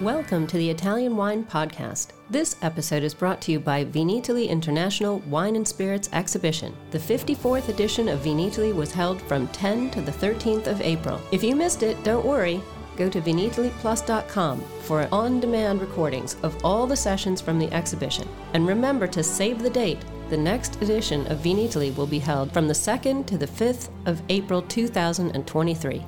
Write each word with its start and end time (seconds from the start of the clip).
Welcome 0.00 0.46
to 0.46 0.56
the 0.56 0.70
Italian 0.70 1.16
Wine 1.16 1.44
Podcast. 1.44 2.10
This 2.30 2.54
episode 2.62 3.02
is 3.02 3.14
brought 3.14 3.40
to 3.42 3.50
you 3.50 3.58
by 3.58 3.84
Vinitaly 3.84 4.48
International 4.48 5.18
Wine 5.26 5.56
and 5.56 5.66
Spirits 5.66 6.08
Exhibition. 6.12 6.72
The 6.92 7.00
54th 7.00 7.68
edition 7.68 8.08
of 8.08 8.20
Vinitaly 8.20 8.72
was 8.72 8.92
held 8.92 9.20
from 9.22 9.48
10 9.48 9.90
to 9.90 10.00
the 10.00 10.12
13th 10.12 10.68
of 10.68 10.80
April. 10.82 11.20
If 11.32 11.42
you 11.42 11.56
missed 11.56 11.82
it, 11.82 12.00
don't 12.04 12.24
worry. 12.24 12.62
Go 12.96 13.08
to 13.08 13.20
vinitalyplus.com 13.20 14.60
for 14.82 15.08
on 15.10 15.40
demand 15.40 15.80
recordings 15.80 16.36
of 16.44 16.64
all 16.64 16.86
the 16.86 16.94
sessions 16.94 17.40
from 17.40 17.58
the 17.58 17.72
exhibition. 17.72 18.28
And 18.54 18.68
remember 18.68 19.08
to 19.08 19.24
save 19.24 19.64
the 19.64 19.70
date. 19.70 20.04
The 20.30 20.36
next 20.36 20.80
edition 20.80 21.26
of 21.26 21.40
Vinitaly 21.40 21.96
will 21.96 22.06
be 22.06 22.20
held 22.20 22.52
from 22.52 22.68
the 22.68 22.72
2nd 22.72 23.26
to 23.26 23.36
the 23.36 23.48
5th 23.48 23.88
of 24.06 24.22
April 24.28 24.62
2023. 24.62 26.04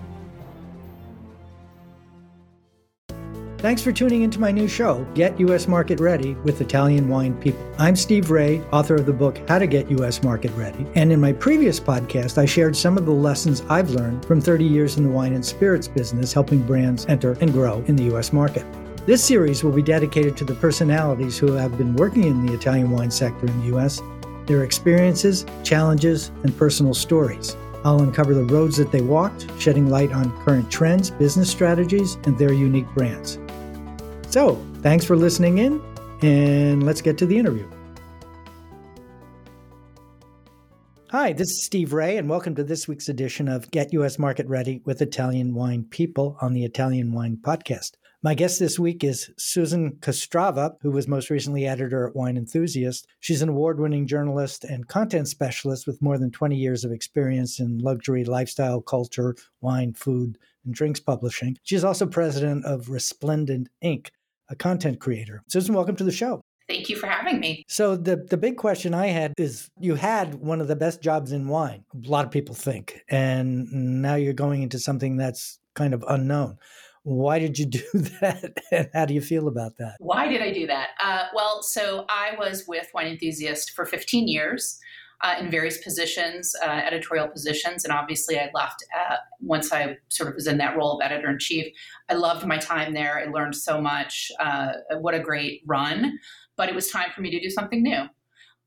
Thanks 3.61 3.82
for 3.82 3.93
tuning 3.93 4.23
into 4.23 4.41
my 4.41 4.50
new 4.50 4.67
show, 4.67 5.07
Get 5.13 5.39
U.S. 5.41 5.68
Market 5.68 6.01
Ready 6.01 6.32
with 6.45 6.63
Italian 6.63 7.11
Wine 7.11 7.39
People. 7.43 7.63
I'm 7.79 7.95
Steve 7.95 8.31
Ray, 8.31 8.63
author 8.73 8.95
of 8.95 9.05
the 9.05 9.13
book 9.13 9.39
How 9.46 9.59
to 9.59 9.67
Get 9.67 9.91
U.S. 9.91 10.23
Market 10.23 10.51
Ready. 10.53 10.87
And 10.95 11.13
in 11.13 11.21
my 11.21 11.35
previous 11.35 11.79
podcast, 11.79 12.39
I 12.39 12.46
shared 12.46 12.75
some 12.75 12.96
of 12.96 13.04
the 13.04 13.13
lessons 13.13 13.63
I've 13.68 13.91
learned 13.91 14.25
from 14.25 14.41
30 14.41 14.65
years 14.65 14.96
in 14.96 15.04
the 15.04 15.11
wine 15.11 15.35
and 15.35 15.45
spirits 15.45 15.89
business, 15.89 16.32
helping 16.32 16.63
brands 16.63 17.04
enter 17.04 17.32
and 17.43 17.53
grow 17.53 17.85
in 17.87 17.96
the 17.96 18.04
U.S. 18.04 18.32
market. 18.32 18.65
This 19.04 19.23
series 19.23 19.63
will 19.63 19.73
be 19.73 19.82
dedicated 19.82 20.39
to 20.39 20.46
the 20.46 20.54
personalities 20.54 21.37
who 21.37 21.53
have 21.53 21.77
been 21.77 21.95
working 21.96 22.25
in 22.25 22.46
the 22.46 22.54
Italian 22.54 22.90
wine 22.90 23.11
sector 23.11 23.45
in 23.45 23.61
the 23.61 23.67
U.S., 23.67 24.01
their 24.46 24.65
experiences, 24.65 25.45
challenges, 25.65 26.31
and 26.45 26.57
personal 26.57 26.95
stories. 26.95 27.59
I'll 27.85 28.03
uncover 28.03 28.32
the 28.32 28.45
roads 28.45 28.77
that 28.77 28.90
they 28.90 29.01
walked, 29.03 29.46
shedding 29.59 29.90
light 29.90 30.13
on 30.13 30.32
current 30.45 30.71
trends, 30.71 31.11
business 31.11 31.51
strategies, 31.51 32.17
and 32.25 32.39
their 32.39 32.53
unique 32.53 32.89
brands. 32.95 33.39
So, 34.30 34.64
thanks 34.77 35.05
for 35.05 35.17
listening 35.17 35.59
in, 35.59 35.83
and 36.23 36.84
let's 36.84 37.03
get 37.03 37.19
to 37.19 37.27
the 37.27 37.36
interview. 37.36 37.69
Hi, 41.09 41.33
this 41.33 41.48
is 41.48 41.64
Steve 41.64 41.92
Ray, 41.92 42.17
and 42.17 42.31
welcome 42.31 42.55
to 42.55 42.62
this 42.62 42.87
week's 42.87 43.09
edition 43.09 43.48
of 43.48 43.69
Get 43.72 43.92
U.S. 43.92 44.20
Market 44.20 44.47
Ready 44.47 44.83
with 44.84 45.03
Italian 45.03 45.53
Wine 45.53 45.83
People 45.83 46.37
on 46.41 46.55
the 46.55 46.64
Italian 46.64 47.12
Wine 47.12 47.39
Podcast. 47.42 47.95
My 48.22 48.34
guest 48.34 48.61
this 48.61 48.78
week 48.78 49.03
is 49.03 49.33
Susan 49.37 49.97
Kostrzewa, 50.00 50.75
who 50.81 50.92
was 50.92 51.09
most 51.09 51.28
recently 51.28 51.67
editor 51.67 52.06
at 52.06 52.15
Wine 52.15 52.37
Enthusiast. 52.37 53.09
She's 53.19 53.42
an 53.42 53.48
award 53.48 53.81
winning 53.81 54.06
journalist 54.06 54.62
and 54.62 54.87
content 54.87 55.27
specialist 55.27 55.89
with 55.89 56.00
more 56.00 56.19
than 56.19 56.31
20 56.31 56.55
years 56.55 56.84
of 56.84 56.92
experience 56.92 57.59
in 57.59 57.78
luxury, 57.78 58.25
lifestyle, 58.25 58.81
culture, 58.81 59.34
wine, 59.61 59.92
food, 59.92 60.39
and 60.65 60.72
drinks 60.72 61.00
publishing. 61.00 61.56
She's 61.65 61.83
also 61.83 62.06
president 62.06 62.65
of 62.65 62.91
Resplendent 62.91 63.70
Inc., 63.83 64.11
a 64.51 64.56
content 64.56 65.01
creator. 65.01 65.43
Susan, 65.48 65.75
welcome 65.75 65.97
to 65.97 66.05
the 66.05 66.12
show. 66.12 66.43
Thank 66.69 66.89
you 66.89 66.97
for 66.97 67.06
having 67.09 67.41
me. 67.41 67.65
So 67.69 67.97
the 67.97 68.17
the 68.17 68.37
big 68.37 68.56
question 68.56 68.95
I 68.95 69.09
had 69.09 69.33
is 69.37 69.69
you 69.81 69.97
had 69.97 70.37
one 70.37 70.61
of 70.61 70.69
the 70.69 70.77
best 70.77 71.03
jobs 71.03 71.33
in 71.33 71.48
wine. 71.48 71.84
A 71.95 72.09
lot 72.09 72.25
of 72.25 72.31
people 72.31 72.55
think. 72.55 73.03
And 73.09 73.71
now 74.03 74.15
you're 74.15 74.33
going 74.33 74.62
into 74.62 74.78
something 74.78 75.17
that's 75.17 75.59
kind 75.75 75.95
of 75.95 76.05
unknown. 76.06 76.59
Why 77.03 77.39
did 77.41 77.59
you 77.59 77.67
do 77.78 77.83
that? 78.21 78.53
And 78.71 78.89
how 78.95 79.06
do 79.06 79.15
you 79.15 79.21
feel 79.21 79.48
about 79.48 79.78
that? 79.78 79.97
Why 79.98 80.28
did 80.28 80.43
I 80.43 80.53
do 80.53 80.67
that? 80.69 80.91
Uh, 81.03 81.25
well, 81.34 81.62
so 81.62 82.05
I 82.09 82.37
was 82.39 82.65
with 82.69 82.89
Wine 82.95 83.09
Enthusiast 83.09 83.73
for 83.73 83.84
15 83.84 84.28
years 84.28 84.78
uh, 85.23 85.37
in 85.39 85.51
various 85.51 85.79
positions, 85.79 86.55
uh, 86.65 86.69
editorial 86.69 87.29
positions, 87.29 87.85
and 87.85 87.93
obviously 87.93 88.39
I 88.39 88.51
left 88.55 88.85
uh, 88.99 89.17
once 89.41 89.73
I 89.73 89.99
sort 90.09 90.31
of 90.31 90.35
was 90.35 90.47
in 90.47 90.59
that 90.59 90.77
role 90.77 90.99
of 90.99 91.05
editor 91.05 91.31
in 91.31 91.39
chief. 91.39 91.67
I 92.09 92.15
loved 92.15 92.47
my 92.47 92.59
time 92.59 92.95
there. 92.95 93.19
I 93.19 93.31
learned 93.31 93.55
so 93.55 93.81
much. 93.81 94.33
Uh, 94.41 94.73
what 94.99 95.15
a 95.15 95.21
great 95.21 95.62
run! 95.67 96.19
But 96.57 96.69
it 96.69 96.75
was 96.75 96.91
time 96.91 97.11
for 97.15 97.21
me 97.21 97.31
to 97.31 97.41
do 97.41 97.51
something 97.51 97.83
new. 97.83 98.05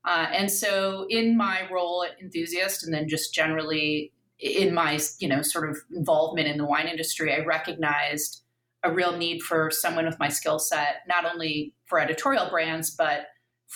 Uh, 0.05 0.27
and 0.31 0.51
so, 0.51 1.05
in 1.09 1.37
my 1.37 1.67
role 1.71 2.03
at 2.03 2.21
Enthusiast, 2.21 2.83
and 2.83 2.93
then 2.93 3.07
just 3.07 3.33
generally 3.33 4.11
in 4.39 4.73
my 4.73 4.99
you 5.19 5.27
know 5.27 5.41
sort 5.41 5.69
of 5.69 5.77
involvement 5.95 6.47
in 6.47 6.57
the 6.57 6.65
wine 6.65 6.87
industry, 6.87 7.33
I 7.33 7.43
recognized 7.45 8.41
a 8.83 8.91
real 8.91 9.15
need 9.17 9.41
for 9.41 9.71
someone 9.71 10.05
with 10.05 10.19
my 10.19 10.27
skill 10.27 10.59
set, 10.59 11.03
not 11.07 11.25
only 11.25 11.73
for 11.85 11.99
editorial 11.99 12.49
brands, 12.49 12.91
but 12.91 13.27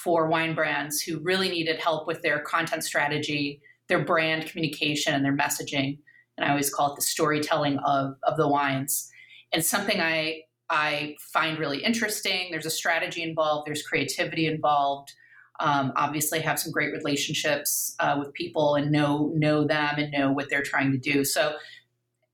for 0.04 0.28
wine 0.28 0.54
brands 0.54 1.02
who 1.02 1.20
really 1.20 1.50
needed 1.50 1.80
help 1.80 2.08
with 2.08 2.22
their 2.22 2.40
content 2.40 2.84
strategy, 2.84 3.62
their 3.88 4.04
brand 4.04 4.46
communication, 4.46 5.14
and 5.14 5.26
their 5.26 5.36
messaging. 5.36 5.98
And 6.38 6.46
I 6.46 6.50
always 6.50 6.74
call 6.74 6.94
it 6.94 6.96
the 6.96 7.02
storytelling 7.02 7.80
of, 7.80 8.16
of 8.24 8.38
the 8.38 8.48
wines. 8.48 9.10
And 9.52 9.64
something 9.66 10.00
I 10.00 10.42
I 10.70 11.16
find 11.32 11.58
really 11.58 11.82
interesting. 11.82 12.50
There's 12.52 12.66
a 12.66 12.70
strategy 12.70 13.24
involved. 13.24 13.68
There's 13.68 13.84
creativity 13.84 14.48
involved. 14.48 15.14
Um, 15.62 15.94
obviously, 15.96 16.42
have 16.42 16.60
some 16.60 16.74
great 16.74 16.92
relationships 16.92 17.96
uh, 18.00 18.18
with 18.20 18.34
people 18.34 18.76
and 18.76 18.92
know 18.92 19.32
know 19.34 19.66
them 19.66 19.96
and 19.98 20.12
know 20.12 20.32
what 20.32 20.50
they're 20.50 20.62
trying 20.62 20.92
to 20.92 20.98
do. 20.98 21.24
So, 21.24 21.56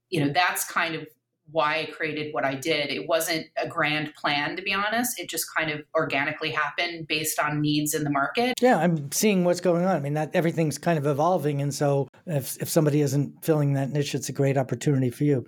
you 0.09 0.25
know, 0.25 0.33
that's 0.33 0.65
kind 0.65 0.95
of 0.95 1.07
why 1.51 1.79
I 1.79 1.85
created 1.85 2.33
what 2.33 2.45
I 2.45 2.55
did. 2.55 2.89
It 2.89 3.07
wasn't 3.07 3.47
a 3.57 3.67
grand 3.67 4.13
plan, 4.15 4.55
to 4.55 4.61
be 4.61 4.73
honest. 4.73 5.19
It 5.19 5.29
just 5.29 5.45
kind 5.55 5.69
of 5.69 5.81
organically 5.95 6.51
happened 6.51 7.07
based 7.07 7.39
on 7.39 7.61
needs 7.61 7.93
in 7.93 8.03
the 8.03 8.09
market. 8.09 8.53
Yeah, 8.61 8.77
I'm 8.77 9.11
seeing 9.11 9.43
what's 9.43 9.61
going 9.61 9.85
on. 9.85 9.95
I 9.95 9.99
mean, 9.99 10.13
that 10.13 10.31
everything's 10.33 10.77
kind 10.77 10.97
of 10.97 11.05
evolving, 11.05 11.61
and 11.61 11.73
so 11.73 12.07
if 12.25 12.61
if 12.61 12.69
somebody 12.69 13.01
isn't 13.01 13.43
filling 13.43 13.73
that 13.73 13.91
niche, 13.91 14.15
it's 14.15 14.29
a 14.29 14.33
great 14.33 14.57
opportunity 14.57 15.09
for 15.09 15.23
you. 15.23 15.45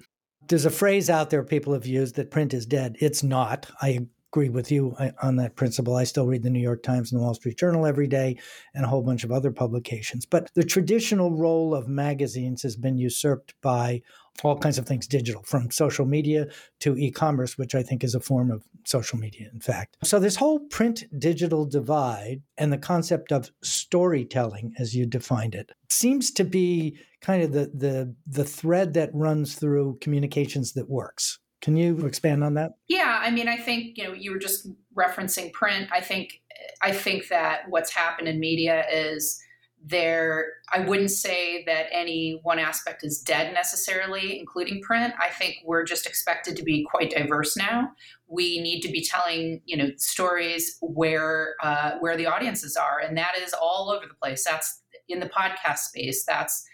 There's 0.47 0.65
a 0.65 0.69
phrase 0.69 1.09
out 1.09 1.31
there 1.31 1.43
people 1.43 1.73
have 1.73 1.87
used 1.87 2.15
that 2.15 2.29
print 2.29 2.53
is 2.53 2.65
dead. 2.65 2.97
It's 2.99 3.23
not. 3.23 3.65
I 3.81 4.07
agree 4.31 4.49
with 4.49 4.69
you 4.69 4.95
on 5.23 5.37
that 5.37 5.55
principle. 5.55 5.95
I 5.95 6.03
still 6.03 6.27
read 6.27 6.43
the 6.43 6.49
New 6.49 6.59
York 6.59 6.83
Times 6.83 7.11
and 7.11 7.19
the 7.19 7.23
Wall 7.23 7.33
Street 7.33 7.57
Journal 7.57 7.85
every 7.85 8.05
day 8.05 8.37
and 8.73 8.83
a 8.83 8.87
whole 8.87 9.01
bunch 9.01 9.23
of 9.23 9.31
other 9.31 9.49
publications. 9.49 10.25
But 10.25 10.51
the 10.55 10.63
traditional 10.63 11.31
role 11.31 11.73
of 11.73 11.87
magazines 11.87 12.61
has 12.63 12.75
been 12.75 12.97
usurped 12.97 13.55
by 13.61 14.01
all 14.43 14.57
kinds 14.57 14.77
of 14.77 14.85
things 14.85 15.07
digital, 15.07 15.43
from 15.43 15.71
social 15.71 16.05
media 16.05 16.47
to 16.79 16.97
e 16.97 17.11
commerce, 17.11 17.57
which 17.57 17.75
I 17.75 17.83
think 17.83 18.03
is 18.03 18.15
a 18.15 18.19
form 18.19 18.51
of 18.51 18.63
social 18.85 19.17
media, 19.17 19.49
in 19.53 19.59
fact. 19.59 19.97
So, 20.03 20.19
this 20.19 20.35
whole 20.35 20.59
print 20.59 21.05
digital 21.17 21.65
divide 21.65 22.41
and 22.57 22.71
the 22.71 22.77
concept 22.77 23.31
of 23.31 23.51
storytelling, 23.63 24.73
as 24.77 24.95
you 24.95 25.05
defined 25.05 25.55
it, 25.55 25.71
seems 25.89 26.31
to 26.31 26.43
be 26.43 26.97
kind 27.21 27.43
of 27.43 27.53
the, 27.53 27.71
the, 27.73 28.15
the 28.27 28.43
thread 28.43 28.93
that 28.93 29.09
runs 29.13 29.55
through 29.55 29.97
communications 30.01 30.73
that 30.73 30.89
works. 30.89 31.39
Can 31.61 31.77
you 31.77 32.05
expand 32.05 32.43
on 32.43 32.53
that? 32.55 32.73
Yeah, 32.87 33.19
I 33.23 33.31
mean, 33.31 33.47
I 33.47 33.57
think 33.57 33.97
you 33.97 34.03
know 34.03 34.13
you 34.13 34.31
were 34.31 34.37
just 34.37 34.67
referencing 34.95 35.51
print. 35.51 35.89
I 35.91 36.01
think 36.01 36.41
I 36.81 36.91
think 36.91 37.29
that 37.29 37.61
what's 37.69 37.91
happened 37.91 38.27
in 38.27 38.39
media 38.39 38.85
is 38.91 39.41
there. 39.87 40.53
I 40.73 40.79
wouldn't 40.79 41.11
say 41.11 41.63
that 41.65 41.87
any 41.91 42.39
one 42.43 42.59
aspect 42.59 43.03
is 43.03 43.19
dead 43.19 43.53
necessarily, 43.53 44.39
including 44.39 44.81
print. 44.81 45.13
I 45.19 45.29
think 45.29 45.57
we're 45.63 45.83
just 45.83 46.07
expected 46.07 46.55
to 46.57 46.63
be 46.63 46.85
quite 46.89 47.11
diverse 47.11 47.55
now. 47.55 47.91
We 48.27 48.59
need 48.61 48.81
to 48.81 48.91
be 48.91 49.03
telling 49.03 49.61
you 49.65 49.77
know 49.77 49.91
stories 49.97 50.77
where 50.81 51.55
uh, 51.61 51.93
where 51.99 52.17
the 52.17 52.25
audiences 52.25 52.75
are, 52.75 52.99
and 52.99 53.17
that 53.17 53.37
is 53.37 53.53
all 53.53 53.91
over 53.91 54.05
the 54.07 54.15
place. 54.15 54.43
That's 54.43 54.81
in 55.07 55.19
the 55.19 55.29
podcast 55.29 55.79
space. 55.79 56.25
That's 56.25 56.65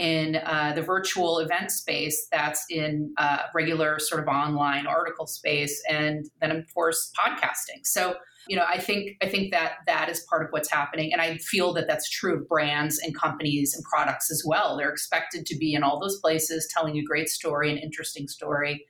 in 0.00 0.36
uh, 0.36 0.72
the 0.74 0.80
virtual 0.80 1.40
event 1.40 1.70
space, 1.70 2.26
that's 2.32 2.64
in 2.70 3.12
uh, 3.18 3.40
regular 3.54 3.98
sort 3.98 4.22
of 4.22 4.28
online 4.28 4.86
article 4.86 5.26
space, 5.26 5.80
and 5.90 6.24
then 6.40 6.50
of 6.50 6.64
course 6.72 7.12
podcasting. 7.18 7.84
So 7.84 8.14
you 8.48 8.56
know, 8.56 8.64
I 8.66 8.78
think 8.78 9.18
I 9.22 9.28
think 9.28 9.52
that 9.52 9.74
that 9.86 10.08
is 10.08 10.24
part 10.30 10.42
of 10.42 10.48
what's 10.52 10.70
happening, 10.70 11.12
and 11.12 11.20
I 11.20 11.36
feel 11.36 11.74
that 11.74 11.86
that's 11.86 12.08
true 12.08 12.34
of 12.38 12.48
brands 12.48 12.98
and 12.98 13.14
companies 13.14 13.74
and 13.74 13.84
products 13.84 14.30
as 14.30 14.42
well. 14.46 14.78
They're 14.78 14.90
expected 14.90 15.44
to 15.44 15.58
be 15.58 15.74
in 15.74 15.82
all 15.82 16.00
those 16.00 16.18
places, 16.20 16.66
telling 16.74 16.96
a 16.96 17.02
great 17.02 17.28
story, 17.28 17.70
an 17.70 17.76
interesting 17.76 18.26
story. 18.26 18.86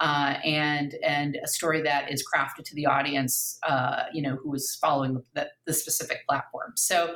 Uh, 0.00 0.38
and 0.44 0.96
and 1.04 1.38
a 1.44 1.46
story 1.46 1.80
that 1.82 2.10
is 2.10 2.24
crafted 2.26 2.64
to 2.64 2.74
the 2.74 2.86
audience, 2.86 3.58
uh, 3.68 4.04
you 4.12 4.22
know, 4.22 4.36
who 4.42 4.52
is 4.52 4.76
following 4.80 5.22
the, 5.34 5.48
the 5.66 5.72
specific 5.72 6.26
platform. 6.26 6.72
So 6.74 7.14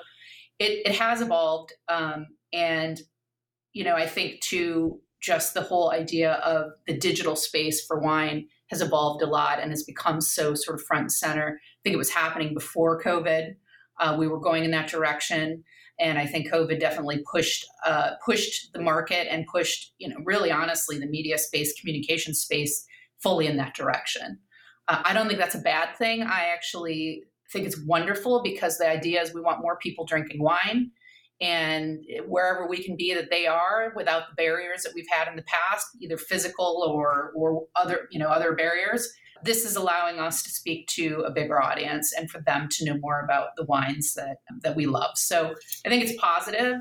it, 0.61 0.87
it 0.87 0.95
has 0.95 1.21
evolved, 1.21 1.73
um, 1.89 2.27
and 2.53 3.01
you 3.79 3.85
know, 3.85 3.95
I 3.95 4.09
think 4.09 4.41
to 4.41 4.99
just 5.21 5.55
the 5.55 5.63
whole 5.63 5.93
idea 5.93 6.33
of 6.45 6.73
the 6.89 6.99
digital 6.99 7.37
space 7.37 7.87
for 7.87 8.01
wine 8.01 8.49
has 8.71 8.81
evolved 8.81 9.23
a 9.23 9.27
lot 9.27 9.61
and 9.61 9.71
has 9.71 9.85
become 9.85 10.21
so 10.21 10.57
sort 10.57 10.81
of 10.81 10.85
front 10.85 11.03
and 11.03 11.13
center. 11.13 11.61
I 11.61 11.79
think 11.85 11.95
it 11.95 11.99
was 11.99 12.11
happening 12.11 12.55
before 12.55 13.01
COVID. 13.01 13.55
Uh, 14.01 14.17
we 14.19 14.27
were 14.27 14.41
going 14.41 14.65
in 14.65 14.73
that 14.73 14.89
direction, 14.89 15.63
and 16.01 16.19
I 16.19 16.27
think 16.27 16.51
COVID 16.51 16.81
definitely 16.81 17.23
pushed 17.31 17.65
uh, 17.87 18.11
pushed 18.27 18.73
the 18.73 18.83
market 18.83 19.33
and 19.33 19.47
pushed, 19.47 19.93
you 19.99 20.09
know, 20.09 20.17
really 20.25 20.51
honestly, 20.51 20.99
the 20.99 21.07
media 21.07 21.39
space, 21.39 21.73
communication 21.79 22.35
space, 22.35 22.85
fully 23.23 23.47
in 23.47 23.59
that 23.59 23.77
direction. 23.77 24.41
Uh, 24.89 25.03
I 25.05 25.15
don't 25.15 25.29
think 25.29 25.39
that's 25.39 25.55
a 25.55 25.61
bad 25.61 25.97
thing. 25.97 26.25
I 26.25 26.47
actually 26.47 27.23
think 27.53 27.65
it's 27.65 27.81
wonderful 27.87 28.43
because 28.43 28.77
the 28.77 28.91
idea 28.91 29.23
is 29.23 29.33
we 29.33 29.41
want 29.41 29.63
more 29.63 29.79
people 29.79 30.05
drinking 30.05 30.43
wine 30.43 30.91
and 31.41 32.05
wherever 32.27 32.67
we 32.67 32.83
can 32.83 32.97
be 32.97 33.15
that 33.15 33.31
they 33.31 33.47
are 33.47 33.93
without 33.95 34.25
the 34.29 34.35
barriers 34.35 34.83
that 34.83 34.93
we've 34.95 35.07
had 35.11 35.29
in 35.29 35.37
the 35.37 35.43
past 35.43 35.87
either 36.01 36.17
physical 36.17 36.83
or 36.87 37.33
or 37.37 37.65
other 37.77 38.09
you 38.11 38.19
know 38.19 38.29
other 38.29 38.55
barriers 38.55 39.09
this 39.45 39.65
is 39.65 39.77
allowing 39.77 40.19
us 40.19 40.43
to 40.43 40.51
speak 40.51 40.89
to 40.89 41.23
a 41.27 41.31
bigger 41.31 41.63
audience 41.63 42.13
and 42.13 42.31
for 42.31 42.41
them 42.41 42.69
to 42.73 42.85
know 42.85 42.99
more 42.99 43.21
about 43.21 43.51
the 43.57 43.65
wines 43.65 44.15
that 44.15 44.39
that 44.63 44.77
we 44.77 44.87
love. 44.87 45.17
So 45.17 45.55
i 45.87 45.89
think 45.89 46.03
it's 46.05 46.21
positive 46.21 46.81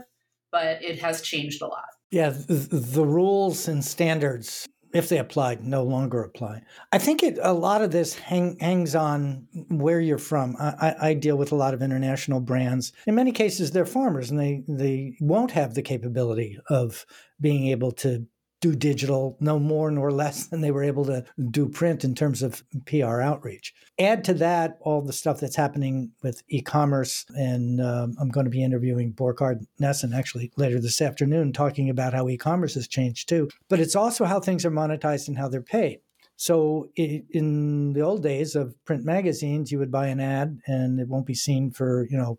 but 0.51 0.81
it 0.81 0.99
has 0.99 1.21
changed 1.21 1.61
a 1.61 1.67
lot. 1.67 1.85
Yeah 2.11 2.29
the, 2.29 2.53
the 2.53 3.05
rules 3.05 3.67
and 3.67 3.83
standards 3.83 4.67
if 4.97 5.09
they 5.09 5.19
applied, 5.19 5.63
no 5.63 5.83
longer 5.83 6.23
apply. 6.23 6.63
I 6.91 6.97
think 6.97 7.21
it, 7.21 7.37
a 7.41 7.53
lot 7.53 7.81
of 7.81 7.91
this 7.91 8.15
hang, 8.15 8.57
hangs 8.59 8.95
on 8.95 9.47
where 9.69 9.99
you're 9.99 10.17
from. 10.17 10.55
I, 10.59 10.95
I, 10.99 11.13
deal 11.13 11.37
with 11.37 11.51
a 11.51 11.55
lot 11.55 11.73
of 11.73 11.81
international 11.81 12.39
brands. 12.39 12.93
In 13.05 13.15
many 13.15 13.31
cases, 13.31 13.71
they're 13.71 13.85
farmers, 13.85 14.31
and 14.31 14.39
they 14.39 14.63
they 14.67 15.15
won't 15.19 15.51
have 15.51 15.75
the 15.75 15.81
capability 15.81 16.59
of 16.69 17.05
being 17.39 17.67
able 17.67 17.91
to 17.91 18.25
do 18.59 18.75
digital 18.75 19.37
no 19.39 19.59
more 19.59 19.91
nor 19.91 20.11
less 20.11 20.47
than 20.47 20.61
they 20.61 20.71
were 20.71 20.83
able 20.83 21.05
to 21.05 21.23
do 21.51 21.67
print 21.67 22.03
in 22.03 22.15
terms 22.15 22.41
of 22.41 22.63
PR 22.85 23.21
outreach. 23.21 23.73
Add 23.99 24.23
to 24.25 24.33
that 24.35 24.77
all 24.81 25.01
the 25.01 25.13
stuff 25.13 25.39
that's 25.39 25.55
happening 25.55 26.11
with 26.23 26.41
e 26.49 26.61
commerce. 26.61 27.25
And 27.29 27.79
um, 27.81 28.15
I'm 28.19 28.29
going 28.29 28.45
to 28.45 28.51
be 28.51 28.63
interviewing 28.63 29.11
Burkhard 29.11 29.65
Nessen 29.79 30.13
actually 30.13 30.51
later 30.57 30.79
this 30.79 31.01
afternoon, 31.01 31.53
talking 31.53 31.89
about 31.89 32.13
how 32.13 32.27
e 32.29 32.37
commerce 32.37 32.73
has 32.75 32.87
changed 32.87 33.29
too. 33.29 33.49
But 33.69 33.79
it's 33.79 33.95
also 33.95 34.25
how 34.25 34.39
things 34.39 34.65
are 34.65 34.71
monetized 34.71 35.27
and 35.27 35.37
how 35.37 35.49
they're 35.49 35.61
paid. 35.61 35.99
So 36.39 36.89
in 36.95 37.93
the 37.93 38.01
old 38.01 38.21
days 38.21 38.55
of 38.55 38.75
print 38.85 39.03
magazines, 39.03 39.71
you 39.71 39.79
would 39.79 39.91
buy 39.91 40.07
an 40.07 40.19
ad 40.19 40.59
and 40.67 40.99
it 40.99 41.07
won't 41.07 41.25
be 41.25 41.33
seen 41.33 41.71
for, 41.71 42.07
you 42.11 42.17
know, 42.17 42.37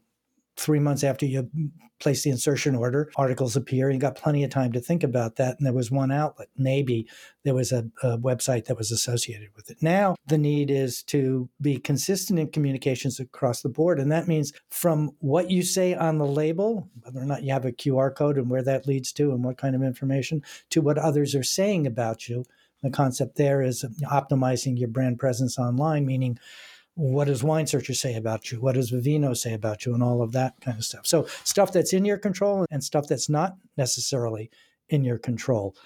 three 0.58 0.81
months 0.81 1.05
after 1.05 1.25
you 1.25 1.49
place 2.00 2.22
the 2.22 2.31
insertion 2.31 2.75
order, 2.75 3.10
articles 3.16 3.56
appear. 3.56 3.90
You 3.90 3.99
got 3.99 4.16
plenty 4.16 4.44
of 4.44 4.50
time 4.50 4.72
to 4.72 4.81
think 4.81 5.02
about 5.02 5.37
that. 5.37 5.56
And 5.58 5.66
there 5.66 5.72
was 5.72 5.90
one 5.90 6.12
outlet. 6.12 6.49
Maybe 6.56 7.08
there 7.44 7.55
was 7.55 7.72
a, 7.72 7.88
a, 8.02 8.19
website 8.19 8.66
that 8.66 8.76
was 8.76 8.93
associated 8.93 9.49
with 9.56 9.70
it. 9.70 9.78
Now, 9.82 10.16
the 10.26 10.38
need 10.38 10.70
is 10.70 11.02
to 11.05 11.49
be 11.60 11.78
consistent 11.78 12.38
in 12.38 12.50
communications 12.50 13.19
across 13.19 13.62
the 13.62 13.69
board. 13.69 13.99
And 13.99 14.12
that 14.12 14.28
means 14.28 14.52
from 14.70 15.12
what 15.19 15.50
you 15.50 15.62
say 15.62 15.94
on 15.94 16.19
the 16.19 16.26
label, 16.26 16.88
whether 17.02 17.20
or 17.20 17.25
not 17.25 17.43
you 17.43 17.52
have 17.52 17.64
a 17.64 17.72
QR 17.72 18.14
code 18.14 18.37
and 18.37 18.50
where 18.50 18.62
that 18.62 18.87
leads 18.87 19.12
to 19.14 19.32
and 19.32 19.43
what 19.43 19.58
kind 19.58 19.75
of 19.75 19.82
information, 19.82 20.43
to 20.70 20.81
what 20.81 20.99
others 20.99 21.34
are 21.34 21.43
saying 21.43 21.87
about 21.87 22.28
you. 22.28 22.44
The 22.82 22.90
concept 22.90 23.37
there 23.37 23.61
is 23.61 23.84
optimizing 24.04 24.78
your 24.78 24.88
brand 24.88 25.19
presence 25.19 25.58
online, 25.58 26.06
meaning 26.06 26.38
what 26.99 27.27
does 27.27 27.45
wine 27.45 27.69
searcher 27.69 27.95
say 27.95 28.17
about 28.17 28.50
you? 28.50 28.61
What 28.61 28.75
does 28.75 28.91
vivino 28.91 29.37
say 29.37 29.55
about 29.55 29.87
you? 29.87 29.95
And 29.95 30.03
all 30.03 30.21
of 30.21 30.33
that 30.33 30.61
kind 30.61 30.77
of 30.77 30.85
stuff. 30.85 31.06
So 31.06 31.29
stuff 31.45 31.71
that's 31.71 31.93
in 31.93 32.05
your 32.05 32.19
control 32.19 32.67
and 32.73 32.83
stuff 32.83 33.06
that's 33.06 33.29
not 33.29 33.56
necessarily 33.77 34.50
in 34.89 35.05
your 35.05 35.17
control. 35.17 35.77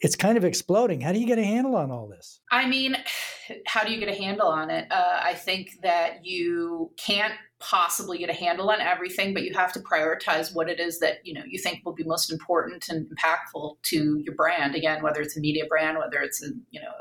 It's 0.00 0.16
kind 0.16 0.38
of 0.38 0.46
exploding. 0.46 1.02
How 1.02 1.12
do 1.12 1.20
you 1.20 1.26
get 1.26 1.38
a 1.38 1.44
handle 1.44 1.76
on 1.76 1.90
all 1.90 2.08
this? 2.08 2.40
I 2.50 2.66
mean 2.66 2.96
how 3.66 3.84
do 3.84 3.92
you 3.92 4.00
get 4.00 4.08
a 4.08 4.14
handle 4.14 4.48
on 4.48 4.70
it? 4.70 4.90
Uh, 4.90 5.18
i 5.20 5.34
think 5.34 5.72
that 5.82 6.24
you 6.24 6.90
can't 6.96 7.34
possibly 7.58 8.16
get 8.16 8.30
a 8.30 8.32
handle 8.32 8.70
on 8.70 8.80
everything 8.80 9.34
but 9.34 9.42
you 9.42 9.52
have 9.52 9.72
to 9.72 9.80
prioritize 9.80 10.54
what 10.54 10.70
it 10.70 10.80
is 10.80 11.00
that 11.00 11.18
you 11.22 11.34
know 11.34 11.42
you 11.46 11.58
think 11.58 11.84
will 11.84 11.92
be 11.92 12.02
most 12.04 12.32
important 12.32 12.88
and 12.88 13.06
impactful 13.10 13.76
to 13.82 14.18
your 14.24 14.34
brand. 14.34 14.74
Again 14.74 15.02
whether 15.02 15.20
it's 15.20 15.36
a 15.36 15.40
media 15.40 15.64
brand 15.68 15.98
whether 15.98 16.20
it's 16.20 16.42
a 16.42 16.48
you 16.70 16.80
know 16.80 16.92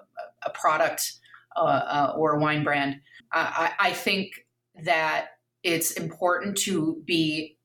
a, 0.45 0.49
a 0.49 0.53
product 0.53 1.13
uh, 1.55 1.59
uh, 1.59 2.13
or 2.17 2.33
a 2.33 2.39
wine 2.39 2.63
brand 2.63 2.99
I, 3.33 3.71
I 3.79 3.91
think 3.93 4.45
that 4.83 5.27
it's 5.63 5.91
important 5.91 6.57
to 6.59 7.01
be 7.05 7.57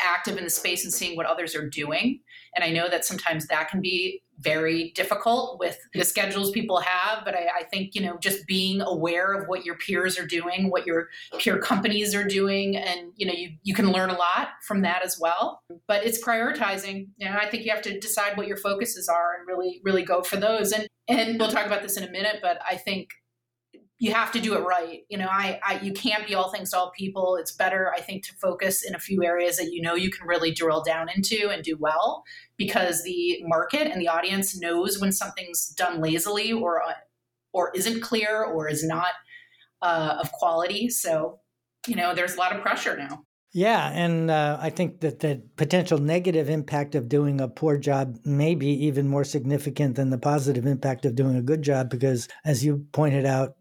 active 0.00 0.38
in 0.38 0.44
the 0.44 0.50
space 0.50 0.84
and 0.84 0.92
seeing 0.92 1.16
what 1.16 1.26
others 1.26 1.54
are 1.54 1.68
doing. 1.68 2.20
And 2.54 2.64
I 2.64 2.70
know 2.70 2.88
that 2.88 3.04
sometimes 3.04 3.46
that 3.48 3.68
can 3.68 3.80
be 3.80 4.22
very 4.38 4.90
difficult 4.94 5.58
with 5.58 5.78
the 5.94 6.04
schedules 6.04 6.50
people 6.50 6.80
have, 6.80 7.24
but 7.24 7.34
I, 7.34 7.48
I, 7.60 7.64
think, 7.64 7.94
you 7.94 8.02
know, 8.02 8.18
just 8.18 8.46
being 8.46 8.80
aware 8.80 9.32
of 9.32 9.48
what 9.48 9.64
your 9.64 9.76
peers 9.76 10.18
are 10.18 10.26
doing, 10.26 10.70
what 10.70 10.86
your 10.86 11.08
peer 11.38 11.58
companies 11.58 12.14
are 12.14 12.24
doing, 12.24 12.76
and, 12.76 13.12
you 13.16 13.26
know, 13.26 13.32
you, 13.32 13.50
you 13.62 13.74
can 13.74 13.90
learn 13.90 14.10
a 14.10 14.16
lot 14.16 14.48
from 14.66 14.82
that 14.82 15.04
as 15.04 15.18
well. 15.20 15.62
But 15.88 16.04
it's 16.04 16.22
prioritizing. 16.22 17.08
Know, 17.18 17.36
I 17.40 17.48
think 17.48 17.64
you 17.64 17.72
have 17.72 17.82
to 17.82 17.98
decide 17.98 18.36
what 18.36 18.46
your 18.46 18.56
focuses 18.56 19.08
are 19.08 19.34
and 19.38 19.46
really, 19.46 19.80
really 19.84 20.02
go 20.02 20.22
for 20.22 20.36
those. 20.36 20.72
And 20.72 20.86
and 21.08 21.38
we'll 21.38 21.50
talk 21.50 21.66
about 21.66 21.82
this 21.82 21.96
in 21.96 22.02
a 22.02 22.10
minute, 22.10 22.40
but 22.42 22.58
I 22.68 22.76
think 22.76 23.10
you 23.98 24.12
have 24.12 24.30
to 24.32 24.40
do 24.40 24.54
it 24.54 24.60
right. 24.60 25.00
You 25.08 25.16
know, 25.16 25.28
I, 25.28 25.58
I 25.66 25.80
you 25.80 25.92
can't 25.92 26.26
be 26.26 26.34
all 26.34 26.50
things 26.50 26.70
to 26.70 26.78
all 26.78 26.92
people. 26.96 27.36
It's 27.36 27.52
better, 27.52 27.92
I 27.96 28.00
think, 28.00 28.24
to 28.26 28.34
focus 28.34 28.82
in 28.82 28.94
a 28.94 28.98
few 28.98 29.24
areas 29.24 29.56
that 29.56 29.72
you 29.72 29.80
know 29.80 29.94
you 29.94 30.10
can 30.10 30.26
really 30.26 30.52
drill 30.52 30.82
down 30.82 31.08
into 31.14 31.48
and 31.48 31.62
do 31.62 31.76
well, 31.78 32.22
because 32.56 33.02
the 33.04 33.38
market 33.42 33.90
and 33.90 34.00
the 34.00 34.08
audience 34.08 34.58
knows 34.58 35.00
when 35.00 35.12
something's 35.12 35.68
done 35.68 36.00
lazily 36.00 36.52
or 36.52 36.82
uh, 36.82 36.92
or 37.52 37.72
isn't 37.74 38.02
clear 38.02 38.44
or 38.44 38.68
is 38.68 38.84
not 38.84 39.12
uh, 39.80 40.18
of 40.20 40.30
quality. 40.32 40.90
So, 40.90 41.40
you 41.86 41.96
know, 41.96 42.14
there's 42.14 42.34
a 42.34 42.38
lot 42.38 42.54
of 42.54 42.60
pressure 42.60 42.96
now. 42.96 43.24
Yeah, 43.52 43.88
and 43.94 44.30
uh, 44.30 44.58
I 44.60 44.68
think 44.68 45.00
that 45.00 45.20
the 45.20 45.42
potential 45.56 45.96
negative 45.96 46.50
impact 46.50 46.94
of 46.94 47.08
doing 47.08 47.40
a 47.40 47.48
poor 47.48 47.78
job 47.78 48.18
may 48.22 48.54
be 48.54 48.68
even 48.84 49.08
more 49.08 49.24
significant 49.24 49.96
than 49.96 50.10
the 50.10 50.18
positive 50.18 50.66
impact 50.66 51.06
of 51.06 51.14
doing 51.14 51.36
a 51.36 51.42
good 51.42 51.62
job 51.62 51.88
because, 51.88 52.28
as 52.44 52.62
you 52.62 52.86
pointed 52.92 53.24
out, 53.24 53.54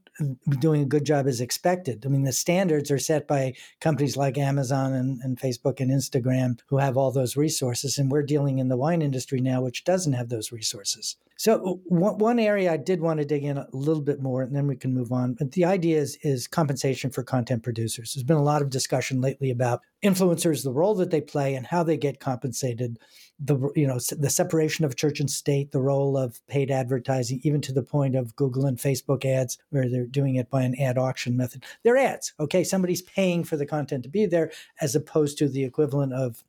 doing 0.60 0.82
a 0.82 0.86
good 0.86 1.06
job 1.06 1.28
as 1.28 1.42
expected. 1.42 2.06
I 2.06 2.10
mean, 2.10 2.24
the 2.24 2.32
standards 2.32 2.90
are 2.90 3.00
set 3.00 3.28
by 3.28 3.54
companies 3.82 4.16
like 4.16 4.38
Amazon 4.38 4.94
and, 4.94 5.20
and, 5.22 5.38
Facebook 5.38 5.80
and 5.80 5.92
Instagram 5.92 6.60
who 6.68 6.78
have 6.78 6.96
all 6.96 7.12
those 7.12 7.36
resources. 7.36 7.98
And 7.98 8.12
we're 8.12 8.24
dealing 8.24 8.60
in 8.60 8.70
the 8.70 8.78
wine 8.78 9.02
industry 9.02 9.42
now, 9.42 9.62
which 9.62 9.84
doesn't 9.84 10.14
have 10.14 10.30
those 10.30 10.52
resources. 10.52 11.18
So 11.38 11.56
uh, 11.56 11.96
one 11.96 12.40
area 12.40 12.72
I 12.72 12.78
did 12.78 13.02
want 13.02 13.20
to 13.20 13.26
dig 13.26 13.44
in 13.44 13.58
a 13.58 13.68
little 13.74 14.02
bit 14.02 14.22
more, 14.22 14.42
and 14.42 14.56
then 14.56 14.68
we 14.68 14.76
can 14.76 14.94
move 14.94 15.12
on. 15.12 15.34
But 15.34 15.52
the 15.52 15.66
idea 15.66 16.00
is 16.00 16.18
is 16.22 16.48
compensation 16.48 17.12
for 17.12 17.24
content 17.24 17.64
producers. 17.64 18.14
There's 18.14 18.24
been 18.24 18.38
a 18.38 18.44
lot 18.44 18.62
of 18.62 18.70
discussion 18.70 19.22
lately 19.22 19.52
about 19.52 19.82
influencers, 20.04 20.64
the 20.64 20.72
role 20.72 20.96
that 20.96 21.12
they 21.12 21.22
play, 21.22 21.56
and 21.56 21.68
how 21.68 21.84
they 21.84 21.98
get 21.98 22.20
compensated. 22.20 22.98
The 23.38 23.70
you 23.76 23.86
know 23.86 24.00
the 24.18 24.30
separation 24.30 24.86
of 24.86 24.96
church 24.96 25.20
and 25.20 25.30
state, 25.30 25.72
the 25.72 25.82
role 25.82 26.18
of 26.18 26.40
paid 26.48 26.72
advertising, 26.72 27.42
even 27.44 27.60
to 27.62 27.74
the 27.74 27.84
point 27.84 28.16
of 28.16 28.36
Google 28.38 28.66
and 28.66 28.78
Facebook 28.78 29.26
ads, 29.26 29.58
where 29.72 29.90
they're 29.90 30.06
doing 30.06 30.36
it 30.36 30.50
by 30.50 30.64
an 30.64 30.80
ad 30.80 30.98
auction 30.98 31.36
method. 31.36 31.66
They're 31.84 31.98
ads, 31.98 32.34
okay? 32.40 32.64
Somebody's 32.64 33.02
paying 33.02 33.44
for 33.44 33.58
the 33.58 33.66
content 33.66 34.04
to 34.04 34.10
be 34.10 34.26
there, 34.26 34.52
as 34.80 34.96
opposed 34.96 35.38
to 35.40 35.50
the 35.50 35.66
equivalent 35.66 36.14
of 36.14 36.46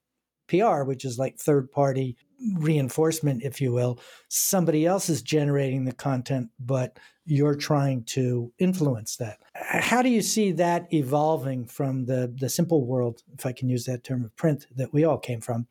PR, 0.49 0.83
which 0.83 1.05
is 1.05 1.19
like 1.19 1.39
third 1.39 1.71
party 1.71 2.17
reinforcement, 2.55 3.43
if 3.43 3.61
you 3.61 3.73
will. 3.73 3.99
Somebody 4.29 4.87
else 4.87 5.09
is 5.09 5.23
generating 5.23 5.85
the 5.85 5.93
content, 5.93 6.49
but 6.61 6.99
you're 7.25 7.57
trying 7.57 8.05
to 8.05 8.53
influence 8.59 9.17
that. 9.17 9.39
How 9.55 10.03
do 10.03 10.09
you 10.09 10.23
see 10.23 10.53
that 10.53 10.87
evolving 10.93 11.67
from 11.67 12.05
the, 12.05 12.33
the 12.39 12.49
simple 12.49 12.87
world, 12.87 13.23
if 13.37 13.47
I 13.47 13.53
can 13.53 13.69
use 13.69 13.85
that 13.85 14.05
term 14.05 14.25
of 14.25 14.37
print, 14.37 14.67
that 14.77 14.93
we 14.93 15.05
all 15.05 15.19
came 15.19 15.41
from? 15.41 15.67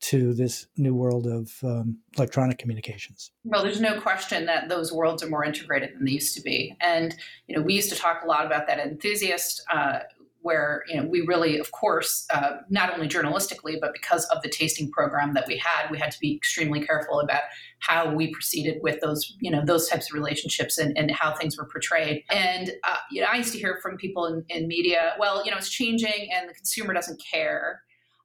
to 0.00 0.34
this 0.34 0.66
new 0.76 0.94
world 0.94 1.26
of 1.26 1.50
um, 1.62 1.96
electronic 2.18 2.58
communications? 2.58 3.30
Well, 3.44 3.62
there's 3.62 3.80
no 3.80 3.98
question 3.98 4.44
that 4.44 4.68
those 4.68 4.92
worlds 4.92 5.22
are 5.22 5.30
more 5.30 5.44
integrated 5.44 5.94
than 5.94 6.04
they 6.04 6.12
used 6.12 6.34
to 6.34 6.42
be. 6.42 6.76
And, 6.80 7.16
you 7.46 7.56
know, 7.56 7.62
we 7.62 7.72
used 7.72 7.88
to 7.90 7.96
talk 7.96 8.22
a 8.22 8.26
lot 8.26 8.44
about 8.44 8.66
that 8.66 8.78
enthusiast. 8.78 9.62
Uh, 9.72 10.00
where 10.44 10.84
you 10.88 11.00
know 11.00 11.08
we 11.08 11.22
really, 11.22 11.58
of 11.58 11.72
course, 11.72 12.26
uh, 12.32 12.58
not 12.68 12.92
only 12.92 13.08
journalistically, 13.08 13.80
but 13.80 13.94
because 13.94 14.26
of 14.26 14.42
the 14.42 14.48
tasting 14.48 14.90
program 14.90 15.32
that 15.32 15.46
we 15.48 15.56
had, 15.56 15.90
we 15.90 15.98
had 15.98 16.10
to 16.12 16.20
be 16.20 16.36
extremely 16.36 16.84
careful 16.84 17.18
about 17.18 17.40
how 17.78 18.14
we 18.14 18.30
proceeded 18.30 18.76
with 18.82 19.00
those 19.00 19.34
you 19.40 19.50
know 19.50 19.64
those 19.64 19.88
types 19.88 20.10
of 20.10 20.14
relationships 20.14 20.76
and, 20.76 20.96
and 20.98 21.10
how 21.10 21.34
things 21.34 21.56
were 21.56 21.64
portrayed. 21.64 22.22
And 22.30 22.70
uh, 22.84 22.96
you 23.10 23.22
know, 23.22 23.28
I 23.32 23.36
used 23.36 23.52
to 23.54 23.58
hear 23.58 23.78
from 23.82 23.96
people 23.96 24.26
in, 24.26 24.44
in 24.50 24.68
media, 24.68 25.14
well, 25.18 25.44
you 25.44 25.50
know, 25.50 25.56
it's 25.56 25.70
changing, 25.70 26.28
and 26.34 26.48
the 26.48 26.54
consumer 26.54 26.92
doesn't 26.92 27.20
care. 27.32 27.82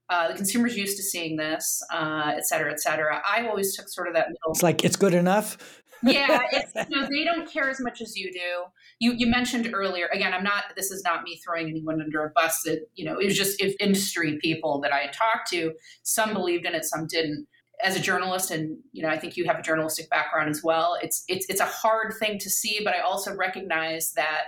Uh, 0.09 0.27
the 0.27 0.33
consumer's 0.33 0.75
used 0.75 0.97
to 0.97 1.03
seeing 1.03 1.37
this, 1.37 1.83
uh, 1.93 2.33
et 2.35 2.45
cetera, 2.47 2.71
et 2.71 2.81
cetera. 2.81 3.21
I 3.31 3.47
always 3.47 3.75
took 3.75 3.87
sort 3.87 4.07
of 4.07 4.15
that 4.15 4.27
middle. 4.27 4.51
It's 4.51 4.63
like 4.63 4.83
it's 4.83 4.95
good 4.95 5.13
enough 5.13 5.78
yeah, 6.03 6.39
it's, 6.51 6.89
you 6.89 6.95
know, 6.95 7.07
they 7.07 7.23
don't 7.23 7.49
care 7.51 7.69
as 7.69 7.79
much 7.79 8.01
as 8.01 8.15
you 8.15 8.31
do. 8.31 8.65
You 8.99 9.13
you 9.13 9.27
mentioned 9.27 9.69
earlier. 9.73 10.07
Again, 10.13 10.33
I'm 10.33 10.43
not. 10.43 10.65
This 10.75 10.91
is 10.91 11.03
not 11.03 11.23
me 11.23 11.39
throwing 11.43 11.69
anyone 11.69 12.01
under 12.01 12.25
a 12.25 12.29
bus. 12.29 12.61
That 12.63 12.85
you 12.95 13.05
know, 13.05 13.17
it 13.17 13.25
was 13.25 13.37
just 13.37 13.61
if 13.61 13.75
industry 13.79 14.37
people 14.41 14.79
that 14.81 14.93
I 14.93 14.99
had 14.99 15.13
talked 15.13 15.49
to. 15.51 15.73
Some 16.03 16.33
believed 16.33 16.65
in 16.65 16.75
it, 16.75 16.85
some 16.85 17.07
didn't. 17.07 17.47
As 17.81 17.95
a 17.95 18.01
journalist, 18.01 18.51
and 18.51 18.77
you 18.91 19.01
know, 19.01 19.07
I 19.07 19.17
think 19.17 19.37
you 19.37 19.45
have 19.45 19.57
a 19.57 19.61
journalistic 19.61 20.09
background 20.09 20.49
as 20.49 20.61
well. 20.61 20.97
It's 21.01 21.23
it's 21.29 21.45
it's 21.49 21.61
a 21.61 21.65
hard 21.65 22.13
thing 22.19 22.37
to 22.39 22.49
see, 22.49 22.81
but 22.83 22.93
I 22.93 22.99
also 22.99 23.33
recognize 23.35 24.11
that 24.17 24.47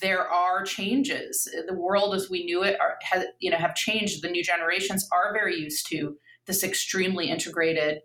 there 0.00 0.28
are 0.28 0.64
changes. 0.64 1.48
The 1.68 1.74
world 1.74 2.12
as 2.14 2.28
we 2.28 2.44
knew 2.44 2.64
it 2.64 2.78
are, 2.80 2.98
has, 3.02 3.24
you 3.38 3.50
know, 3.50 3.56
have 3.56 3.76
changed. 3.76 4.22
The 4.22 4.30
new 4.30 4.42
generations 4.42 5.08
are 5.12 5.32
very 5.32 5.56
used 5.56 5.86
to 5.90 6.16
this 6.46 6.64
extremely 6.64 7.30
integrated 7.30 7.98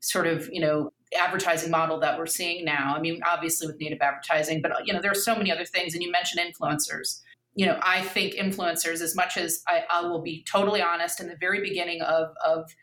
sort 0.00 0.26
of 0.26 0.48
you 0.52 0.60
know 0.60 0.90
advertising 1.18 1.70
model 1.70 1.98
that 2.00 2.18
we're 2.18 2.26
seeing 2.26 2.64
now. 2.64 2.94
I 2.96 3.00
mean, 3.00 3.20
obviously 3.24 3.66
with 3.66 3.80
native 3.80 4.00
advertising, 4.00 4.62
but 4.62 4.72
you 4.86 4.92
know, 4.92 5.00
there 5.00 5.10
are 5.10 5.14
so 5.14 5.34
many 5.34 5.52
other 5.52 5.64
things. 5.64 5.94
And 5.94 6.02
you 6.02 6.10
mentioned 6.10 6.40
influencers. 6.40 7.20
you 7.54 7.66
know, 7.66 7.78
I 7.82 8.00
think 8.00 8.34
influencers, 8.34 9.00
as 9.02 9.14
much 9.14 9.36
as 9.36 9.62
I, 9.68 9.84
I 9.90 10.02
will 10.02 10.22
be 10.22 10.44
totally 10.50 10.80
honest, 10.80 11.20
in 11.20 11.28
the 11.28 11.36
very 11.36 11.60
beginning 11.60 12.00
of, 12.02 12.34
of 12.44 12.74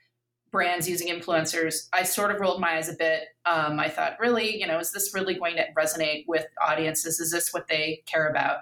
brands 0.51 0.88
using 0.88 1.07
influencers, 1.07 1.88
I 1.91 2.03
sort 2.03 2.31
of 2.31 2.39
rolled 2.39 2.62
my 2.62 2.77
eyes 2.77 2.89
a 2.89 2.93
bit. 2.93 3.24
Um, 3.45 3.79
I 3.79 3.89
thought, 3.89 4.17
really, 4.19 4.59
you 4.59 4.67
know, 4.67 4.79
is 4.79 4.91
this 4.91 5.13
really 5.13 5.36
going 5.36 5.55
to 5.55 5.65
resonate 5.77 6.25
with 6.27 6.45
audiences? 6.63 7.19
Is 7.19 7.31
this 7.31 7.53
what 7.53 7.67
they 7.67 8.03
care 8.05 8.27
about? 8.27 8.59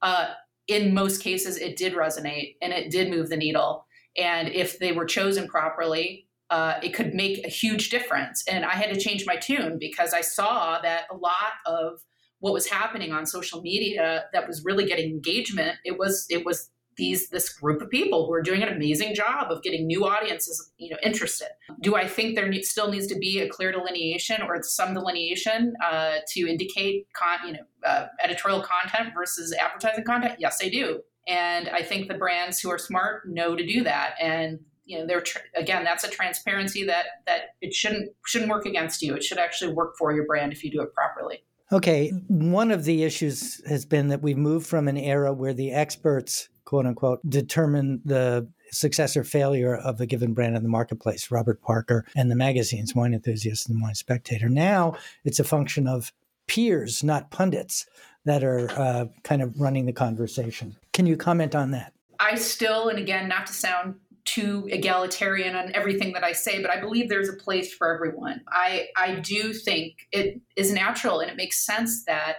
Uh, 0.00 0.28
in 0.66 0.94
most 0.94 1.22
cases, 1.22 1.58
it 1.58 1.76
did 1.76 1.94
resonate 1.94 2.56
and 2.62 2.72
it 2.72 2.90
did 2.90 3.10
move 3.10 3.28
the 3.28 3.36
needle. 3.36 3.86
And 4.16 4.48
if 4.48 4.78
they 4.78 4.92
were 4.92 5.04
chosen 5.04 5.46
properly, 5.46 6.26
uh, 6.50 6.74
it 6.82 6.94
could 6.94 7.14
make 7.14 7.44
a 7.44 7.48
huge 7.48 7.90
difference. 7.90 8.44
And 8.48 8.64
I 8.64 8.74
had 8.74 8.92
to 8.92 9.00
change 9.00 9.24
my 9.26 9.36
tune 9.36 9.78
because 9.78 10.12
I 10.12 10.20
saw 10.20 10.80
that 10.82 11.04
a 11.10 11.16
lot 11.16 11.54
of 11.66 12.00
what 12.40 12.52
was 12.52 12.66
happening 12.66 13.12
on 13.12 13.24
social 13.24 13.62
media 13.62 14.24
that 14.34 14.46
was 14.46 14.64
really 14.64 14.84
getting 14.84 15.08
engagement 15.08 15.78
it 15.82 15.98
was 15.98 16.26
it 16.28 16.44
was 16.44 16.68
these 16.96 17.28
this 17.30 17.48
group 17.48 17.80
of 17.82 17.90
people 17.90 18.26
who 18.26 18.32
are 18.32 18.42
doing 18.42 18.62
an 18.62 18.68
amazing 18.68 19.14
job 19.14 19.50
of 19.50 19.62
getting 19.62 19.86
new 19.86 20.04
audiences 20.04 20.72
you 20.78 20.90
know 20.90 20.96
interested. 21.02 21.48
Do 21.80 21.96
i 21.96 22.06
think 22.06 22.36
there 22.36 22.48
need, 22.48 22.64
still 22.64 22.90
needs 22.90 23.06
to 23.08 23.18
be 23.18 23.40
a 23.40 23.48
clear 23.48 23.72
delineation 23.72 24.42
or 24.42 24.62
some 24.62 24.94
delineation 24.94 25.74
uh, 25.84 26.16
to 26.34 26.48
indicate 26.48 27.06
con, 27.14 27.38
you 27.46 27.52
know 27.54 27.64
uh, 27.86 28.06
editorial 28.22 28.62
content 28.62 29.14
versus 29.14 29.52
advertising 29.54 30.04
content? 30.04 30.34
Yes 30.38 30.58
i 30.62 30.68
do. 30.68 31.00
And 31.26 31.68
i 31.70 31.82
think 31.82 32.08
the 32.08 32.18
brands 32.18 32.60
who 32.60 32.70
are 32.70 32.78
smart 32.78 33.22
know 33.28 33.56
to 33.56 33.66
do 33.66 33.82
that. 33.84 34.14
And 34.20 34.60
you 34.84 34.98
know 34.98 35.06
they're 35.06 35.20
tr- 35.20 35.38
again 35.56 35.84
that's 35.84 36.04
a 36.04 36.08
transparency 36.08 36.84
that 36.84 37.06
that 37.26 37.54
it 37.60 37.74
shouldn't 37.74 38.10
shouldn't 38.24 38.50
work 38.50 38.66
against 38.66 39.02
you 39.02 39.14
it 39.14 39.22
should 39.22 39.38
actually 39.38 39.72
work 39.72 39.94
for 39.96 40.12
your 40.12 40.26
brand 40.26 40.52
if 40.52 40.62
you 40.62 40.70
do 40.70 40.80
it 40.82 40.92
properly 40.94 41.42
Okay, 41.72 42.10
one 42.28 42.70
of 42.70 42.84
the 42.84 43.04
issues 43.04 43.64
has 43.66 43.84
been 43.86 44.08
that 44.08 44.22
we've 44.22 44.36
moved 44.36 44.66
from 44.66 44.86
an 44.86 44.98
era 44.98 45.32
where 45.32 45.54
the 45.54 45.72
experts, 45.72 46.48
quote 46.64 46.86
unquote, 46.86 47.20
determine 47.28 48.02
the 48.04 48.46
success 48.70 49.16
or 49.16 49.24
failure 49.24 49.74
of 49.76 50.00
a 50.00 50.06
given 50.06 50.34
brand 50.34 50.56
in 50.56 50.62
the 50.62 50.68
marketplace, 50.68 51.30
Robert 51.30 51.62
Parker 51.62 52.04
and 52.14 52.30
the 52.30 52.36
magazines, 52.36 52.94
Wine 52.94 53.14
Enthusiast 53.14 53.68
and 53.68 53.80
Wine 53.80 53.94
Spectator. 53.94 54.48
Now 54.48 54.96
it's 55.24 55.40
a 55.40 55.44
function 55.44 55.88
of 55.88 56.12
peers, 56.46 57.02
not 57.02 57.30
pundits, 57.30 57.86
that 58.24 58.44
are 58.44 58.70
uh, 58.70 59.06
kind 59.22 59.42
of 59.42 59.58
running 59.60 59.86
the 59.86 59.92
conversation. 59.92 60.76
Can 60.92 61.06
you 61.06 61.16
comment 61.16 61.54
on 61.54 61.70
that? 61.72 61.92
I 62.20 62.36
still, 62.36 62.88
and 62.88 62.98
again, 62.98 63.28
not 63.28 63.46
to 63.46 63.52
sound 63.52 63.96
too 64.24 64.66
egalitarian 64.70 65.54
on 65.54 65.74
everything 65.74 66.12
that 66.14 66.24
I 66.24 66.32
say, 66.32 66.60
but 66.62 66.70
I 66.70 66.80
believe 66.80 67.08
there's 67.08 67.28
a 67.28 67.34
place 67.34 67.74
for 67.74 67.94
everyone. 67.94 68.40
I, 68.48 68.88
I 68.96 69.16
do 69.16 69.52
think 69.52 70.06
it 70.12 70.40
is 70.56 70.72
natural 70.72 71.20
and 71.20 71.30
it 71.30 71.36
makes 71.36 71.64
sense 71.64 72.04
that 72.04 72.38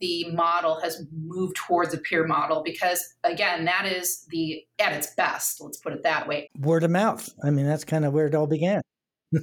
the 0.00 0.30
model 0.32 0.80
has 0.80 1.02
moved 1.12 1.56
towards 1.56 1.94
a 1.94 1.98
peer 1.98 2.26
model 2.26 2.62
because 2.62 3.14
again 3.22 3.64
that 3.64 3.86
is 3.86 4.26
the 4.28 4.62
at 4.78 4.92
its 4.92 5.14
best 5.14 5.60
let's 5.60 5.78
put 5.78 5.92
it 5.92 6.02
that 6.02 6.28
way. 6.28 6.50
Word 6.58 6.84
of 6.84 6.90
mouth. 6.90 7.32
I 7.42 7.50
mean 7.50 7.66
that's 7.66 7.84
kind 7.84 8.04
of 8.04 8.12
where 8.12 8.26
it 8.26 8.34
all 8.34 8.46
began. 8.46 8.82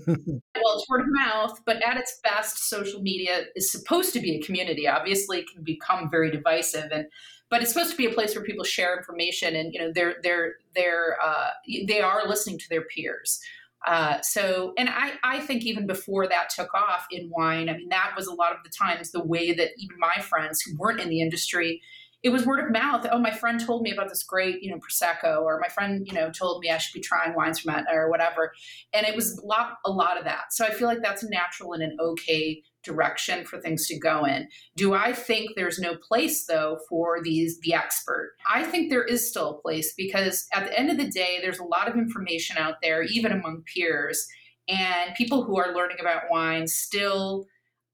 Well 0.63 0.77
it's 0.77 0.89
word 0.89 1.01
of 1.01 1.07
mouth 1.09 1.59
but 1.65 1.77
at 1.83 1.97
its 1.97 2.19
best 2.23 2.69
social 2.69 3.01
media 3.01 3.45
is 3.55 3.71
supposed 3.71 4.13
to 4.13 4.19
be 4.19 4.35
a 4.35 4.41
community. 4.41 4.87
Obviously 4.87 5.39
it 5.39 5.45
can 5.51 5.63
become 5.63 6.09
very 6.11 6.29
divisive 6.29 6.91
and 6.91 7.05
but 7.51 7.61
it's 7.61 7.71
supposed 7.71 7.91
to 7.91 7.97
be 7.97 8.07
a 8.07 8.13
place 8.13 8.33
where 8.33 8.43
people 8.43 8.63
share 8.63 8.97
information 8.97 9.55
and 9.55 9.73
you 9.73 9.79
know 9.79 9.91
they're 9.93 10.15
they're 10.23 10.53
they're 10.73 11.17
uh, 11.23 11.49
they 11.87 12.01
are 12.01 12.27
listening 12.27 12.57
to 12.57 12.69
their 12.69 12.83
peers. 12.83 13.39
Uh, 13.85 14.21
so 14.21 14.73
and 14.77 14.89
I, 14.89 15.13
I 15.23 15.39
think 15.39 15.63
even 15.63 15.85
before 15.87 16.27
that 16.27 16.49
took 16.51 16.71
off 16.75 17.07
in 17.09 17.31
wine 17.31 17.67
i 17.67 17.75
mean 17.75 17.89
that 17.89 18.13
was 18.15 18.27
a 18.27 18.33
lot 18.33 18.51
of 18.51 18.59
the 18.63 18.69
times 18.69 19.09
the 19.09 19.23
way 19.23 19.53
that 19.53 19.69
even 19.79 19.97
my 19.97 20.21
friends 20.21 20.61
who 20.61 20.77
weren't 20.77 20.99
in 20.99 21.09
the 21.09 21.19
industry 21.19 21.81
it 22.23 22.29
was 22.29 22.45
word 22.45 22.63
of 22.63 22.71
mouth. 22.71 23.07
Oh 23.11 23.17
my 23.17 23.31
friend 23.31 23.59
told 23.59 23.81
me 23.81 23.91
about 23.91 24.09
this 24.09 24.23
great 24.23 24.61
you 24.61 24.69
know 24.69 24.77
prosecco 24.77 25.41
or 25.41 25.59
my 25.59 25.67
friend 25.67 26.05
you 26.05 26.13
know 26.13 26.29
told 26.29 26.61
me 26.61 26.69
i 26.69 26.77
should 26.77 26.93
be 26.93 26.99
trying 26.99 27.33
wines 27.33 27.59
from 27.59 27.73
that 27.73 27.85
or 27.91 28.09
whatever. 28.09 28.53
And 28.93 29.05
it 29.05 29.15
was 29.15 29.37
a 29.39 29.45
lot 29.45 29.77
a 29.85 29.91
lot 29.91 30.17
of 30.17 30.25
that. 30.25 30.53
So 30.53 30.65
i 30.65 30.71
feel 30.71 30.87
like 30.87 31.01
that's 31.01 31.23
natural 31.23 31.73
and 31.73 31.83
an 31.83 31.97
okay 31.99 32.61
direction 32.83 33.45
for 33.45 33.59
things 33.59 33.87
to 33.87 33.99
go 33.99 34.25
in. 34.25 34.47
Do 34.75 34.93
I 34.93 35.13
think 35.13 35.51
there's 35.55 35.79
no 35.79 35.95
place 35.95 36.45
though 36.45 36.79
for 36.89 37.21
these 37.21 37.59
the 37.61 37.73
expert? 37.73 38.33
I 38.49 38.63
think 38.63 38.89
there 38.89 39.03
is 39.03 39.29
still 39.29 39.51
a 39.51 39.61
place 39.61 39.93
because 39.95 40.47
at 40.53 40.65
the 40.65 40.77
end 40.77 40.89
of 40.89 40.97
the 40.97 41.09
day 41.09 41.39
there's 41.41 41.59
a 41.59 41.63
lot 41.63 41.87
of 41.87 41.95
information 41.95 42.57
out 42.57 42.75
there 42.81 43.03
even 43.03 43.31
among 43.31 43.63
peers 43.73 44.27
and 44.67 45.13
people 45.15 45.43
who 45.43 45.57
are 45.57 45.73
learning 45.73 45.97
about 45.99 46.23
wine 46.29 46.67
still 46.67 47.45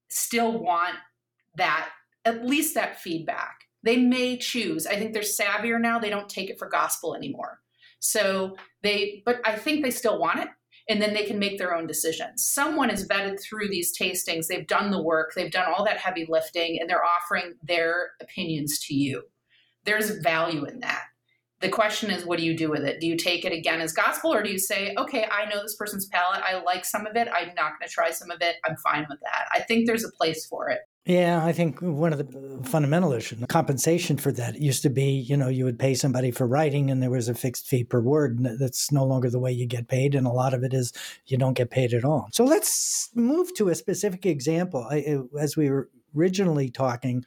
still 0.10 0.58
want 0.58 0.96
that 1.56 1.90
at 2.26 2.46
least 2.46 2.76
that 2.76 3.00
feedback. 3.00 3.62
They 3.84 3.98
may 3.98 4.38
choose. 4.38 4.86
I 4.86 4.96
think 4.96 5.14
they're 5.14 5.22
savvier 5.22 5.80
now. 5.80 6.00
They 6.00 6.10
don't 6.10 6.30
take 6.30 6.50
it 6.50 6.60
for 6.60 6.68
gospel 6.68 7.16
anymore. 7.16 7.60
So 8.00 8.56
they 8.84 9.24
but 9.26 9.40
I 9.46 9.56
think 9.56 9.84
they 9.84 9.92
still 9.92 10.20
want 10.20 10.40
it 10.40 10.50
and 10.90 11.02
then 11.02 11.14
they 11.14 11.26
can 11.26 11.40
make 11.40 11.58
their 11.58 11.76
own 11.76 11.88
decisions. 11.88 12.44
Someone 12.44 12.90
is 12.90 13.08
vetted 13.08 13.42
through 13.42 13.68
these 13.70 13.98
tastings, 13.98 14.48
they've 14.48 14.68
done 14.68 14.92
the 14.92 15.02
work, 15.02 15.34
they've 15.36 15.52
done 15.52 15.72
all 15.72 15.86
that 15.86 15.98
heavy 15.98 16.26
lifting, 16.30 16.80
and 16.80 16.90
they're 16.90 17.04
offering 17.04 17.56
their 17.64 18.12
opinions 18.22 18.80
to 18.88 18.94
you. 18.94 19.24
There's 19.84 20.10
value 20.22 20.66
in 20.66 20.80
that. 20.82 21.04
The 21.60 21.70
question 21.70 22.12
is, 22.12 22.24
what 22.24 22.38
do 22.38 22.46
you 22.46 22.56
do 22.56 22.70
with 22.70 22.84
it? 22.84 23.00
Do 23.02 23.08
you 23.08 23.18
take 23.18 23.44
it 23.44 23.52
again 23.52 23.82
as 23.82 23.92
gospel, 23.92 24.32
or 24.34 24.44
do 24.44 24.52
you 24.52 24.60
say, 24.60 24.94
okay, 24.98 25.26
I 25.32 25.50
know 25.50 25.62
this 25.62 25.76
person's 25.76 26.08
palate, 26.08 26.44
I 26.44 26.62
like 26.62 26.86
some 26.86 27.08
of 27.08 27.16
it, 27.16 27.28
I'm 27.34 27.56
not 27.56 27.72
going 27.80 27.88
to 27.88 27.90
try 27.90 28.12
some 28.12 28.30
of 28.30 28.42
it, 28.42 28.58
I'm 28.64 28.78
fine 28.78 29.08
with 29.10 29.20
that? 29.22 29.48
I 29.52 29.62
think 29.62 29.88
there's 29.88 30.06
a 30.06 30.12
place 30.12 30.46
for 30.46 30.70
it. 30.70 30.82
Yeah, 31.08 31.46
I 31.46 31.54
think 31.54 31.80
one 31.82 32.12
of 32.12 32.20
the 32.20 32.70
fundamental 32.70 33.14
issues, 33.14 33.42
compensation 33.48 34.18
for 34.18 34.34
that 34.34 34.60
used 34.60 34.84
to 34.84 34.90
be, 34.90 35.12
you 35.12 35.38
know, 35.38 35.48
you 35.48 35.64
would 35.64 35.80
pay 35.80 35.94
somebody 35.94 36.32
for 36.32 36.46
writing 36.46 36.92
and 36.92 37.02
there 37.02 37.10
was 37.10 37.30
a 37.30 37.34
fixed 37.34 37.66
fee 37.66 37.86
per 37.86 38.02
word. 38.02 38.40
That's 38.60 38.92
no 38.92 39.06
longer 39.06 39.30
the 39.30 39.40
way 39.40 39.54
you 39.54 39.66
get 39.66 39.88
paid. 39.88 40.16
And 40.16 40.28
a 40.28 40.32
lot 40.32 40.54
of 40.54 40.64
it 40.64 40.74
is 40.74 40.92
you 41.26 41.38
don't 41.38 41.54
get 41.54 41.70
paid 41.70 41.94
at 41.94 42.04
all. 42.04 42.28
So 42.34 42.44
let's 42.44 43.10
move 43.16 43.54
to 43.54 43.70
a 43.70 43.76
specific 43.76 44.26
example. 44.26 44.86
I, 44.92 45.20
as 45.40 45.56
we 45.56 45.70
were 45.70 45.90
originally 46.14 46.70
talking, 46.70 47.24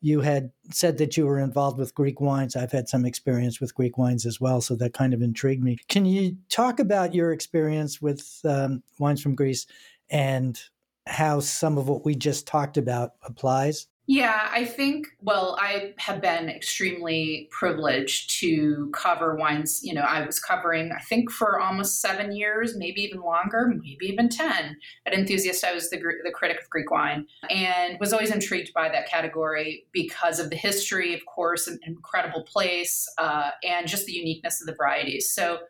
you 0.00 0.20
had 0.20 0.52
said 0.70 0.98
that 0.98 1.16
you 1.16 1.26
were 1.26 1.40
involved 1.40 1.76
with 1.76 1.94
Greek 1.96 2.20
wines. 2.20 2.54
I've 2.54 2.70
had 2.70 2.88
some 2.88 3.04
experience 3.04 3.60
with 3.60 3.74
Greek 3.74 3.98
wines 3.98 4.26
as 4.26 4.40
well. 4.40 4.60
So 4.60 4.76
that 4.76 4.94
kind 4.94 5.12
of 5.12 5.22
intrigued 5.22 5.64
me. 5.64 5.78
Can 5.88 6.04
you 6.04 6.36
talk 6.50 6.78
about 6.78 7.14
your 7.14 7.32
experience 7.32 8.00
with 8.00 8.40
um, 8.44 8.84
wines 9.00 9.20
from 9.20 9.34
Greece 9.34 9.66
and 10.08 10.60
how 11.06 11.40
some 11.40 11.78
of 11.78 11.88
what 11.88 12.04
we 12.04 12.14
just 12.14 12.46
talked 12.46 12.76
about 12.76 13.12
applies? 13.22 13.86
Yeah, 14.06 14.50
I 14.52 14.66
think, 14.66 15.06
well, 15.22 15.56
I 15.58 15.94
have 15.96 16.20
been 16.20 16.50
extremely 16.50 17.48
privileged 17.50 18.38
to 18.40 18.90
cover 18.92 19.34
wines. 19.34 19.80
You 19.82 19.94
know, 19.94 20.02
I 20.02 20.26
was 20.26 20.38
covering, 20.38 20.92
I 20.92 21.00
think, 21.00 21.30
for 21.30 21.58
almost 21.58 22.02
seven 22.02 22.36
years, 22.36 22.76
maybe 22.76 23.00
even 23.00 23.22
longer, 23.22 23.66
maybe 23.66 24.04
even 24.04 24.28
10. 24.28 24.76
At 25.06 25.14
Enthusiast, 25.14 25.64
I 25.64 25.72
was 25.72 25.88
the, 25.88 25.96
the 25.96 26.30
critic 26.30 26.60
of 26.60 26.68
Greek 26.68 26.90
wine 26.90 27.26
and 27.48 27.98
was 27.98 28.12
always 28.12 28.30
intrigued 28.30 28.74
by 28.74 28.90
that 28.90 29.08
category 29.08 29.86
because 29.92 30.38
of 30.38 30.50
the 30.50 30.56
history, 30.56 31.14
of 31.14 31.24
course, 31.24 31.66
an 31.66 31.78
incredible 31.86 32.42
place, 32.42 33.10
uh, 33.16 33.52
and 33.66 33.88
just 33.88 34.04
the 34.04 34.12
uniqueness 34.12 34.60
of 34.60 34.66
the 34.66 34.74
varieties. 34.74 35.30
So, 35.30 35.60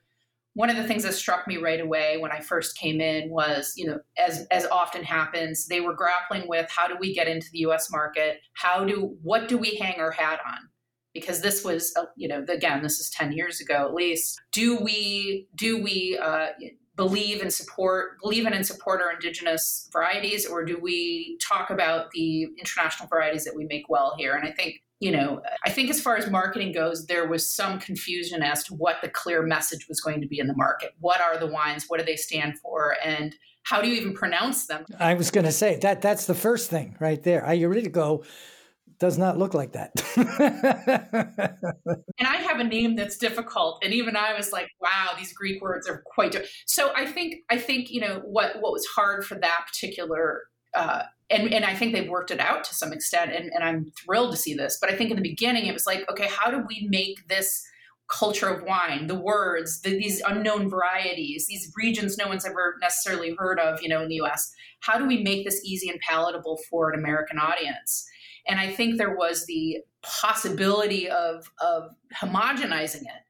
one 0.54 0.70
of 0.70 0.76
the 0.76 0.84
things 0.84 1.02
that 1.02 1.14
struck 1.14 1.46
me 1.46 1.56
right 1.56 1.80
away 1.80 2.16
when 2.16 2.30
I 2.30 2.40
first 2.40 2.78
came 2.78 3.00
in 3.00 3.28
was, 3.28 3.74
you 3.76 3.86
know, 3.86 3.98
as 4.16 4.46
as 4.50 4.66
often 4.66 5.02
happens, 5.02 5.66
they 5.66 5.80
were 5.80 5.94
grappling 5.94 6.48
with 6.48 6.70
how 6.70 6.86
do 6.86 6.96
we 6.98 7.12
get 7.12 7.28
into 7.28 7.48
the 7.52 7.58
U.S. 7.60 7.90
market? 7.90 8.38
How 8.54 8.84
do 8.84 9.16
what 9.22 9.48
do 9.48 9.58
we 9.58 9.76
hang 9.76 10.00
our 10.00 10.12
hat 10.12 10.40
on? 10.46 10.58
Because 11.12 11.40
this 11.40 11.64
was, 11.64 11.92
uh, 11.96 12.04
you 12.16 12.28
know, 12.28 12.44
again, 12.48 12.82
this 12.82 12.98
is 12.98 13.10
ten 13.10 13.32
years 13.32 13.60
ago 13.60 13.84
at 13.86 13.94
least. 13.94 14.40
Do 14.52 14.78
we 14.78 15.48
do 15.56 15.82
we 15.82 16.18
uh, 16.22 16.48
believe 16.96 17.42
and 17.42 17.52
support 17.52 18.20
believe 18.22 18.46
in 18.46 18.52
and 18.52 18.64
support 18.64 19.00
our 19.00 19.12
indigenous 19.12 19.88
varieties, 19.92 20.46
or 20.46 20.64
do 20.64 20.78
we 20.80 21.36
talk 21.42 21.70
about 21.70 22.12
the 22.12 22.44
international 22.58 23.08
varieties 23.08 23.44
that 23.44 23.56
we 23.56 23.64
make 23.64 23.88
well 23.88 24.14
here? 24.16 24.34
And 24.34 24.48
I 24.48 24.52
think 24.52 24.76
you 25.04 25.12
know, 25.12 25.42
I 25.66 25.70
think 25.70 25.90
as 25.90 26.00
far 26.00 26.16
as 26.16 26.30
marketing 26.30 26.72
goes, 26.72 27.04
there 27.04 27.28
was 27.28 27.46
some 27.46 27.78
confusion 27.78 28.42
as 28.42 28.64
to 28.64 28.74
what 28.74 29.02
the 29.02 29.10
clear 29.10 29.42
message 29.42 29.86
was 29.86 30.00
going 30.00 30.22
to 30.22 30.26
be 30.26 30.38
in 30.38 30.46
the 30.46 30.56
market. 30.56 30.94
What 30.98 31.20
are 31.20 31.36
the 31.36 31.46
wines? 31.46 31.84
What 31.88 32.00
do 32.00 32.06
they 32.06 32.16
stand 32.16 32.58
for? 32.60 32.96
And 33.04 33.36
how 33.64 33.82
do 33.82 33.88
you 33.88 33.96
even 33.96 34.14
pronounce 34.14 34.66
them? 34.66 34.86
I 34.98 35.12
was 35.12 35.30
going 35.30 35.44
to 35.44 35.52
say 35.52 35.76
that 35.82 36.00
that's 36.00 36.24
the 36.24 36.34
first 36.34 36.70
thing 36.70 36.96
right 37.00 37.22
there. 37.22 37.42
Agiorgitiko 37.42 38.24
does 38.98 39.18
not 39.18 39.36
look 39.36 39.52
like 39.52 39.72
that. 39.72 39.92
and 42.18 42.26
I 42.26 42.36
have 42.36 42.60
a 42.60 42.64
name 42.64 42.96
that's 42.96 43.18
difficult, 43.18 43.84
and 43.84 43.92
even 43.92 44.16
I 44.16 44.32
was 44.34 44.52
like, 44.52 44.68
"Wow, 44.80 45.10
these 45.18 45.34
Greek 45.34 45.60
words 45.60 45.86
are 45.86 46.02
quite." 46.06 46.32
Different. 46.32 46.50
So 46.66 46.92
I 46.96 47.04
think 47.04 47.42
I 47.50 47.58
think 47.58 47.90
you 47.90 48.00
know 48.00 48.22
what 48.24 48.60
what 48.60 48.72
was 48.72 48.86
hard 48.86 49.26
for 49.26 49.34
that 49.34 49.64
particular 49.66 50.44
uh, 50.74 51.02
and, 51.30 51.52
and 51.52 51.64
I 51.64 51.74
think 51.74 51.92
they've 51.92 52.08
worked 52.08 52.30
it 52.30 52.40
out 52.40 52.64
to 52.64 52.74
some 52.74 52.92
extent, 52.92 53.32
and, 53.32 53.50
and 53.52 53.64
I'm 53.64 53.92
thrilled 54.04 54.32
to 54.32 54.36
see 54.36 54.54
this. 54.54 54.78
But 54.80 54.90
I 54.90 54.96
think 54.96 55.10
in 55.10 55.16
the 55.16 55.22
beginning, 55.22 55.66
it 55.66 55.72
was 55.72 55.86
like, 55.86 56.08
okay, 56.10 56.28
how 56.28 56.50
do 56.50 56.64
we 56.68 56.86
make 56.90 57.28
this 57.28 57.64
culture 58.08 58.48
of 58.48 58.62
wine, 58.64 59.06
the 59.06 59.14
words, 59.14 59.80
the, 59.80 59.90
these 59.90 60.20
unknown 60.20 60.68
varieties, 60.68 61.46
these 61.48 61.72
regions 61.76 62.18
no 62.18 62.28
one's 62.28 62.44
ever 62.44 62.76
necessarily 62.80 63.34
heard 63.38 63.58
of, 63.58 63.82
you 63.82 63.88
know, 63.88 64.02
in 64.02 64.08
the 64.08 64.16
U.S. 64.16 64.52
How 64.80 64.98
do 64.98 65.06
we 65.06 65.22
make 65.22 65.44
this 65.44 65.64
easy 65.64 65.88
and 65.88 65.98
palatable 66.00 66.58
for 66.70 66.90
an 66.90 66.98
American 66.98 67.38
audience? 67.38 68.06
And 68.46 68.60
I 68.60 68.70
think 68.70 68.98
there 68.98 69.16
was 69.16 69.46
the 69.46 69.78
possibility 70.02 71.08
of, 71.08 71.50
of 71.62 71.90
homogenizing 72.14 73.02
it. 73.02 73.22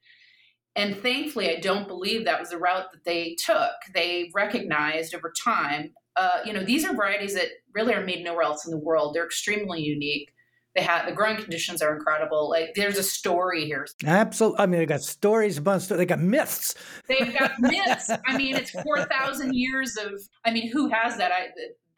And 0.77 0.97
thankfully, 0.97 1.57
I 1.57 1.61
don't 1.61 1.87
believe 1.87 2.25
that 2.25 2.41
was 2.41 2.51
the 2.51 2.59
route 2.59 2.91
that 2.93 3.05
they 3.05 3.37
took. 3.39 3.73
They 3.95 4.33
recognized 4.35 5.15
over 5.15 5.33
time, 5.45 5.93
uh, 6.16 6.38
you 6.44 6.52
know, 6.52 6.62
these 6.62 6.85
are 6.85 6.94
varieties 6.94 7.35
that 7.35 7.49
really 7.73 7.94
are 7.94 8.04
made 8.04 8.23
nowhere 8.25 8.44
else 8.44 8.64
in 8.64 8.71
the 8.71 8.78
world. 8.78 9.14
They're 9.14 9.25
extremely 9.25 9.83
unique. 9.83 10.30
They 10.75 10.83
have 10.83 11.06
the 11.06 11.12
growing 11.12 11.37
conditions 11.37 11.83
are 11.83 11.94
incredible. 11.94 12.50
Like 12.50 12.75
there's 12.75 12.99
a 12.99 13.02
story 13.02 13.64
here. 13.64 13.87
Absolutely. 14.04 14.59
I 14.59 14.66
mean, 14.66 14.80
they 14.80 14.87
got 14.87 15.02
stories, 15.02 15.59
a 15.59 15.62
bunch. 15.62 15.87
They 15.87 16.04
got 16.04 16.21
myths. 16.21 16.75
They've 17.06 17.33
got 17.37 17.52
myths. 17.61 18.11
I 18.26 18.37
mean, 18.37 18.56
it's 18.56 18.71
four 18.71 19.04
thousand 19.04 19.54
years 19.54 19.97
of. 19.97 20.21
I 20.44 20.50
mean, 20.50 20.71
who 20.71 20.88
has 20.88 21.16
that? 21.18 21.30
I, 21.30 21.49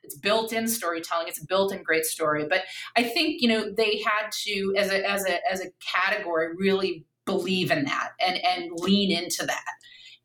it's 0.03 0.19
built-in 0.19 0.69
storytelling. 0.69 1.27
It's 1.27 1.43
a 1.43 1.47
built-in 1.47 1.83
great 1.83 2.05
story. 2.05 2.47
But 2.49 2.65
I 2.97 3.03
think 3.03 3.41
you 3.41 3.49
know 3.49 3.73
they 3.73 4.03
had 4.05 4.31
to, 4.45 4.75
as 4.77 4.91
a 4.91 5.11
as 5.11 5.27
a 5.27 5.39
as 5.51 5.63
a 5.63 5.71
category, 5.81 6.55
really 6.57 7.07
believe 7.25 7.71
in 7.71 7.87
that 7.87 8.11
and 8.25 8.37
and 8.45 8.71
lean 8.75 9.11
into 9.11 9.47
that, 9.47 9.65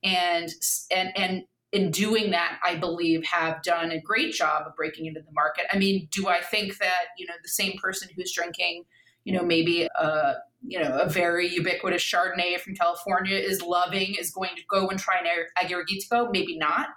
and 0.04 0.50
and 0.92 1.18
and 1.18 1.44
in 1.72 1.90
doing 1.92 2.32
that, 2.32 2.60
I 2.66 2.76
believe 2.76 3.24
have 3.26 3.64
done 3.64 3.92
a 3.92 4.02
great 4.02 4.34
job 4.34 4.64
of 4.68 4.76
breaking 4.76 5.06
into 5.06 5.22
the 5.22 5.32
market. 5.32 5.66
I 5.72 5.78
mean, 5.78 6.08
do 6.12 6.28
I 6.28 6.42
think 6.42 6.78
that 6.80 7.06
you 7.18 7.26
know 7.26 7.34
the 7.42 7.50
same 7.50 7.78
person 7.78 8.10
who's 8.16 8.34
drinking, 8.34 8.84
you 9.24 9.34
know, 9.34 9.44
maybe 9.44 9.88
a 9.96 10.34
you 10.66 10.80
know 10.80 11.00
a 11.00 11.10
very 11.10 11.48
ubiquitous 11.48 12.04
Chardonnay 12.04 12.60
from 12.60 12.76
California 12.76 13.38
is 13.38 13.62
loving 13.62 14.16
is 14.16 14.32
going 14.32 14.56
to 14.56 14.62
go 14.70 14.90
and 14.90 15.00
try 15.00 15.20
an 15.20 15.26
Agiorgitiko? 15.66 16.32
Maybe 16.32 16.58
not, 16.58 16.90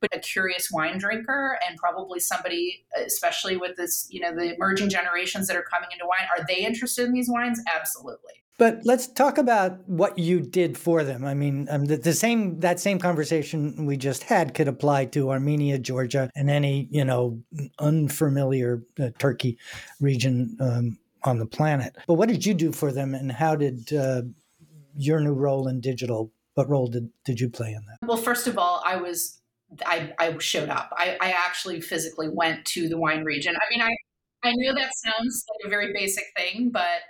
but 0.00 0.14
a 0.14 0.18
curious 0.18 0.70
wine 0.70 0.98
drinker 0.98 1.58
and 1.68 1.78
probably 1.78 2.18
somebody, 2.18 2.84
especially 3.06 3.56
with 3.56 3.76
this, 3.76 4.08
you 4.10 4.20
know, 4.20 4.34
the 4.34 4.54
emerging 4.54 4.88
generations 4.88 5.46
that 5.46 5.56
are 5.56 5.64
coming 5.70 5.90
into 5.92 6.06
wine, 6.06 6.26
are 6.36 6.44
they 6.46 6.64
interested 6.64 7.06
in 7.06 7.12
these 7.12 7.28
wines? 7.28 7.60
Absolutely. 7.74 8.41
But 8.58 8.80
let's 8.84 9.06
talk 9.06 9.38
about 9.38 9.88
what 9.88 10.18
you 10.18 10.40
did 10.40 10.76
for 10.76 11.02
them. 11.04 11.24
I 11.24 11.34
mean, 11.34 11.66
um, 11.70 11.86
the, 11.86 11.96
the, 11.96 12.12
same 12.12 12.60
that 12.60 12.78
same 12.78 12.98
conversation 12.98 13.86
we 13.86 13.96
just 13.96 14.24
had 14.24 14.54
could 14.54 14.68
apply 14.68 15.06
to 15.06 15.30
Armenia, 15.30 15.78
Georgia, 15.78 16.30
and 16.36 16.50
any 16.50 16.88
you 16.90 17.04
know 17.04 17.42
unfamiliar 17.78 18.82
uh, 19.00 19.10
Turkey 19.18 19.58
region 20.00 20.56
um, 20.60 20.98
on 21.24 21.38
the 21.38 21.46
planet. 21.46 21.96
But 22.06 22.14
what 22.14 22.28
did 22.28 22.44
you 22.44 22.54
do 22.54 22.72
for 22.72 22.92
them, 22.92 23.14
and 23.14 23.32
how 23.32 23.56
did 23.56 23.92
uh, 23.92 24.22
your 24.96 25.20
new 25.20 25.34
role 25.34 25.66
in 25.68 25.80
digital? 25.80 26.30
What 26.54 26.68
role 26.68 26.86
did, 26.86 27.08
did 27.24 27.40
you 27.40 27.48
play 27.48 27.72
in 27.72 27.82
that? 27.86 28.06
Well, 28.06 28.18
first 28.18 28.46
of 28.46 28.58
all, 28.58 28.82
I 28.84 28.96
was 28.96 29.40
I, 29.86 30.12
I 30.18 30.36
showed 30.38 30.68
up. 30.68 30.92
I, 30.96 31.16
I 31.20 31.30
actually 31.30 31.80
physically 31.80 32.28
went 32.28 32.66
to 32.66 32.88
the 32.88 32.98
wine 32.98 33.24
region. 33.24 33.56
I 33.56 33.74
mean, 33.74 33.80
I 33.80 33.96
I 34.44 34.52
knew 34.52 34.74
that 34.74 34.90
sounds 34.96 35.44
like 35.48 35.66
a 35.66 35.70
very 35.70 35.92
basic 35.92 36.24
thing, 36.36 36.70
but 36.70 37.02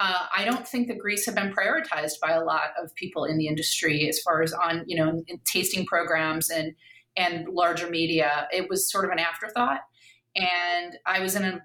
uh, 0.00 0.26
I 0.36 0.44
don't 0.44 0.66
think 0.66 0.86
that 0.88 0.98
Greece 0.98 1.26
have 1.26 1.34
been 1.34 1.52
prioritized 1.52 2.20
by 2.22 2.32
a 2.32 2.44
lot 2.44 2.70
of 2.80 2.94
people 2.94 3.24
in 3.24 3.36
the 3.36 3.48
industry 3.48 4.08
as 4.08 4.20
far 4.20 4.42
as 4.42 4.52
on 4.52 4.84
you 4.86 4.96
know 4.96 5.22
tasting 5.44 5.84
programs 5.86 6.50
and 6.50 6.74
and 7.16 7.48
larger 7.48 7.90
media. 7.90 8.46
It 8.52 8.68
was 8.68 8.90
sort 8.90 9.04
of 9.04 9.10
an 9.10 9.18
afterthought, 9.18 9.80
and 10.36 10.96
I 11.04 11.20
was 11.20 11.34
in 11.34 11.44
a 11.44 11.60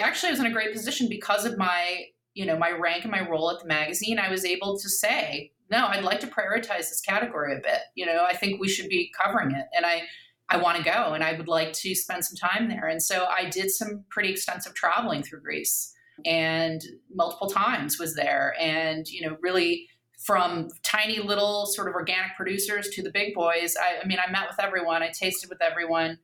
actually 0.00 0.28
I 0.28 0.32
was 0.32 0.40
in 0.40 0.46
a 0.46 0.52
great 0.52 0.72
position 0.72 1.08
because 1.08 1.44
of 1.44 1.56
my 1.58 2.06
you 2.34 2.44
know 2.44 2.58
my 2.58 2.72
rank 2.72 3.04
and 3.04 3.12
my 3.12 3.28
role 3.28 3.50
at 3.50 3.60
the 3.60 3.68
magazine. 3.68 4.18
I 4.18 4.30
was 4.30 4.44
able 4.44 4.78
to 4.78 4.88
say 4.88 5.52
no, 5.70 5.86
I'd 5.86 6.04
like 6.04 6.20
to 6.20 6.28
prioritize 6.28 6.88
this 6.88 7.00
category 7.00 7.56
a 7.56 7.60
bit. 7.60 7.80
You 7.94 8.06
know, 8.06 8.24
I 8.28 8.36
think 8.36 8.60
we 8.60 8.68
should 8.68 8.88
be 8.88 9.12
covering 9.20 9.52
it, 9.52 9.66
and 9.76 9.86
I. 9.86 10.02
I 10.48 10.58
want 10.58 10.78
to 10.78 10.84
go 10.84 11.12
and 11.12 11.24
I 11.24 11.32
would 11.32 11.48
like 11.48 11.72
to 11.72 11.92
spend 11.96 12.24
some 12.24 12.36
time 12.36 12.68
there. 12.68 12.86
And 12.86 13.02
so 13.02 13.24
I 13.24 13.50
did 13.50 13.68
some 13.68 14.04
pretty 14.10 14.30
extensive 14.30 14.74
traveling 14.74 15.24
through 15.24 15.40
Greece 15.40 15.92
and 16.24 16.82
multiple 17.14 17.48
times 17.48 17.98
was 17.98 18.14
there. 18.14 18.54
And 18.58 19.06
you 19.08 19.26
know 19.26 19.36
really 19.40 19.88
from 20.18 20.68
tiny 20.82 21.18
little 21.20 21.66
sort 21.66 21.88
of 21.88 21.94
organic 21.94 22.34
producers 22.36 22.88
to 22.88 23.02
the 23.02 23.10
big 23.10 23.34
boys 23.34 23.74
i, 23.78 24.02
I 24.02 24.06
mean 24.06 24.18
i 24.18 24.30
met 24.30 24.48
with 24.48 24.58
everyone 24.58 25.02
i 25.02 25.08
tasted 25.08 25.50
with 25.50 25.60
everyone. 25.60 26.18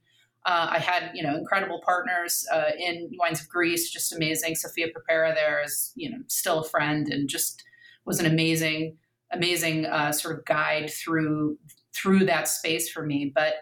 Uh, 0.45 0.69
i 0.71 0.79
had 0.79 1.11
you 1.15 1.23
know 1.23 1.37
incredible 1.37 1.81
partners 1.85 2.45
uh, 2.53 2.71
in 2.79 3.11
wines 3.19 3.41
of 3.41 3.49
greece 3.49 3.91
just 3.91 4.13
amazing. 4.13 4.55
Sofia 4.57 4.89
Perpera 4.89 5.35
there 5.35 5.63
is 5.63 5.93
you 5.95 6.11
know 6.11 6.19
still 6.27 6.61
a 6.61 6.69
friend 6.69 7.09
and 7.09 7.29
just 7.29 7.63
was 8.05 8.19
an 8.19 8.27
amazing 8.27 8.97
amazing 9.31 9.87
uh, 9.87 10.11
sort 10.11 10.37
of 10.37 10.45
guide 10.45 10.91
through 10.91 11.59
through 11.95 12.25
that 12.25 12.49
space 12.49 12.91
for 12.91 13.07
me. 13.07 13.31
But 13.33 13.55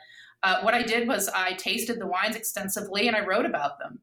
uh, 0.42 0.60
what 0.62 0.74
i 0.74 0.82
did 0.82 1.06
was 1.06 1.28
i 1.28 1.52
tasted 1.52 2.00
the 2.00 2.06
wines 2.06 2.36
extensively 2.36 3.06
and 3.06 3.16
i 3.16 3.24
wrote 3.24 3.44
about 3.44 3.78
them 3.78 4.00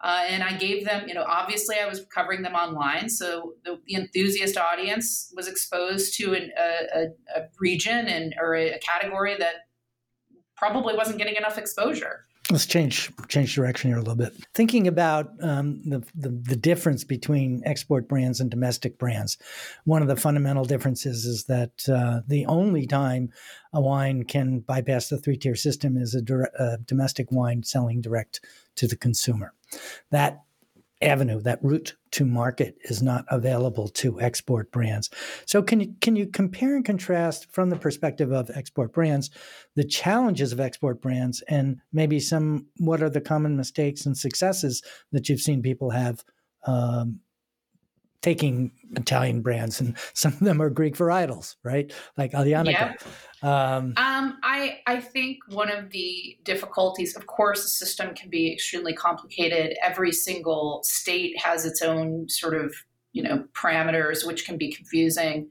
uh, 0.00 0.24
and 0.28 0.44
I 0.44 0.56
gave 0.56 0.84
them, 0.84 1.08
you 1.08 1.14
know, 1.14 1.24
obviously 1.24 1.76
I 1.82 1.86
was 1.86 2.04
covering 2.14 2.42
them 2.42 2.54
online. 2.54 3.08
So 3.08 3.54
the, 3.64 3.80
the 3.86 3.96
enthusiast 3.96 4.56
audience 4.56 5.32
was 5.34 5.48
exposed 5.48 6.14
to 6.18 6.34
an, 6.34 6.52
a, 6.56 7.06
a, 7.36 7.48
region 7.58 8.06
and 8.06 8.32
or 8.40 8.54
a 8.54 8.78
category 8.78 9.36
that 9.38 9.66
probably 10.56 10.94
wasn't 10.94 11.18
getting 11.18 11.34
enough 11.34 11.58
exposure. 11.58 12.26
Let's 12.50 12.64
change 12.64 13.12
change 13.28 13.54
direction 13.54 13.90
here 13.90 13.98
a 13.98 14.00
little 14.00 14.14
bit. 14.14 14.32
Thinking 14.54 14.88
about 14.88 15.32
um, 15.42 15.82
the, 15.84 15.98
the, 16.14 16.30
the 16.30 16.56
difference 16.56 17.04
between 17.04 17.62
export 17.66 18.08
brands 18.08 18.40
and 18.40 18.50
domestic 18.50 18.98
brands, 18.98 19.36
one 19.84 20.00
of 20.00 20.08
the 20.08 20.16
fundamental 20.16 20.64
differences 20.64 21.26
is 21.26 21.44
that 21.44 21.86
uh, 21.90 22.20
the 22.26 22.46
only 22.46 22.86
time 22.86 23.30
a 23.74 23.82
wine 23.82 24.24
can 24.24 24.60
bypass 24.60 25.10
the 25.10 25.18
three 25.18 25.36
tier 25.36 25.54
system 25.54 25.98
is 25.98 26.14
a, 26.14 26.22
a 26.58 26.78
domestic 26.78 27.30
wine 27.30 27.64
selling 27.64 28.00
direct 28.00 28.40
to 28.76 28.86
the 28.86 28.96
consumer. 28.96 29.52
That 30.10 30.40
avenue, 31.00 31.40
that 31.42 31.62
route 31.62 31.94
to 32.12 32.24
market 32.24 32.76
is 32.84 33.02
not 33.02 33.24
available 33.28 33.88
to 33.88 34.20
export 34.20 34.70
brands. 34.72 35.10
So 35.46 35.62
can 35.62 35.80
you 35.80 35.94
can 36.00 36.16
you 36.16 36.26
compare 36.26 36.76
and 36.76 36.84
contrast 36.84 37.52
from 37.52 37.70
the 37.70 37.76
perspective 37.76 38.32
of 38.32 38.50
export 38.50 38.92
brands 38.92 39.30
the 39.76 39.84
challenges 39.84 40.52
of 40.52 40.60
export 40.60 41.00
brands 41.00 41.42
and 41.48 41.76
maybe 41.92 42.18
some 42.18 42.66
what 42.78 43.02
are 43.02 43.10
the 43.10 43.20
common 43.20 43.56
mistakes 43.56 44.06
and 44.06 44.16
successes 44.16 44.82
that 45.12 45.28
you've 45.28 45.40
seen 45.40 45.62
people 45.62 45.90
have 45.90 46.24
um, 46.66 47.20
taking 48.22 48.72
Italian 48.92 49.42
brands, 49.42 49.80
and 49.80 49.96
some 50.14 50.32
of 50.32 50.40
them 50.40 50.60
are 50.60 50.70
Greek 50.70 50.96
varietals, 50.96 51.56
right? 51.62 51.92
Like 52.16 52.32
Aglianico. 52.32 52.70
Yeah. 52.70 52.94
Um, 53.42 53.94
um, 53.96 54.38
I 54.42 54.80
I 54.86 55.00
think 55.00 55.38
one 55.48 55.70
of 55.70 55.90
the 55.90 56.36
difficulties, 56.44 57.16
of 57.16 57.26
course, 57.26 57.62
the 57.62 57.68
system 57.68 58.14
can 58.14 58.30
be 58.30 58.52
extremely 58.52 58.92
complicated. 58.92 59.76
Every 59.82 60.12
single 60.12 60.80
state 60.84 61.38
has 61.40 61.64
its 61.64 61.82
own 61.82 62.28
sort 62.28 62.54
of 62.54 62.74
you 63.12 63.22
know 63.22 63.44
parameters, 63.52 64.26
which 64.26 64.44
can 64.44 64.58
be 64.58 64.72
confusing. 64.72 65.50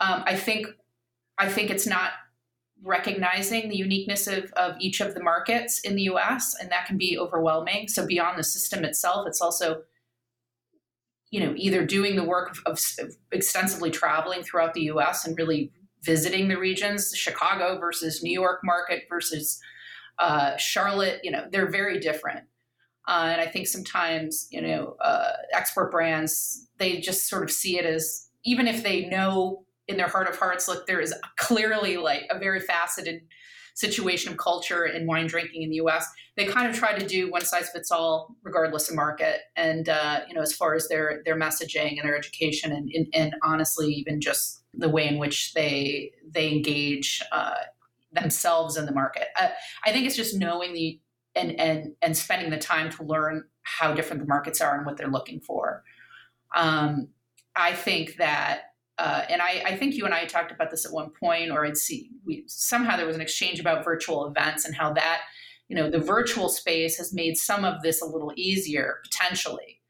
Um, 0.00 0.22
I 0.26 0.36
think 0.36 0.68
I 1.38 1.48
think 1.48 1.70
it's 1.70 1.86
not 1.86 2.12
recognizing 2.82 3.68
the 3.68 3.76
uniqueness 3.76 4.26
of, 4.26 4.52
of 4.52 4.76
each 4.78 5.00
of 5.00 5.14
the 5.14 5.22
markets 5.22 5.80
in 5.80 5.96
the 5.96 6.02
US, 6.02 6.54
and 6.60 6.70
that 6.70 6.86
can 6.86 6.96
be 6.96 7.18
overwhelming. 7.18 7.88
So 7.88 8.06
beyond 8.06 8.38
the 8.38 8.44
system 8.44 8.84
itself, 8.84 9.26
it's 9.26 9.40
also 9.40 9.82
you 11.30 11.40
know 11.40 11.52
either 11.56 11.84
doing 11.84 12.16
the 12.16 12.24
work 12.24 12.56
of, 12.66 12.78
of 12.98 13.12
extensively 13.32 13.90
traveling 13.90 14.42
throughout 14.42 14.74
the 14.74 14.82
US 14.82 15.26
and 15.26 15.36
really 15.36 15.72
visiting 16.06 16.48
the 16.48 16.56
regions, 16.56 17.12
Chicago 17.14 17.78
versus 17.78 18.22
New 18.22 18.32
York 18.32 18.60
market 18.62 19.02
versus 19.10 19.60
uh, 20.18 20.56
Charlotte, 20.56 21.20
you 21.22 21.30
know, 21.30 21.46
they're 21.50 21.70
very 21.70 21.98
different. 21.98 22.44
Uh, 23.08 23.28
and 23.32 23.40
I 23.40 23.46
think 23.46 23.66
sometimes, 23.66 24.48
you 24.50 24.62
know, 24.62 24.96
uh, 25.00 25.32
export 25.52 25.90
brands, 25.90 26.68
they 26.78 26.98
just 26.98 27.28
sort 27.28 27.42
of 27.42 27.50
see 27.50 27.78
it 27.78 27.84
as, 27.84 28.28
even 28.44 28.66
if 28.66 28.82
they 28.82 29.06
know 29.06 29.64
in 29.88 29.96
their 29.96 30.08
heart 30.08 30.28
of 30.28 30.36
hearts, 30.36 30.66
look, 30.66 30.86
there 30.86 31.00
is 31.00 31.14
clearly 31.36 31.96
like 31.96 32.22
a 32.30 32.38
very 32.38 32.60
faceted 32.60 33.22
situation 33.76 34.32
of 34.32 34.38
culture 34.38 34.84
and 34.84 35.06
wine 35.06 35.26
drinking 35.26 35.62
in 35.62 35.70
the 35.70 35.76
US, 35.76 36.08
they 36.36 36.46
kind 36.46 36.68
of 36.68 36.74
try 36.74 36.98
to 36.98 37.06
do 37.06 37.30
one 37.30 37.42
size 37.42 37.68
fits 37.70 37.90
all 37.90 38.34
regardless 38.42 38.88
of 38.88 38.96
market. 38.96 39.42
And, 39.54 39.88
uh, 39.88 40.20
you 40.26 40.34
know, 40.34 40.40
as 40.40 40.54
far 40.54 40.74
as 40.74 40.88
their, 40.88 41.22
their 41.24 41.38
messaging 41.38 41.98
and 41.98 42.00
their 42.08 42.16
education 42.16 42.72
and, 42.72 42.90
and, 42.92 43.06
and 43.12 43.34
honestly, 43.42 43.92
even 43.92 44.20
just 44.20 44.64
the 44.78 44.88
way 44.88 45.08
in 45.08 45.18
which 45.18 45.54
they 45.54 46.12
they 46.28 46.52
engage 46.52 47.22
uh, 47.32 47.54
themselves 48.12 48.76
in 48.76 48.86
the 48.86 48.92
market. 48.92 49.28
Uh, 49.40 49.48
I 49.84 49.92
think 49.92 50.06
it's 50.06 50.16
just 50.16 50.36
knowing 50.36 50.72
the 50.72 51.00
and 51.34 51.58
and 51.58 51.92
and 52.02 52.16
spending 52.16 52.50
the 52.50 52.58
time 52.58 52.90
to 52.92 53.02
learn 53.02 53.44
how 53.62 53.94
different 53.94 54.22
the 54.22 54.28
markets 54.28 54.60
are 54.60 54.76
and 54.76 54.86
what 54.86 54.96
they're 54.96 55.08
looking 55.08 55.40
for. 55.40 55.82
Um, 56.54 57.08
I 57.54 57.72
think 57.72 58.16
that. 58.16 58.65
Uh, 58.98 59.22
and 59.28 59.42
I, 59.42 59.62
I, 59.66 59.76
think 59.76 59.94
you 59.94 60.06
and 60.06 60.14
I 60.14 60.24
talked 60.24 60.50
about 60.50 60.70
this 60.70 60.86
at 60.86 60.92
one 60.92 61.10
point, 61.10 61.50
or 61.50 61.66
I'd 61.66 61.76
see 61.76 62.10
we 62.24 62.44
somehow 62.46 62.96
there 62.96 63.06
was 63.06 63.16
an 63.16 63.20
exchange 63.20 63.60
about 63.60 63.84
virtual 63.84 64.26
events 64.26 64.64
and 64.64 64.74
how 64.74 64.94
that, 64.94 65.22
you 65.68 65.76
know, 65.76 65.90
the 65.90 65.98
virtual 65.98 66.48
space 66.48 66.96
has 66.96 67.12
made 67.12 67.36
some 67.36 67.64
of 67.64 67.82
this 67.82 68.00
a 68.00 68.06
little 68.06 68.32
easier 68.36 69.00
potentially. 69.04 69.80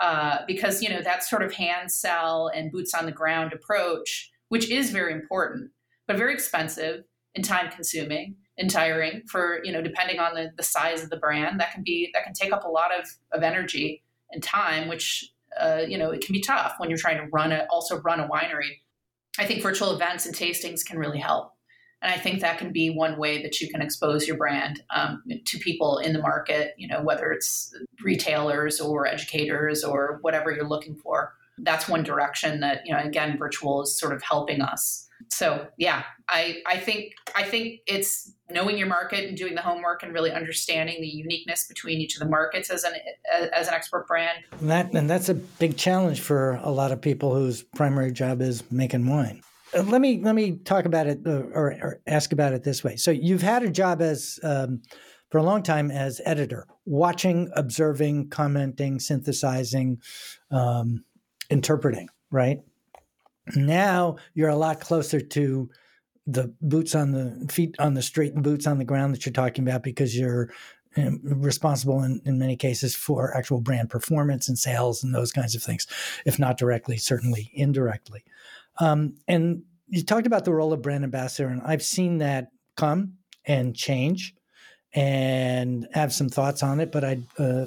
Uh, 0.00 0.40
because 0.46 0.82
you 0.82 0.90
know 0.90 1.00
that 1.00 1.24
sort 1.24 1.42
of 1.42 1.54
hand 1.54 1.90
sell 1.90 2.50
and 2.54 2.70
boots 2.70 2.92
on 2.92 3.06
the 3.06 3.12
ground 3.12 3.54
approach, 3.54 4.30
which 4.50 4.70
is 4.70 4.90
very 4.90 5.10
important, 5.10 5.70
but 6.06 6.18
very 6.18 6.34
expensive 6.34 7.04
and 7.34 7.42
time 7.42 7.70
consuming 7.70 8.36
and 8.58 8.68
tiring 8.68 9.22
for 9.26 9.60
you 9.64 9.72
know 9.72 9.80
depending 9.80 10.18
on 10.18 10.34
the, 10.34 10.50
the 10.58 10.62
size 10.62 11.02
of 11.02 11.08
the 11.08 11.16
brand 11.16 11.58
that 11.60 11.72
can 11.72 11.82
be 11.82 12.10
that 12.12 12.24
can 12.24 12.34
take 12.34 12.52
up 12.52 12.64
a 12.64 12.68
lot 12.68 12.90
of, 12.92 13.06
of 13.32 13.42
energy 13.42 14.02
and 14.30 14.42
time, 14.42 14.86
which 14.86 15.32
uh, 15.60 15.82
you 15.86 15.98
know 15.98 16.10
it 16.10 16.24
can 16.24 16.32
be 16.32 16.40
tough 16.40 16.74
when 16.78 16.88
you're 16.88 16.98
trying 16.98 17.18
to 17.18 17.26
run 17.32 17.52
a 17.52 17.66
also 17.70 18.00
run 18.00 18.20
a 18.20 18.28
winery. 18.28 18.80
I 19.38 19.46
think 19.46 19.62
virtual 19.62 19.94
events 19.94 20.26
and 20.26 20.34
tastings 20.34 20.84
can 20.84 20.98
really 20.98 21.18
help. 21.18 21.52
And 22.02 22.12
I 22.12 22.18
think 22.18 22.40
that 22.40 22.58
can 22.58 22.72
be 22.72 22.90
one 22.90 23.18
way 23.18 23.42
that 23.42 23.60
you 23.60 23.68
can 23.68 23.80
expose 23.80 24.26
your 24.26 24.36
brand 24.36 24.82
um, 24.94 25.22
to 25.46 25.58
people 25.58 25.98
in 25.98 26.12
the 26.12 26.20
market, 26.20 26.74
you 26.76 26.86
know, 26.86 27.02
whether 27.02 27.32
it's 27.32 27.74
retailers 28.02 28.80
or 28.80 29.06
educators 29.06 29.82
or 29.82 30.18
whatever 30.20 30.52
you're 30.52 30.68
looking 30.68 30.94
for. 30.94 31.34
That's 31.58 31.88
one 31.88 32.02
direction 32.02 32.60
that, 32.60 32.82
you 32.84 32.92
know, 32.92 33.00
again, 33.00 33.38
virtual 33.38 33.82
is 33.82 33.98
sort 33.98 34.12
of 34.12 34.22
helping 34.22 34.60
us. 34.60 35.05
So 35.30 35.66
yeah, 35.76 36.04
I, 36.28 36.62
I 36.66 36.78
think 36.78 37.14
I 37.34 37.42
think 37.42 37.80
it's 37.86 38.32
knowing 38.50 38.78
your 38.78 38.86
market 38.86 39.28
and 39.28 39.36
doing 39.36 39.54
the 39.54 39.62
homework 39.62 40.02
and 40.02 40.12
really 40.12 40.30
understanding 40.30 41.00
the 41.00 41.08
uniqueness 41.08 41.66
between 41.66 42.00
each 42.00 42.14
of 42.14 42.20
the 42.20 42.28
markets 42.28 42.70
as 42.70 42.84
an 42.84 42.92
as 43.52 43.68
an 43.68 43.74
expert 43.74 44.06
brand. 44.06 44.38
And 44.60 44.70
that 44.70 44.94
and 44.94 45.10
that's 45.10 45.28
a 45.28 45.34
big 45.34 45.76
challenge 45.76 46.20
for 46.20 46.60
a 46.62 46.70
lot 46.70 46.92
of 46.92 47.00
people 47.00 47.34
whose 47.34 47.62
primary 47.62 48.12
job 48.12 48.40
is 48.40 48.62
making 48.70 49.06
wine. 49.06 49.42
Uh, 49.74 49.82
let 49.82 50.00
me 50.00 50.20
let 50.22 50.34
me 50.34 50.58
talk 50.58 50.84
about 50.84 51.06
it 51.06 51.20
uh, 51.26 51.30
or, 51.30 51.72
or, 51.82 52.00
ask 52.06 52.32
about 52.32 52.52
it 52.52 52.62
this 52.62 52.84
way. 52.84 52.96
So 52.96 53.10
you've 53.10 53.42
had 53.42 53.62
a 53.62 53.70
job 53.70 54.00
as 54.00 54.38
um, 54.42 54.82
for 55.30 55.38
a 55.38 55.42
long 55.42 55.62
time 55.62 55.90
as 55.90 56.20
editor, 56.24 56.66
watching, 56.84 57.50
observing, 57.54 58.28
commenting, 58.28 59.00
synthesizing, 59.00 59.98
um, 60.50 61.04
interpreting. 61.50 62.08
Right 62.30 62.60
now, 63.54 64.16
you're 64.34 64.48
a 64.48 64.56
lot 64.56 64.80
closer 64.80 65.20
to 65.20 65.70
the 66.26 66.52
boots 66.60 66.94
on 66.94 67.12
the 67.12 67.46
feet 67.52 67.76
on 67.78 67.94
the 67.94 68.02
street 68.02 68.34
and 68.34 68.42
boots 68.42 68.66
on 68.66 68.78
the 68.78 68.84
ground 68.84 69.14
that 69.14 69.24
you're 69.24 69.32
talking 69.32 69.66
about 69.66 69.84
because 69.84 70.18
you're 70.18 70.50
um, 70.96 71.20
responsible 71.22 72.02
in, 72.02 72.20
in 72.24 72.38
many 72.38 72.56
cases 72.56 72.96
for 72.96 73.36
actual 73.36 73.60
brand 73.60 73.90
performance 73.90 74.48
and 74.48 74.58
sales 74.58 75.04
and 75.04 75.14
those 75.14 75.30
kinds 75.30 75.54
of 75.54 75.62
things, 75.62 75.86
if 76.24 76.38
not 76.38 76.58
directly, 76.58 76.96
certainly 76.96 77.50
indirectly. 77.54 78.24
Um, 78.78 79.14
and 79.28 79.62
you 79.88 80.02
talked 80.02 80.26
about 80.26 80.44
the 80.44 80.52
role 80.52 80.72
of 80.72 80.82
brand 80.82 81.04
ambassador, 81.04 81.48
and 81.48 81.62
I've 81.62 81.82
seen 81.82 82.18
that 82.18 82.48
come 82.76 83.14
and 83.44 83.76
change 83.76 84.34
and 84.92 85.86
have 85.92 86.12
some 86.12 86.28
thoughts 86.28 86.62
on 86.62 86.80
it, 86.80 86.90
but 86.90 87.04
I'd 87.04 87.24
uh, 87.38 87.66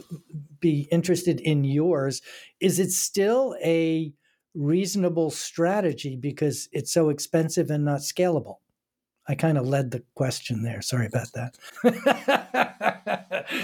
be 0.60 0.88
interested 0.92 1.39
in 1.39 1.63
yours. 1.63 2.22
Is 2.60 2.80
it 2.80 2.92
still 2.92 3.56
a 3.63 4.12
reasonable 4.56 5.32
strategy 5.32 6.16
because 6.16 6.70
it's 6.72 6.92
so 6.92 7.10
expensive 7.10 7.70
and 7.70 7.86
not 7.86 8.00
scalable? 8.00 8.58
I 9.28 9.36
kind 9.36 9.58
of 9.60 9.68
led 9.68 9.92
the 9.92 10.04
question 10.16 10.64
there. 10.64 10.82
Sorry 10.82 11.06
about 11.06 11.28
that. 11.34 11.56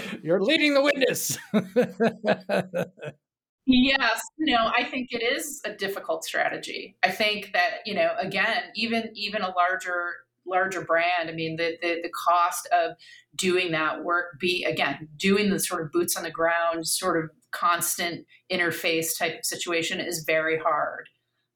You're 0.22 0.40
leading 0.40 0.74
the 0.74 0.82
witness. 0.82 1.36
Yes, 3.66 4.22
no, 4.38 4.70
I 4.76 4.84
think 4.84 5.08
it 5.10 5.24
is 5.24 5.60
a 5.64 5.72
difficult 5.72 6.24
strategy. 6.24 6.96
I 7.02 7.10
think 7.10 7.50
that, 7.52 7.78
you 7.84 7.94
know, 7.94 8.12
again, 8.20 8.62
even 8.76 9.10
even 9.14 9.42
a 9.42 9.48
larger 9.48 10.12
larger 10.46 10.82
brand, 10.82 11.28
I 11.28 11.32
mean, 11.32 11.56
the 11.56 11.76
the, 11.82 11.98
the 12.02 12.10
cost 12.10 12.68
of 12.72 12.92
doing 13.34 13.72
that 13.72 14.04
work 14.04 14.38
be 14.38 14.64
again, 14.64 15.08
doing 15.16 15.50
the 15.50 15.58
sort 15.58 15.82
of 15.82 15.90
boots 15.90 16.16
on 16.16 16.22
the 16.22 16.30
ground, 16.30 16.86
sort 16.86 17.22
of 17.22 17.30
constant 17.52 18.26
interface 18.50 19.16
type 19.18 19.38
of 19.38 19.44
situation 19.44 20.00
is 20.00 20.24
very 20.24 20.58
hard. 20.58 21.08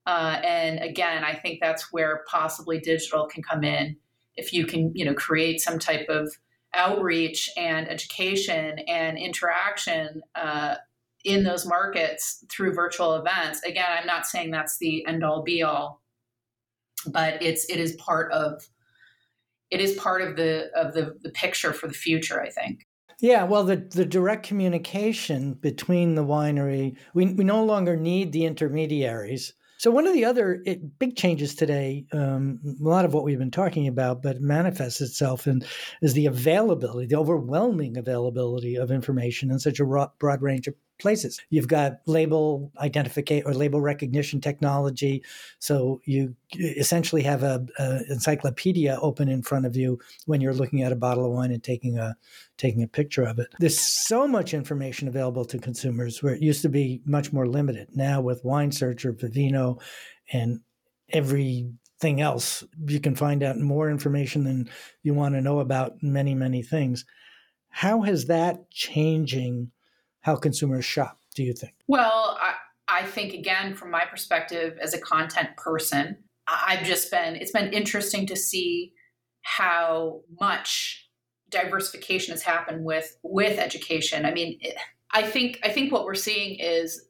Uh, 0.07 0.41
and 0.43 0.81
again, 0.81 1.25
I 1.25 1.35
think 1.35 1.61
that's 1.61 1.93
where 1.93 2.25
possibly 2.29 2.81
digital 2.81 3.27
can 3.27 3.43
come 3.43 3.65
in. 3.65 3.97
If 4.35 4.53
you 4.53 4.67
can, 4.67 4.93
you 4.95 5.05
know, 5.05 5.15
create 5.15 5.61
some 5.61 5.79
type 5.79 6.09
of 6.09 6.31
outreach 6.75 7.51
and 7.57 7.89
education 7.89 8.79
and 8.89 9.19
interaction 9.19 10.23
uh, 10.35 10.77
in 11.25 11.45
those 11.45 11.67
markets 11.67 12.45
through 12.51 12.73
virtual 12.73 13.15
events. 13.15 13.63
Again, 13.63 13.87
I'm 13.89 14.07
not 14.07 14.27
saying 14.27 14.51
that's 14.51 14.79
the 14.79 15.05
end 15.07 15.25
all 15.25 15.43
be 15.43 15.63
all, 15.63 16.01
but 17.07 17.43
it's 17.43 17.69
it 17.69 17.79
is 17.79 17.93
part 17.97 18.33
of 18.33 18.69
it 19.71 19.81
is 19.81 19.95
part 19.95 20.23
of 20.23 20.37
the 20.37 20.71
of 20.75 20.95
the, 20.95 21.17
the 21.23 21.31
picture 21.31 21.73
for 21.73 21.89
the 21.89 21.95
future, 21.95 22.41
I 22.41 22.51
think. 22.51 22.87
Yeah, 23.21 23.45
well, 23.45 23.65
the, 23.65 23.77
the 23.77 24.07
direct 24.07 24.47
communication 24.47 25.55
between 25.55 26.15
the 26.15 26.25
winery, 26.25 26.97
we, 27.13 27.27
we 27.35 27.45
no 27.45 27.63
longer 27.65 27.97
need 27.97 28.33
the 28.33 28.47
intermediaries. 28.47 29.53
So 29.77 29.91
one 29.91 30.07
of 30.07 30.13
the 30.13 30.25
other 30.25 30.63
it, 30.67 30.99
big 30.99 31.17
changes 31.17 31.55
today, 31.55 32.07
um, 32.13 32.61
a 32.65 32.87
lot 32.87 33.05
of 33.05 33.15
what 33.15 33.25
we've 33.25 33.39
been 33.39 33.51
talking 33.51 33.87
about, 33.89 34.23
but 34.23 34.41
manifests 34.41 35.01
itself 35.01 35.47
in 35.47 35.63
is 36.03 36.13
the 36.13 36.27
availability, 36.27 37.07
the 37.07 37.17
overwhelming 37.17 37.97
availability 37.97 38.77
of 38.77 38.91
information 38.91 39.51
in 39.51 39.59
such 39.59 39.81
a 39.81 39.85
broad 39.85 40.43
range 40.43 40.69
of 40.69 40.75
places. 41.01 41.41
You've 41.51 41.69
got 41.69 42.01
label 42.07 42.71
identification 42.79 43.47
or 43.47 43.55
label 43.55 43.81
recognition 43.81 44.41
technology, 44.41 45.23
so 45.59 46.01
you 46.05 46.37
essentially 46.59 47.23
have 47.23 47.43
a, 47.43 47.67
a, 47.79 48.01
encyclopedia 48.11 48.99
open 49.01 49.29
in 49.29 49.43
front 49.43 49.67
of 49.67 49.77
you 49.77 49.99
when 50.27 50.41
you're 50.41 50.55
looking 50.55 50.83
at 50.83 50.93
a 50.93 50.97
bottle 50.97 51.25
of 51.25 51.33
wine 51.33 51.51
and 51.51 51.65
taking 51.65 51.99
a 51.99 52.17
taking 52.57 52.83
a 52.83 52.89
picture 52.89 53.23
of 53.23 53.39
it. 53.39 53.49
There's 53.59 53.81
so 53.81 54.29
much 54.29 54.55
information 54.55 55.09
available 55.09 55.45
to 55.47 55.59
consumers 55.59 56.23
where 56.23 56.35
it 56.35 56.43
used 56.43 56.63
to 56.63 56.69
be 56.69 57.01
much 57.05 57.33
more 57.33 57.49
limited. 57.49 57.89
Now 57.95 58.21
with 58.21 58.45
Wine 58.45 58.71
Searcher, 58.71 59.13
Vivino, 59.13 59.81
and 60.33 60.61
everything 61.09 62.21
else, 62.21 62.63
you 62.87 63.01
can 63.01 63.17
find 63.17 63.43
out 63.43 63.59
more 63.59 63.91
information 63.91 64.45
than 64.45 64.71
you 65.03 65.15
want 65.15 65.35
to 65.35 65.41
know 65.41 65.61
about 65.61 66.03
many 66.03 66.35
many 66.35 66.63
things. 66.63 67.05
How 67.71 68.03
has 68.03 68.27
that 68.27 68.71
changing 68.71 69.71
how 70.21 70.37
consumers 70.37 70.85
shop? 70.85 71.19
Do 71.35 71.43
you 71.43 71.53
think? 71.53 71.75
Well, 71.87 72.39
I, 72.41 72.55
I 72.89 73.07
think 73.07 73.35
again, 73.35 73.75
from 73.75 73.91
my 73.91 74.05
perspective 74.05 74.79
as 74.83 74.95
a 74.95 75.01
content 75.01 75.57
person, 75.57 76.17
I've 76.49 76.85
just 76.85 77.11
been 77.11 77.37
it's 77.37 77.53
been 77.53 77.73
interesting 77.73 78.27
to 78.27 78.37
see 78.37 78.93
how 79.43 80.21
much 80.41 81.09
diversification 81.49 82.33
has 82.33 82.43
happened 82.43 82.85
with 82.85 83.17
with 83.23 83.59
education. 83.59 84.27
I 84.27 84.33
mean, 84.33 84.59
I 85.13 85.23
think 85.23 85.61
I 85.63 85.71
think 85.71 85.93
what 85.93 86.05
we're 86.05 86.15
seeing 86.15 86.59
is 86.59 87.07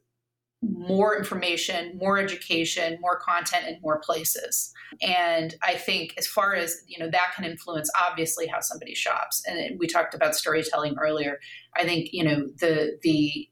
more 0.61 1.17
information, 1.17 1.97
more 1.97 2.19
education, 2.19 2.97
more 3.01 3.19
content 3.19 3.67
in 3.67 3.79
more 3.81 3.99
places. 3.99 4.71
And 5.01 5.55
I 5.63 5.75
think 5.75 6.13
as 6.17 6.27
far 6.27 6.53
as, 6.53 6.83
you 6.85 6.99
know, 6.99 7.09
that 7.09 7.33
can 7.35 7.45
influence 7.45 7.89
obviously 7.99 8.45
how 8.45 8.59
somebody 8.59 8.93
shops. 8.93 9.43
And 9.47 9.79
we 9.79 9.87
talked 9.87 10.13
about 10.13 10.35
storytelling 10.35 10.95
earlier. 11.01 11.39
I 11.75 11.83
think, 11.83 12.09
you 12.11 12.23
know, 12.23 12.47
the 12.59 12.99
the 13.01 13.49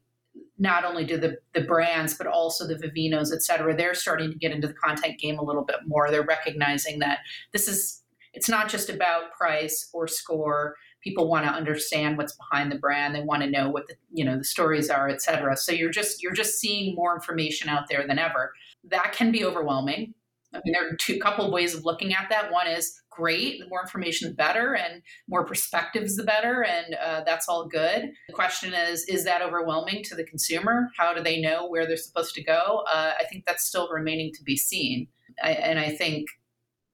not 0.61 0.83
only 0.83 1.05
do 1.05 1.17
the, 1.17 1.37
the 1.53 1.61
brands, 1.61 2.13
but 2.13 2.27
also 2.27 2.67
the 2.67 2.75
Vivinos, 2.75 3.33
et 3.33 3.41
cetera, 3.41 3.75
they're 3.75 3.93
starting 3.93 4.29
to 4.29 4.37
get 4.37 4.51
into 4.51 4.67
the 4.67 4.73
content 4.73 5.17
game 5.17 5.39
a 5.39 5.43
little 5.43 5.63
bit 5.63 5.77
more. 5.87 6.11
They're 6.11 6.21
recognizing 6.21 6.99
that 6.99 7.19
this 7.53 7.69
is, 7.69 8.03
it's 8.33 8.49
not 8.49 8.67
just 8.67 8.89
about 8.89 9.31
price 9.31 9.89
or 9.93 10.05
score. 10.05 10.75
People 11.03 11.29
want 11.29 11.45
to 11.45 11.51
understand 11.51 12.17
what's 12.17 12.35
behind 12.35 12.71
the 12.71 12.77
brand. 12.77 13.15
They 13.15 13.21
want 13.21 13.43
to 13.43 13.49
know 13.49 13.69
what 13.69 13.87
the, 13.87 13.95
you 14.11 14.25
know, 14.25 14.37
the 14.37 14.43
stories 14.43 14.89
are, 14.89 15.07
et 15.09 15.21
cetera. 15.21 15.55
So 15.55 15.71
you're 15.71 15.91
just, 15.91 16.21
you're 16.21 16.33
just 16.33 16.59
seeing 16.59 16.95
more 16.95 17.15
information 17.15 17.69
out 17.69 17.87
there 17.89 18.05
than 18.07 18.19
ever. 18.19 18.53
That 18.89 19.13
can 19.13 19.31
be 19.31 19.45
overwhelming. 19.45 20.13
I 20.53 20.61
mean, 20.65 20.73
there 20.73 20.89
are 20.89 20.95
two 20.95 21.19
couple 21.19 21.45
of 21.45 21.51
ways 21.51 21.75
of 21.75 21.85
looking 21.85 22.13
at 22.13 22.27
that. 22.29 22.51
One 22.51 22.67
is 22.67 23.01
great, 23.11 23.59
the 23.59 23.67
more 23.67 23.81
information, 23.81 24.29
the 24.29 24.35
better, 24.35 24.75
and 24.75 25.03
more 25.27 25.45
perspectives, 25.45 26.15
the 26.15 26.23
better, 26.23 26.63
and 26.63 26.95
uh, 26.95 27.21
that's 27.23 27.47
all 27.47 27.67
good. 27.67 28.09
The 28.27 28.33
question 28.33 28.73
is, 28.73 29.03
is 29.05 29.25
that 29.25 29.43
overwhelming 29.43 30.03
to 30.05 30.15
the 30.15 30.23
consumer? 30.23 30.89
How 30.97 31.13
do 31.13 31.21
they 31.21 31.39
know 31.39 31.67
where 31.67 31.85
they're 31.85 31.97
supposed 31.97 32.33
to 32.35 32.43
go? 32.43 32.83
Uh, 32.91 33.11
I 33.19 33.25
think 33.25 33.45
that's 33.45 33.65
still 33.65 33.89
remaining 33.89 34.31
to 34.33 34.43
be 34.43 34.57
seen. 34.57 35.07
I, 35.43 35.51
and 35.51 35.77
I 35.77 35.91
think, 35.91 36.27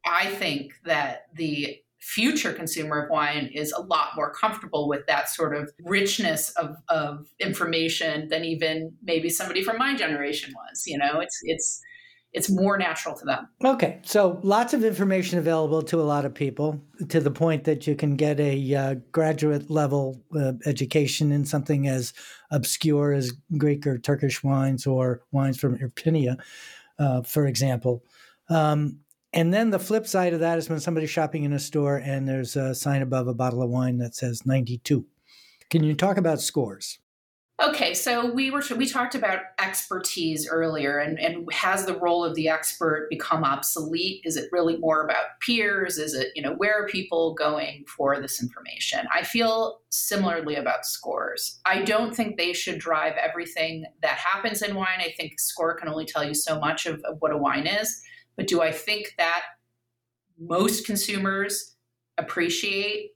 I 0.06 0.28
think 0.28 0.74
that 0.84 1.28
the 1.34 1.78
future 2.06 2.54
consumer 2.54 3.04
of 3.04 3.10
wine 3.10 3.50
is 3.52 3.72
a 3.72 3.82
lot 3.82 4.10
more 4.16 4.32
comfortable 4.32 4.88
with 4.88 5.08
that 5.08 5.28
sort 5.28 5.56
of 5.56 5.72
richness 5.84 6.52
of, 6.52 6.76
of 6.88 7.26
information 7.40 8.30
than 8.30 8.46
even 8.46 8.94
maybe 9.02 9.28
somebody 9.28 9.64
from 9.64 9.80
my 9.80 9.96
generation 9.96 10.54
was. 10.56 10.84
You 10.86 11.00
know, 11.00 11.20
it's 11.20 11.40
it's 11.44 11.82
it's 12.32 12.48
more 12.48 12.78
natural 12.78 13.16
to 13.16 13.26
them. 13.26 13.48
Okay, 13.64 14.00
so 14.04 14.40
lots 14.44 14.74
of 14.76 14.84
information 14.84 15.40
available 15.40 15.82
to 15.82 16.00
a 16.00 16.04
lot 16.04 16.26
of 16.26 16.34
people 16.34 16.80
to 17.10 17.20
the 17.20 17.32
point 17.32 17.64
that 17.64 17.88
you 17.88 17.96
can 17.96 18.16
get 18.16 18.40
a 18.40 18.76
uh, 18.76 18.96
graduate 19.12 19.72
level 19.72 20.22
uh, 20.36 20.54
education 20.68 21.32
in 21.32 21.44
something 21.44 21.88
as 21.88 22.14
obscure 22.52 23.14
as 23.14 23.34
Greek 23.58 23.88
or 23.88 23.98
Turkish 23.98 24.44
wines 24.44 24.86
or 24.86 25.24
wines 25.32 25.58
from 25.58 25.80
Irpinia, 25.80 26.38
uh, 27.00 27.24
for 27.24 27.48
example. 27.48 28.04
Um, 28.50 29.00
and 29.36 29.54
then 29.54 29.70
the 29.70 29.80
flip 29.80 30.08
side 30.08 30.34
of 30.34 30.40
that 30.40 30.58
is 30.58 30.70
when 30.70 30.80
somebody's 30.80 31.10
shopping 31.10 31.44
in 31.44 31.54
a 31.54 31.60
store 31.60 31.98
and 31.98 32.28
there's 32.28 32.56
a 32.56 32.74
sign 32.74 33.02
above 33.02 33.28
a 33.28 33.34
bottle 33.34 33.62
of 33.62 33.70
wine 33.70 33.98
that 33.98 34.16
says 34.16 34.46
92. 34.46 35.06
Can 35.70 35.84
you 35.84 35.94
talk 35.94 36.18
about 36.18 36.42
scores? 36.42 37.00
Okay, 37.64 37.94
so 37.94 38.34
we 38.34 38.52
were 38.52 38.62
we 38.76 38.86
talked 38.86 39.16
about 39.16 39.40
expertise 39.62 40.46
earlier, 40.46 40.98
and 40.98 41.18
and 41.18 41.50
has 41.54 41.86
the 41.86 41.98
role 41.98 42.22
of 42.22 42.36
the 42.36 42.50
expert 42.50 43.08
become 43.10 43.46
obsolete? 43.46 44.22
Is 44.26 44.36
it 44.36 44.50
really 44.52 44.76
more 44.78 45.06
about 45.06 45.40
peers? 45.40 45.98
Is 45.98 46.14
it 46.14 46.34
you 46.36 46.42
know 46.42 46.54
where 46.56 46.84
are 46.84 46.88
people 46.88 47.34
going 47.34 47.86
for 47.88 48.20
this 48.20 48.44
information? 48.44 49.08
I 49.14 49.24
feel 49.24 49.80
similarly 49.90 50.56
about 50.56 50.86
scores. 50.86 51.62
I 51.66 51.84
don't 51.84 52.14
think 52.14 52.36
they 52.36 52.52
should 52.52 52.78
drive 52.78 53.14
everything 53.14 53.86
that 54.02 54.18
happens 54.18 54.62
in 54.62 54.76
wine. 54.76 55.00
I 55.00 55.14
think 55.16 55.40
score 55.40 55.76
can 55.76 55.88
only 55.88 56.06
tell 56.06 56.26
you 56.26 56.34
so 56.34 56.60
much 56.60 56.86
of, 56.86 57.00
of 57.06 57.16
what 57.20 57.32
a 57.32 57.38
wine 57.38 57.68
is, 57.68 58.02
but 58.36 58.48
do 58.48 58.62
I 58.62 58.72
think 58.72 59.14
that 59.18 59.42
most 60.40 60.86
consumers 60.86 61.76
appreciate 62.18 63.12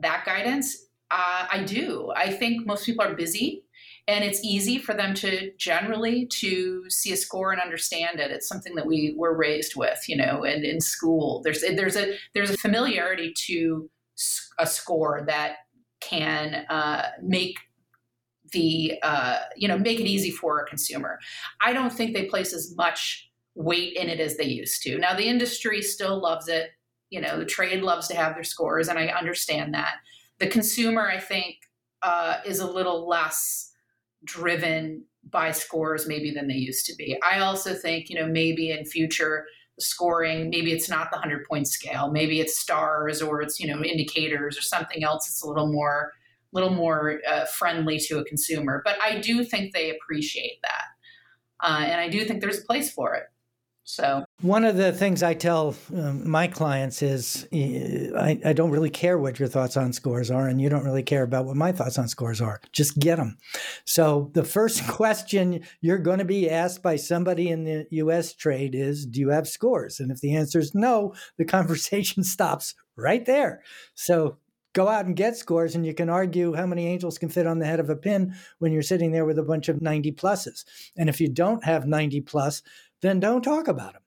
that 0.00 0.24
guidance? 0.24 0.86
Uh, 1.10 1.46
I 1.52 1.62
do. 1.64 2.12
I 2.16 2.30
think 2.30 2.66
most 2.66 2.86
people 2.86 3.04
are 3.04 3.14
busy 3.14 3.64
and 4.06 4.24
it's 4.24 4.42
easy 4.44 4.78
for 4.78 4.94
them 4.94 5.14
to 5.14 5.50
generally 5.56 6.26
to 6.26 6.84
see 6.88 7.12
a 7.12 7.16
score 7.16 7.52
and 7.52 7.60
understand 7.60 8.20
it 8.20 8.30
it's 8.30 8.48
something 8.48 8.74
that 8.74 8.86
we 8.86 9.14
were 9.16 9.36
raised 9.36 9.76
with 9.76 10.08
you 10.08 10.16
know 10.16 10.44
and 10.44 10.64
in 10.64 10.80
school 10.80 11.40
there's 11.42 11.60
there's 11.60 11.96
a 11.96 12.14
there's 12.34 12.50
a 12.50 12.56
familiarity 12.56 13.32
to 13.34 13.88
a 14.58 14.66
score 14.66 15.24
that 15.26 15.56
can 16.00 16.66
uh, 16.68 17.08
make 17.22 17.58
the 18.52 18.98
uh, 19.02 19.40
you 19.56 19.66
know 19.66 19.78
make 19.78 19.98
it 19.98 20.06
easy 20.06 20.30
for 20.30 20.60
a 20.60 20.66
consumer 20.66 21.18
i 21.60 21.72
don't 21.72 21.92
think 21.92 22.14
they 22.14 22.26
place 22.26 22.52
as 22.52 22.74
much 22.76 23.30
weight 23.54 23.96
in 23.96 24.08
it 24.08 24.20
as 24.20 24.36
they 24.36 24.44
used 24.44 24.82
to 24.82 24.98
now 24.98 25.14
the 25.14 25.28
industry 25.28 25.80
still 25.80 26.20
loves 26.20 26.48
it 26.48 26.70
you 27.10 27.20
know 27.20 27.38
the 27.38 27.44
trade 27.44 27.82
loves 27.82 28.08
to 28.08 28.16
have 28.16 28.34
their 28.34 28.44
scores 28.44 28.88
and 28.88 28.98
i 28.98 29.06
understand 29.06 29.72
that 29.72 29.94
the 30.38 30.46
consumer 30.46 31.08
i 31.08 31.18
think 31.18 31.56
uh, 32.04 32.38
is 32.44 32.60
a 32.60 32.70
little 32.70 33.08
less 33.08 33.72
driven 34.24 35.04
by 35.30 35.50
scores 35.50 36.06
maybe 36.06 36.30
than 36.30 36.48
they 36.48 36.54
used 36.54 36.86
to 36.86 36.94
be. 36.96 37.16
I 37.22 37.40
also 37.40 37.74
think, 37.74 38.10
you 38.10 38.16
know, 38.16 38.26
maybe 38.26 38.70
in 38.70 38.84
future 38.84 39.46
scoring, 39.78 40.50
maybe 40.50 40.72
it's 40.72 40.88
not 40.88 41.10
the 41.10 41.16
100 41.16 41.46
point 41.46 41.66
scale, 41.66 42.10
maybe 42.10 42.40
it's 42.40 42.58
stars 42.58 43.22
or 43.22 43.42
it's, 43.42 43.58
you 43.58 43.66
know, 43.66 43.82
indicators 43.82 44.58
or 44.58 44.62
something 44.62 45.02
else 45.02 45.28
It's 45.28 45.42
a 45.42 45.48
little 45.48 45.72
more 45.72 46.12
little 46.52 46.70
more 46.70 47.20
uh, 47.28 47.44
friendly 47.46 47.98
to 47.98 48.18
a 48.18 48.24
consumer. 48.24 48.80
But 48.84 48.96
I 49.02 49.18
do 49.18 49.42
think 49.42 49.72
they 49.72 49.90
appreciate 49.90 50.60
that. 50.62 50.84
Uh, 51.60 51.82
and 51.84 52.00
I 52.00 52.08
do 52.08 52.24
think 52.24 52.40
there's 52.40 52.60
a 52.60 52.64
place 52.64 52.92
for 52.92 53.14
it. 53.14 53.24
So 53.86 54.24
one 54.40 54.64
of 54.64 54.76
the 54.78 54.92
things 54.92 55.22
I 55.22 55.34
tell 55.34 55.76
um, 55.94 56.28
my 56.28 56.46
clients 56.46 57.02
is 57.02 57.46
I, 57.52 58.40
I, 58.42 58.54
don't 58.54 58.70
really 58.70 58.88
care 58.88 59.18
what 59.18 59.38
your 59.38 59.46
thoughts 59.46 59.76
on 59.76 59.92
scores 59.92 60.30
are, 60.30 60.48
and 60.48 60.58
you 60.58 60.70
don't 60.70 60.84
really 60.84 61.02
care 61.02 61.22
about 61.22 61.44
what 61.44 61.56
my 61.56 61.70
thoughts 61.70 61.98
on 61.98 62.08
scores 62.08 62.40
are. 62.40 62.62
Just 62.72 62.98
get 62.98 63.16
them. 63.16 63.36
So 63.84 64.30
the 64.32 64.42
first 64.42 64.86
question 64.88 65.64
you're 65.82 65.98
going 65.98 66.18
to 66.18 66.24
be 66.24 66.48
asked 66.48 66.82
by 66.82 66.96
somebody 66.96 67.50
in 67.50 67.64
the 67.64 67.86
U.S. 67.90 68.32
trade 68.32 68.74
is, 68.74 69.04
"Do 69.04 69.20
you 69.20 69.28
have 69.28 69.46
scores?" 69.46 70.00
And 70.00 70.10
if 70.10 70.20
the 70.22 70.34
answer 70.34 70.58
is 70.58 70.74
no, 70.74 71.14
the 71.36 71.44
conversation 71.56 72.24
stops 72.24 72.74
right 72.96 73.26
there. 73.26 73.62
So 73.94 74.38
go 74.74 74.88
out 74.88 75.06
and 75.06 75.16
get 75.16 75.36
scores 75.36 75.74
and 75.74 75.86
you 75.86 75.94
can 75.94 76.10
argue 76.10 76.52
how 76.52 76.66
many 76.66 76.86
angels 76.86 77.16
can 77.16 77.28
fit 77.28 77.46
on 77.46 77.58
the 77.58 77.66
head 77.66 77.80
of 77.80 77.88
a 77.88 77.96
pin 77.96 78.34
when 78.58 78.72
you're 78.72 78.82
sitting 78.82 79.12
there 79.12 79.24
with 79.24 79.38
a 79.38 79.42
bunch 79.42 79.68
of 79.68 79.80
90 79.80 80.12
pluses 80.12 80.64
and 80.98 81.08
if 81.08 81.20
you 81.20 81.28
don't 81.28 81.64
have 81.64 81.86
90 81.86 82.20
plus 82.22 82.62
then 83.04 83.20
don't 83.20 83.42
talk 83.42 83.68
about 83.68 83.92
them. 83.92 84.00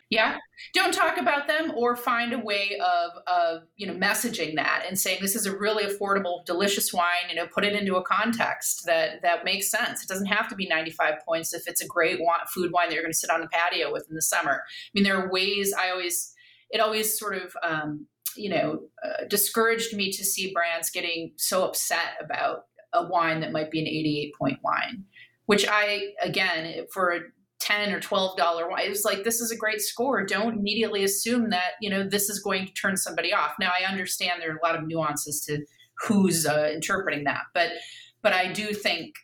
yeah, 0.10 0.36
don't 0.74 0.92
talk 0.92 1.16
about 1.16 1.48
them, 1.48 1.72
or 1.74 1.96
find 1.96 2.34
a 2.34 2.38
way 2.38 2.78
of 2.78 3.10
of 3.26 3.62
you 3.76 3.86
know 3.86 3.94
messaging 3.94 4.56
that 4.56 4.84
and 4.86 4.98
saying 4.98 5.18
this 5.22 5.34
is 5.34 5.46
a 5.46 5.56
really 5.56 5.84
affordable, 5.84 6.44
delicious 6.44 6.92
wine. 6.92 7.30
You 7.30 7.36
know, 7.36 7.46
put 7.46 7.64
it 7.64 7.72
into 7.72 7.96
a 7.96 8.02
context 8.02 8.84
that 8.84 9.22
that 9.22 9.44
makes 9.44 9.70
sense. 9.70 10.02
It 10.02 10.08
doesn't 10.08 10.26
have 10.26 10.48
to 10.48 10.54
be 10.54 10.66
ninety 10.66 10.90
five 10.90 11.14
points 11.26 11.54
if 11.54 11.66
it's 11.66 11.80
a 11.80 11.86
great 11.86 12.18
food 12.52 12.72
wine 12.72 12.88
that 12.88 12.94
you're 12.94 13.02
going 13.02 13.12
to 13.12 13.18
sit 13.18 13.30
on 13.30 13.40
the 13.40 13.48
patio 13.48 13.90
with 13.92 14.06
in 14.08 14.14
the 14.14 14.22
summer. 14.22 14.62
I 14.64 14.90
mean, 14.92 15.04
there 15.04 15.16
are 15.16 15.30
ways. 15.30 15.72
I 15.78 15.90
always 15.90 16.34
it 16.70 16.80
always 16.80 17.18
sort 17.18 17.36
of 17.36 17.56
um, 17.62 18.06
you 18.36 18.50
know 18.50 18.80
uh, 19.04 19.24
discouraged 19.28 19.94
me 19.94 20.10
to 20.12 20.24
see 20.24 20.52
brands 20.52 20.90
getting 20.90 21.32
so 21.36 21.64
upset 21.64 22.16
about 22.22 22.64
a 22.92 23.06
wine 23.06 23.40
that 23.40 23.52
might 23.52 23.70
be 23.70 23.80
an 23.80 23.86
88 23.86 24.34
point 24.38 24.58
wine 24.62 25.04
which 25.46 25.66
i 25.68 26.12
again 26.22 26.86
for 26.92 27.18
10 27.60 27.92
or 27.92 28.00
12 28.00 28.36
dollar 28.36 28.68
wine. 28.68 28.84
It's 28.84 29.04
like 29.04 29.24
this 29.24 29.40
is 29.40 29.50
a 29.50 29.56
great 29.56 29.80
score. 29.80 30.24
Don't 30.24 30.58
immediately 30.58 31.04
assume 31.04 31.50
that 31.50 31.72
you 31.80 31.90
know 31.90 32.04
this 32.04 32.28
is 32.28 32.40
going 32.40 32.66
to 32.66 32.72
turn 32.72 32.96
somebody 32.96 33.32
off. 33.32 33.52
Now 33.58 33.72
i 33.78 33.84
understand 33.84 34.40
there 34.40 34.52
are 34.52 34.58
a 34.58 34.66
lot 34.66 34.76
of 34.76 34.86
nuances 34.86 35.40
to 35.46 35.64
who's 36.06 36.46
uh, 36.46 36.70
interpreting 36.72 37.24
that 37.24 37.42
but 37.54 37.70
but 38.22 38.32
i 38.32 38.52
do 38.52 38.72
think 38.72 39.16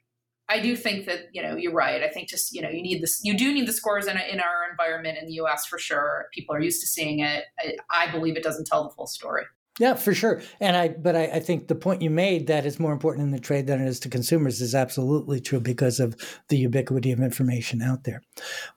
i 0.48 0.58
do 0.58 0.74
think 0.74 1.06
that 1.06 1.28
you 1.32 1.40
know 1.42 1.56
you're 1.56 1.72
right. 1.72 2.02
I 2.02 2.08
think 2.08 2.28
just 2.28 2.52
you 2.52 2.60
know 2.60 2.68
you 2.68 2.82
need 2.82 3.02
this 3.02 3.20
you 3.22 3.36
do 3.36 3.52
need 3.52 3.68
the 3.68 3.72
scores 3.72 4.06
in, 4.06 4.16
a, 4.16 4.22
in 4.32 4.40
our 4.40 4.70
environment 4.70 5.18
in 5.20 5.26
the 5.28 5.34
us 5.34 5.66
for 5.66 5.78
sure. 5.78 6.26
People 6.32 6.54
are 6.54 6.60
used 6.60 6.80
to 6.80 6.86
seeing 6.86 7.20
it. 7.20 7.44
I, 7.58 7.76
I 7.90 8.10
believe 8.10 8.36
it 8.36 8.42
doesn't 8.42 8.66
tell 8.66 8.84
the 8.84 8.90
full 8.90 9.06
story 9.06 9.44
yeah, 9.80 9.94
for 9.94 10.14
sure. 10.14 10.40
And 10.60 10.76
I, 10.76 10.88
but 10.88 11.16
I, 11.16 11.24
I, 11.24 11.40
think 11.40 11.66
the 11.66 11.74
point 11.74 12.00
you 12.00 12.08
made 12.08 12.46
that 12.46 12.64
it's 12.64 12.78
more 12.78 12.92
important 12.92 13.24
in 13.24 13.32
the 13.32 13.40
trade 13.40 13.66
than 13.66 13.80
it 13.80 13.88
is 13.88 13.98
to 14.00 14.08
consumers 14.08 14.60
is 14.60 14.72
absolutely 14.72 15.40
true 15.40 15.58
because 15.58 15.98
of 15.98 16.16
the 16.46 16.56
ubiquity 16.56 17.10
of 17.10 17.18
information 17.18 17.82
out 17.82 18.04
there. 18.04 18.22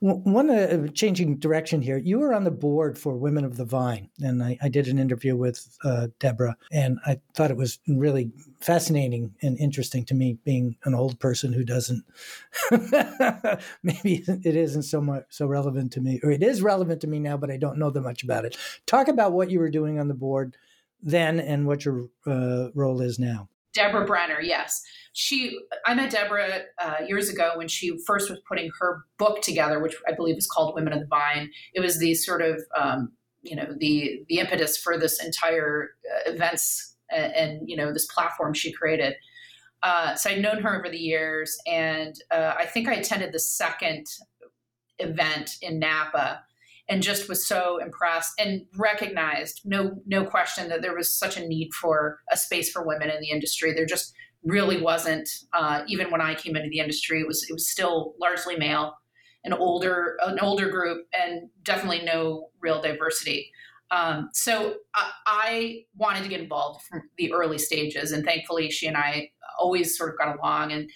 One 0.00 0.50
uh, 0.50 0.88
changing 0.88 1.36
direction 1.36 1.82
here, 1.82 1.98
you 1.98 2.18
were 2.18 2.34
on 2.34 2.42
the 2.42 2.50
board 2.50 2.98
for 2.98 3.16
Women 3.16 3.44
of 3.44 3.56
the 3.56 3.64
Vine, 3.64 4.10
and 4.20 4.42
I, 4.42 4.58
I 4.60 4.68
did 4.68 4.88
an 4.88 4.98
interview 4.98 5.36
with 5.36 5.78
uh, 5.84 6.08
Deborah, 6.18 6.56
and 6.72 6.98
I 7.06 7.20
thought 7.32 7.52
it 7.52 7.56
was 7.56 7.78
really 7.86 8.32
fascinating 8.60 9.34
and 9.40 9.56
interesting 9.58 10.04
to 10.06 10.14
me, 10.14 10.38
being 10.44 10.76
an 10.84 10.96
old 10.96 11.20
person 11.20 11.52
who 11.52 11.62
doesn't. 11.64 12.04
maybe 13.84 14.24
it 14.26 14.56
isn't 14.56 14.82
so 14.82 15.00
much 15.00 15.26
so 15.28 15.46
relevant 15.46 15.92
to 15.92 16.00
me, 16.00 16.18
or 16.24 16.32
it 16.32 16.42
is 16.42 16.60
relevant 16.60 17.00
to 17.02 17.06
me 17.06 17.20
now, 17.20 17.36
but 17.36 17.52
I 17.52 17.56
don't 17.56 17.78
know 17.78 17.90
that 17.90 18.00
much 18.00 18.24
about 18.24 18.44
it. 18.44 18.56
Talk 18.86 19.06
about 19.06 19.32
what 19.32 19.50
you 19.50 19.60
were 19.60 19.70
doing 19.70 20.00
on 20.00 20.08
the 20.08 20.14
board 20.14 20.56
then 21.00 21.40
and 21.40 21.66
what 21.66 21.84
your 21.84 22.08
uh, 22.26 22.68
role 22.74 23.00
is 23.00 23.18
now. 23.18 23.48
Deborah 23.74 24.06
Brenner, 24.06 24.40
yes. 24.40 24.82
She, 25.12 25.58
I 25.86 25.94
met 25.94 26.10
Deborah 26.10 26.62
uh, 26.82 26.96
years 27.06 27.28
ago 27.28 27.52
when 27.54 27.68
she 27.68 27.96
first 28.06 28.30
was 28.30 28.40
putting 28.48 28.70
her 28.80 29.04
book 29.18 29.42
together, 29.42 29.78
which 29.80 29.94
I 30.08 30.12
believe 30.12 30.36
is 30.36 30.46
called 30.46 30.74
Women 30.74 30.92
of 30.92 31.00
the 31.00 31.06
Vine. 31.06 31.50
It 31.74 31.80
was 31.80 31.98
the 31.98 32.14
sort 32.14 32.42
of, 32.42 32.62
um, 32.76 33.12
you 33.42 33.54
know, 33.54 33.66
the 33.78 34.24
the 34.28 34.38
impetus 34.38 34.76
for 34.76 34.98
this 34.98 35.22
entire 35.22 35.90
uh, 36.04 36.32
events 36.32 36.96
and, 37.10 37.32
and, 37.34 37.68
you 37.68 37.76
know 37.76 37.92
this 37.92 38.06
platform 38.06 38.54
she 38.54 38.72
created. 38.72 39.14
Uh, 39.82 40.16
so 40.16 40.30
I'd 40.30 40.42
known 40.42 40.60
her 40.62 40.76
over 40.76 40.88
the 40.88 40.98
years, 40.98 41.56
and 41.66 42.14
uh, 42.32 42.54
I 42.58 42.66
think 42.66 42.88
I 42.88 42.94
attended 42.94 43.32
the 43.32 43.38
second 43.38 44.06
event 44.98 45.56
in 45.62 45.78
Napa 45.78 46.42
and 46.88 47.02
just 47.02 47.28
was 47.28 47.46
so 47.46 47.78
impressed 47.78 48.32
and 48.38 48.62
recognized. 48.76 49.62
No 49.64 50.00
no 50.06 50.24
question 50.24 50.68
that 50.68 50.82
there 50.82 50.94
was 50.94 51.12
such 51.12 51.36
a 51.36 51.46
need 51.46 51.72
for 51.74 52.20
a 52.30 52.36
space 52.36 52.70
for 52.70 52.86
women 52.86 53.10
in 53.10 53.20
the 53.20 53.30
industry. 53.30 53.72
There 53.72 53.86
just 53.86 54.14
really 54.44 54.80
wasn't 54.80 55.28
uh, 55.52 55.82
even 55.88 56.10
when 56.12 56.20
i 56.20 56.32
came 56.32 56.54
into 56.54 56.68
the 56.68 56.78
industry 56.78 57.20
it 57.20 57.26
was 57.26 57.44
it 57.50 57.52
was 57.52 57.68
still 57.68 58.14
largely 58.20 58.56
male 58.56 58.94
an 59.44 59.52
older 59.52 60.16
an 60.22 60.38
older 60.40 60.68
group 60.68 61.06
and 61.18 61.48
definitely 61.62 62.02
no 62.04 62.50
real 62.60 62.82
diversity. 62.82 63.50
Um, 63.90 64.28
so 64.34 64.74
I, 64.94 65.10
I 65.26 65.84
wanted 65.96 66.22
to 66.24 66.28
get 66.28 66.40
involved 66.40 66.84
from 66.84 67.08
the 67.16 67.32
early 67.32 67.56
stages 67.56 68.12
and 68.12 68.22
thankfully 68.24 68.70
she 68.70 68.86
and 68.86 68.96
i 68.98 69.30
always 69.58 69.96
sort 69.96 70.10
of 70.10 70.18
got 70.18 70.38
along 70.38 70.72
and 70.72 70.90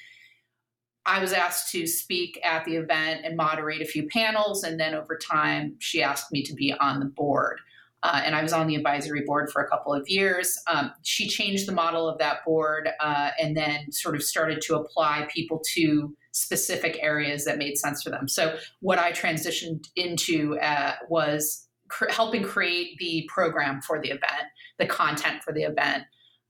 I 1.04 1.20
was 1.20 1.32
asked 1.32 1.70
to 1.72 1.86
speak 1.86 2.38
at 2.44 2.64
the 2.64 2.76
event 2.76 3.22
and 3.24 3.36
moderate 3.36 3.82
a 3.82 3.84
few 3.84 4.06
panels. 4.06 4.62
And 4.62 4.78
then 4.78 4.94
over 4.94 5.16
time, 5.16 5.74
she 5.78 6.02
asked 6.02 6.30
me 6.30 6.42
to 6.44 6.54
be 6.54 6.72
on 6.74 7.00
the 7.00 7.06
board. 7.06 7.60
Uh, 8.04 8.20
and 8.24 8.34
I 8.34 8.42
was 8.42 8.52
on 8.52 8.66
the 8.66 8.74
advisory 8.74 9.22
board 9.24 9.50
for 9.50 9.62
a 9.62 9.68
couple 9.68 9.94
of 9.94 10.08
years. 10.08 10.58
Um, 10.66 10.92
she 11.02 11.28
changed 11.28 11.68
the 11.68 11.72
model 11.72 12.08
of 12.08 12.18
that 12.18 12.44
board 12.44 12.88
uh, 13.00 13.30
and 13.40 13.56
then 13.56 13.92
sort 13.92 14.16
of 14.16 14.22
started 14.22 14.60
to 14.62 14.76
apply 14.76 15.28
people 15.32 15.60
to 15.74 16.16
specific 16.32 16.98
areas 17.00 17.44
that 17.44 17.58
made 17.58 17.78
sense 17.78 18.02
for 18.02 18.10
them. 18.10 18.26
So, 18.26 18.56
what 18.80 18.98
I 18.98 19.12
transitioned 19.12 19.86
into 19.94 20.58
uh, 20.58 20.94
was 21.08 21.68
cr- 21.88 22.10
helping 22.10 22.42
create 22.42 22.96
the 22.98 23.28
program 23.32 23.80
for 23.82 24.00
the 24.00 24.08
event, 24.08 24.48
the 24.78 24.86
content 24.86 25.44
for 25.44 25.52
the 25.52 25.62
event, 25.62 26.04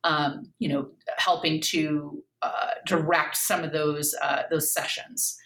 um, 0.04 0.52
you 0.58 0.70
know, 0.70 0.88
helping 1.18 1.60
to 1.60 2.22
uh, 2.42 2.70
direct 2.86 3.36
some 3.36 3.64
of 3.64 3.72
those 3.72 4.14
uh, 4.22 4.42
those 4.50 4.72
sessions. 4.72 5.38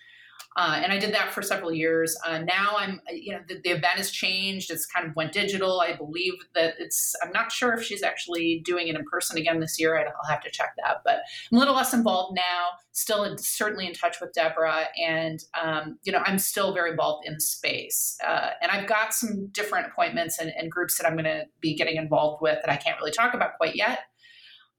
Uh, 0.56 0.80
and 0.82 0.90
I 0.90 0.98
did 0.98 1.12
that 1.12 1.34
for 1.34 1.42
several 1.42 1.70
years. 1.70 2.16
Uh, 2.24 2.38
now 2.38 2.76
I'm, 2.78 3.02
you 3.12 3.32
know, 3.32 3.40
the, 3.46 3.60
the, 3.62 3.70
event 3.70 3.98
has 3.98 4.10
changed. 4.10 4.70
It's 4.70 4.86
kind 4.86 5.06
of 5.06 5.14
went 5.14 5.32
digital. 5.32 5.80
I 5.80 5.94
believe 5.94 6.32
that 6.54 6.76
it's. 6.78 7.14
I'm 7.22 7.30
not 7.30 7.52
sure 7.52 7.74
if 7.74 7.82
she's 7.82 8.02
actually 8.02 8.62
doing 8.64 8.88
it 8.88 8.96
in 8.96 9.04
person 9.04 9.36
again 9.36 9.60
this 9.60 9.78
year. 9.78 9.98
I'll 9.98 10.30
have 10.30 10.40
to 10.44 10.50
check 10.50 10.70
that. 10.78 11.02
But 11.04 11.18
I'm 11.52 11.56
a 11.56 11.58
little 11.58 11.74
less 11.74 11.92
involved 11.92 12.34
now. 12.34 12.68
Still, 12.92 13.24
in, 13.24 13.36
certainly 13.36 13.86
in 13.86 13.92
touch 13.92 14.16
with 14.18 14.32
Deborah, 14.32 14.86
and 14.98 15.44
um, 15.62 15.98
you 16.04 16.12
know, 16.12 16.22
I'm 16.24 16.38
still 16.38 16.72
very 16.72 16.92
involved 16.92 17.28
in 17.28 17.38
space. 17.38 18.16
Uh, 18.26 18.50
and 18.62 18.72
I've 18.72 18.88
got 18.88 19.12
some 19.12 19.48
different 19.48 19.88
appointments 19.88 20.38
and, 20.38 20.50
and 20.56 20.72
groups 20.72 20.96
that 20.96 21.06
I'm 21.06 21.12
going 21.12 21.24
to 21.24 21.44
be 21.60 21.76
getting 21.76 21.96
involved 21.96 22.40
with 22.40 22.60
that 22.64 22.72
I 22.72 22.76
can't 22.76 22.98
really 22.98 23.12
talk 23.12 23.34
about 23.34 23.58
quite 23.58 23.76
yet. 23.76 23.98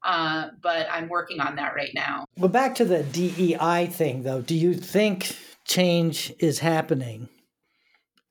Uh, 0.04 0.48
but 0.62 0.86
I'm 0.90 1.08
working 1.08 1.40
on 1.40 1.56
that 1.56 1.74
right 1.74 1.90
now. 1.94 2.24
Well, 2.36 2.48
back 2.48 2.74
to 2.76 2.84
the 2.84 3.02
DEI 3.02 3.86
thing, 3.86 4.22
though. 4.22 4.40
Do 4.40 4.54
you 4.54 4.74
think 4.74 5.36
change 5.66 6.32
is 6.38 6.58
happening? 6.58 7.28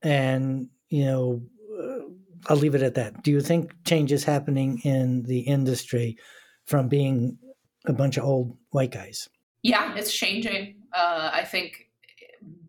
And, 0.01 0.69
you 0.89 1.05
know, 1.05 1.41
uh, 1.77 2.09
I'll 2.47 2.57
leave 2.57 2.75
it 2.75 2.81
at 2.81 2.95
that. 2.95 3.23
Do 3.23 3.31
you 3.31 3.41
think 3.41 3.73
change 3.85 4.11
is 4.11 4.23
happening 4.23 4.79
in 4.83 5.23
the 5.23 5.39
industry 5.41 6.17
from 6.65 6.87
being 6.87 7.37
a 7.85 7.93
bunch 7.93 8.17
of 8.17 8.23
old 8.23 8.57
white 8.69 8.91
guys? 8.91 9.27
Yeah, 9.63 9.95
it's 9.95 10.13
changing. 10.13 10.75
Uh, 10.93 11.31
I 11.33 11.43
think 11.43 11.86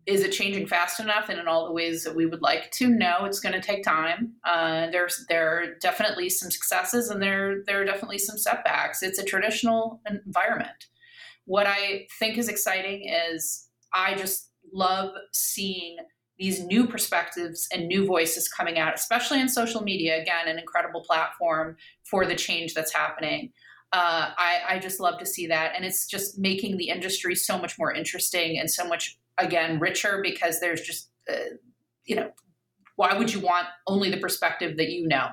is 0.09 0.23
it 0.23 0.31
changing 0.31 0.65
fast 0.65 0.99
enough 0.99 1.29
and 1.29 1.39
in 1.39 1.47
all 1.47 1.67
the 1.67 1.71
ways 1.71 2.03
that 2.03 2.15
we 2.15 2.25
would 2.25 2.41
like 2.41 2.71
to? 2.71 2.89
No, 2.89 3.25
it's 3.25 3.39
going 3.39 3.53
to 3.53 3.61
take 3.61 3.83
time. 3.83 4.33
Uh, 4.43 4.89
there's 4.89 5.23
there 5.29 5.49
are 5.49 5.75
definitely 5.81 6.29
some 6.29 6.49
successes 6.49 7.09
and 7.09 7.21
there 7.21 7.63
there 7.67 7.81
are 7.81 7.85
definitely 7.85 8.17
some 8.17 8.37
setbacks. 8.37 9.03
It's 9.03 9.19
a 9.19 9.23
traditional 9.23 10.01
environment. 10.09 10.87
What 11.45 11.67
I 11.67 12.07
think 12.19 12.37
is 12.37 12.49
exciting 12.49 13.07
is 13.07 13.67
I 13.93 14.15
just 14.15 14.49
love 14.73 15.13
seeing 15.31 15.97
these 16.39 16.63
new 16.63 16.87
perspectives 16.87 17.67
and 17.71 17.87
new 17.87 18.05
voices 18.05 18.47
coming 18.47 18.79
out, 18.79 18.95
especially 18.95 19.39
in 19.39 19.49
social 19.49 19.83
media. 19.83 20.21
Again, 20.21 20.47
an 20.47 20.57
incredible 20.57 21.01
platform 21.01 21.75
for 22.03 22.25
the 22.25 22.35
change 22.35 22.73
that's 22.73 22.93
happening. 22.93 23.51
Uh, 23.91 24.31
I, 24.37 24.61
I 24.69 24.79
just 24.79 24.99
love 24.99 25.19
to 25.19 25.25
see 25.25 25.47
that. 25.47 25.73
And 25.75 25.83
it's 25.83 26.07
just 26.07 26.39
making 26.39 26.77
the 26.77 26.89
industry 26.89 27.35
so 27.35 27.57
much 27.57 27.77
more 27.77 27.93
interesting 27.93 28.59
and 28.59 28.69
so 28.69 28.87
much 28.87 29.19
again 29.39 29.79
richer 29.79 30.21
because 30.21 30.59
there's 30.59 30.81
just 30.81 31.09
uh, 31.29 31.55
you 32.05 32.15
know 32.15 32.31
why 32.95 33.17
would 33.17 33.33
you 33.33 33.39
want 33.39 33.67
only 33.87 34.11
the 34.11 34.17
perspective 34.17 34.77
that 34.77 34.89
you 34.89 35.07
know 35.07 35.29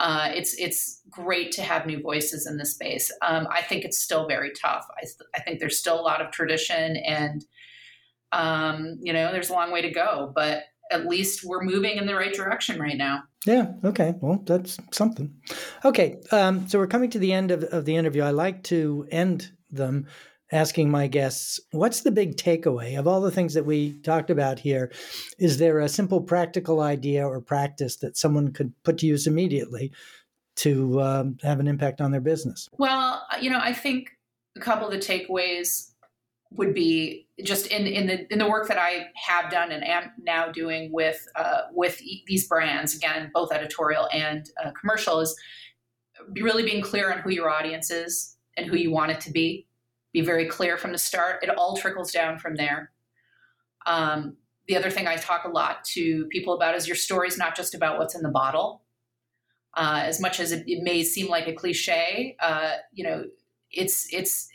uh, 0.00 0.30
it's 0.34 0.54
it's 0.58 1.02
great 1.10 1.52
to 1.52 1.62
have 1.62 1.86
new 1.86 2.00
voices 2.00 2.46
in 2.46 2.56
the 2.56 2.66
space. 2.66 3.12
Um, 3.22 3.46
I 3.50 3.62
think 3.62 3.84
it's 3.84 3.98
still 3.98 4.26
very 4.26 4.50
tough. 4.50 4.86
I, 5.00 5.06
I 5.36 5.40
think 5.42 5.60
there's 5.60 5.78
still 5.78 5.98
a 5.98 6.02
lot 6.02 6.20
of 6.20 6.32
tradition, 6.32 6.96
and 6.96 7.44
um, 8.32 8.98
you 9.00 9.12
know, 9.12 9.30
there's 9.30 9.50
a 9.50 9.52
long 9.52 9.70
way 9.70 9.82
to 9.82 9.90
go. 9.90 10.32
But 10.34 10.64
at 10.90 11.06
least 11.06 11.44
we're 11.44 11.62
moving 11.62 11.96
in 11.96 12.06
the 12.06 12.14
right 12.14 12.34
direction 12.34 12.80
right 12.80 12.96
now. 12.96 13.22
Yeah. 13.46 13.72
Okay. 13.84 14.14
Well, 14.20 14.42
that's 14.44 14.76
something. 14.90 15.34
Okay. 15.84 16.20
Um, 16.30 16.68
so 16.68 16.78
we're 16.78 16.86
coming 16.86 17.10
to 17.10 17.18
the 17.18 17.32
end 17.32 17.50
of, 17.50 17.64
of 17.64 17.84
the 17.84 17.96
interview. 17.96 18.22
I 18.22 18.30
like 18.30 18.62
to 18.64 19.06
end 19.10 19.52
them 19.70 20.06
asking 20.52 20.90
my 20.90 21.06
guests, 21.06 21.58
what's 21.72 22.02
the 22.02 22.10
big 22.10 22.36
takeaway 22.36 22.98
of 22.98 23.08
all 23.08 23.20
the 23.20 23.30
things 23.30 23.54
that 23.54 23.66
we 23.66 23.94
talked 24.00 24.30
about 24.30 24.58
here? 24.58 24.92
Is 25.38 25.58
there 25.58 25.80
a 25.80 25.88
simple 25.88 26.20
practical 26.20 26.80
idea 26.80 27.26
or 27.26 27.40
practice 27.40 27.96
that 27.96 28.16
someone 28.16 28.52
could 28.52 28.72
put 28.84 28.98
to 28.98 29.06
use 29.06 29.26
immediately 29.26 29.92
to 30.56 31.00
um, 31.00 31.38
have 31.42 31.58
an 31.58 31.66
impact 31.66 32.00
on 32.00 32.12
their 32.12 32.20
business? 32.20 32.68
Well, 32.78 33.26
you 33.40 33.50
know, 33.50 33.60
I 33.60 33.72
think 33.72 34.10
a 34.56 34.60
couple 34.60 34.86
of 34.86 34.92
the 34.92 34.98
takeaways 34.98 35.92
would 36.56 36.74
be 36.74 37.26
just 37.42 37.68
in, 37.68 37.86
in 37.86 38.06
the 38.06 38.30
in 38.32 38.38
the 38.38 38.48
work 38.48 38.68
that 38.68 38.78
I 38.78 39.06
have 39.14 39.50
done 39.50 39.72
and 39.72 39.82
am 39.82 40.12
now 40.18 40.52
doing 40.52 40.92
with 40.92 41.26
uh, 41.34 41.62
with 41.72 42.00
these 42.26 42.46
brands 42.46 42.94
again 42.94 43.30
both 43.32 43.52
editorial 43.52 44.06
and 44.12 44.48
uh, 44.62 44.70
commercial 44.72 45.20
is 45.20 45.34
really 46.40 46.62
being 46.62 46.82
clear 46.82 47.10
on 47.10 47.20
who 47.20 47.30
your 47.30 47.48
audience 47.48 47.90
is 47.90 48.36
and 48.56 48.66
who 48.66 48.76
you 48.76 48.90
want 48.90 49.10
it 49.10 49.20
to 49.20 49.30
be 49.30 49.66
be 50.12 50.20
very 50.20 50.46
clear 50.46 50.76
from 50.76 50.92
the 50.92 50.98
start. 50.98 51.42
It 51.42 51.50
all 51.50 51.76
trickles 51.76 52.12
down 52.12 52.38
from 52.38 52.56
there. 52.56 52.92
Um, 53.86 54.36
the 54.68 54.76
other 54.76 54.90
thing 54.90 55.06
I 55.06 55.16
talk 55.16 55.44
a 55.44 55.48
lot 55.48 55.84
to 55.92 56.26
people 56.26 56.54
about 56.54 56.76
is 56.76 56.86
your 56.86 56.96
story 56.96 57.28
is 57.28 57.38
not 57.38 57.56
just 57.56 57.74
about 57.74 57.98
what's 57.98 58.14
in 58.14 58.22
the 58.22 58.28
bottle. 58.28 58.82
Uh, 59.74 60.02
as 60.04 60.20
much 60.20 60.38
as 60.38 60.52
it, 60.52 60.64
it, 60.66 60.82
may 60.82 61.02
seem 61.02 61.28
like 61.28 61.48
a 61.48 61.52
cliche, 61.52 62.36
uh, 62.40 62.74
you 62.92 63.02
know, 63.02 63.24
it's 63.70 64.06
it's 64.12 64.50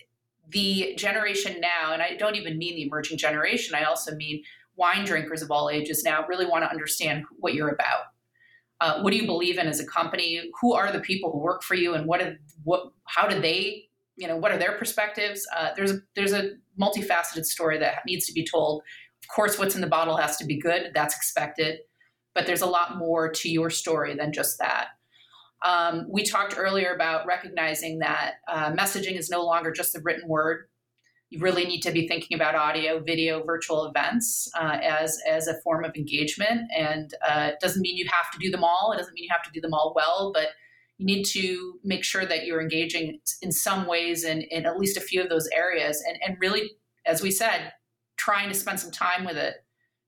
the 0.49 0.93
generation 0.95 1.59
now, 1.59 1.91
and 1.91 2.03
I 2.03 2.15
don't 2.15 2.35
even 2.35 2.59
mean 2.59 2.75
the 2.75 2.83
emerging 2.83 3.17
generation. 3.17 3.73
I 3.73 3.85
also 3.85 4.15
mean 4.15 4.43
wine 4.75 5.05
drinkers 5.05 5.41
of 5.41 5.49
all 5.49 5.71
ages 5.71 6.03
now 6.03 6.25
really 6.27 6.45
want 6.45 6.63
to 6.63 6.69
understand 6.69 7.25
what 7.39 7.55
you're 7.55 7.69
about. 7.69 8.03
Uh, 8.79 9.01
what 9.01 9.09
do 9.09 9.17
you 9.17 9.25
believe 9.25 9.57
in 9.57 9.65
as 9.65 9.79
a 9.79 9.85
company? 9.87 10.51
Who 10.61 10.73
are 10.73 10.91
the 10.91 10.99
people 10.99 11.31
who 11.31 11.39
work 11.39 11.63
for 11.63 11.73
you, 11.73 11.95
and 11.95 12.05
what 12.05 12.19
did, 12.19 12.37
what 12.63 12.91
how 13.05 13.27
do 13.27 13.41
they 13.41 13.86
you 14.17 14.27
know 14.27 14.35
what 14.35 14.51
are 14.51 14.57
their 14.57 14.73
perspectives? 14.77 15.47
Uh, 15.55 15.69
there's 15.75 15.91
a 15.91 15.99
there's 16.15 16.33
a 16.33 16.51
multifaceted 16.79 17.45
story 17.45 17.77
that 17.77 17.99
needs 18.05 18.25
to 18.25 18.33
be 18.33 18.45
told. 18.45 18.81
Of 19.23 19.29
course 19.33 19.57
what's 19.57 19.75
in 19.75 19.81
the 19.81 19.87
bottle 19.87 20.17
has 20.17 20.37
to 20.37 20.45
be 20.45 20.59
good. 20.59 20.91
That's 20.93 21.15
expected. 21.15 21.79
But 22.33 22.45
there's 22.45 22.61
a 22.61 22.67
lot 22.67 22.97
more 22.97 23.31
to 23.31 23.49
your 23.49 23.69
story 23.69 24.15
than 24.15 24.33
just 24.33 24.59
that. 24.59 24.87
Um, 25.65 26.05
we 26.09 26.23
talked 26.23 26.55
earlier 26.55 26.93
about 26.93 27.25
recognizing 27.25 27.99
that 27.99 28.35
uh, 28.47 28.71
messaging 28.73 29.17
is 29.17 29.29
no 29.29 29.43
longer 29.43 29.71
just 29.71 29.93
the 29.93 30.01
written 30.01 30.27
word. 30.27 30.67
You 31.29 31.39
really 31.39 31.65
need 31.65 31.81
to 31.81 31.91
be 31.91 32.07
thinking 32.07 32.35
about 32.35 32.55
audio 32.55 32.99
video 32.99 33.43
virtual 33.43 33.85
events 33.85 34.49
uh, 34.59 34.77
as 34.81 35.19
as 35.29 35.47
a 35.47 35.59
form 35.61 35.83
of 35.83 35.95
engagement. 35.95 36.61
And 36.75 37.13
uh, 37.27 37.49
it 37.53 37.59
doesn't 37.59 37.81
mean 37.81 37.97
you 37.97 38.07
have 38.11 38.31
to 38.31 38.39
do 38.39 38.49
them 38.49 38.63
all. 38.63 38.93
It 38.93 38.97
doesn't 38.97 39.13
mean 39.13 39.25
you 39.25 39.29
have 39.31 39.43
to 39.43 39.51
do 39.51 39.61
them 39.61 39.73
all 39.73 39.93
well 39.95 40.31
but 40.33 40.49
you 40.97 41.05
need 41.05 41.23
to 41.25 41.79
make 41.83 42.03
sure 42.03 42.25
that 42.25 42.45
you're 42.45 42.61
engaging 42.61 43.19
in 43.41 43.51
some 43.51 43.85
ways 43.87 44.23
in, 44.23 44.41
in 44.41 44.65
at 44.65 44.79
least 44.79 44.97
a 44.97 45.01
few 45.01 45.21
of 45.21 45.29
those 45.29 45.47
areas. 45.55 46.03
And, 46.07 46.17
and 46.25 46.37
really 46.39 46.71
as 47.05 47.21
we 47.21 47.31
said 47.31 47.73
trying 48.17 48.49
to 48.49 48.55
spend 48.55 48.79
some 48.79 48.91
time 48.91 49.25
with 49.25 49.37
it. 49.37 49.55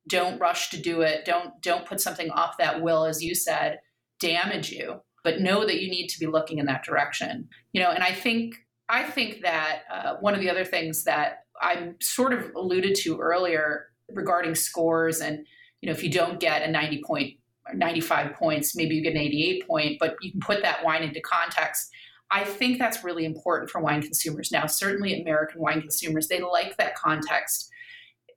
Don't 0.08 0.40
rush 0.40 0.72
to 0.72 0.78
do 0.78 1.02
it. 1.02 1.26
Don't 1.26 1.62
don't 1.62 1.86
put 1.86 2.02
something 2.02 2.32
off 2.32 2.58
that 2.58 2.82
will 2.82 3.06
as 3.06 3.24
you 3.24 3.36
said 3.36 3.80
damage 4.20 4.70
you 4.72 5.00
but 5.24 5.42
know 5.42 5.66
that 5.66 5.82
you 5.82 5.90
need 5.90 6.08
to 6.08 6.20
be 6.20 6.28
looking 6.28 6.58
in 6.58 6.66
that 6.66 6.84
direction. 6.84 7.48
You 7.74 7.82
know 7.82 7.92
and 7.92 8.04
i 8.04 8.12
think 8.12 8.56
i 8.90 9.04
think 9.04 9.42
that 9.42 9.84
uh, 9.92 10.16
one 10.20 10.34
of 10.34 10.42
the 10.42 10.50
other 10.50 10.66
things 10.66 11.04
that 11.04 11.44
i 11.62 11.92
sort 12.02 12.34
of 12.34 12.52
alluded 12.56 12.96
to 12.96 13.20
earlier 13.20 13.88
regarding 14.12 14.56
scores 14.56 15.22
and 15.22 15.46
you 15.82 15.88
know 15.88 15.94
if 15.94 16.04
you 16.04 16.10
don't 16.10 16.40
get 16.40 16.64
a 16.64 16.72
90 16.72 17.04
point 17.06 17.39
95 17.74 18.34
points, 18.34 18.76
maybe 18.76 18.96
you 18.96 19.02
get 19.02 19.14
an 19.14 19.20
88 19.20 19.68
point, 19.68 19.98
but 20.00 20.16
you 20.22 20.32
can 20.32 20.40
put 20.40 20.62
that 20.62 20.84
wine 20.84 21.04
into 21.04 21.22
context. 21.22 21.92
I 22.32 22.44
think 22.44 22.78
that's 22.78 23.04
really 23.04 23.26
important 23.26 23.70
for 23.70 23.82
wine 23.82 24.02
consumers 24.02 24.52
now. 24.52 24.68
Certainly, 24.68 25.20
American 25.22 25.62
wine 25.62 25.82
consumers, 25.82 26.28
they 26.28 26.42
like 26.42 26.78
that 26.78 26.96
context. 26.96 27.70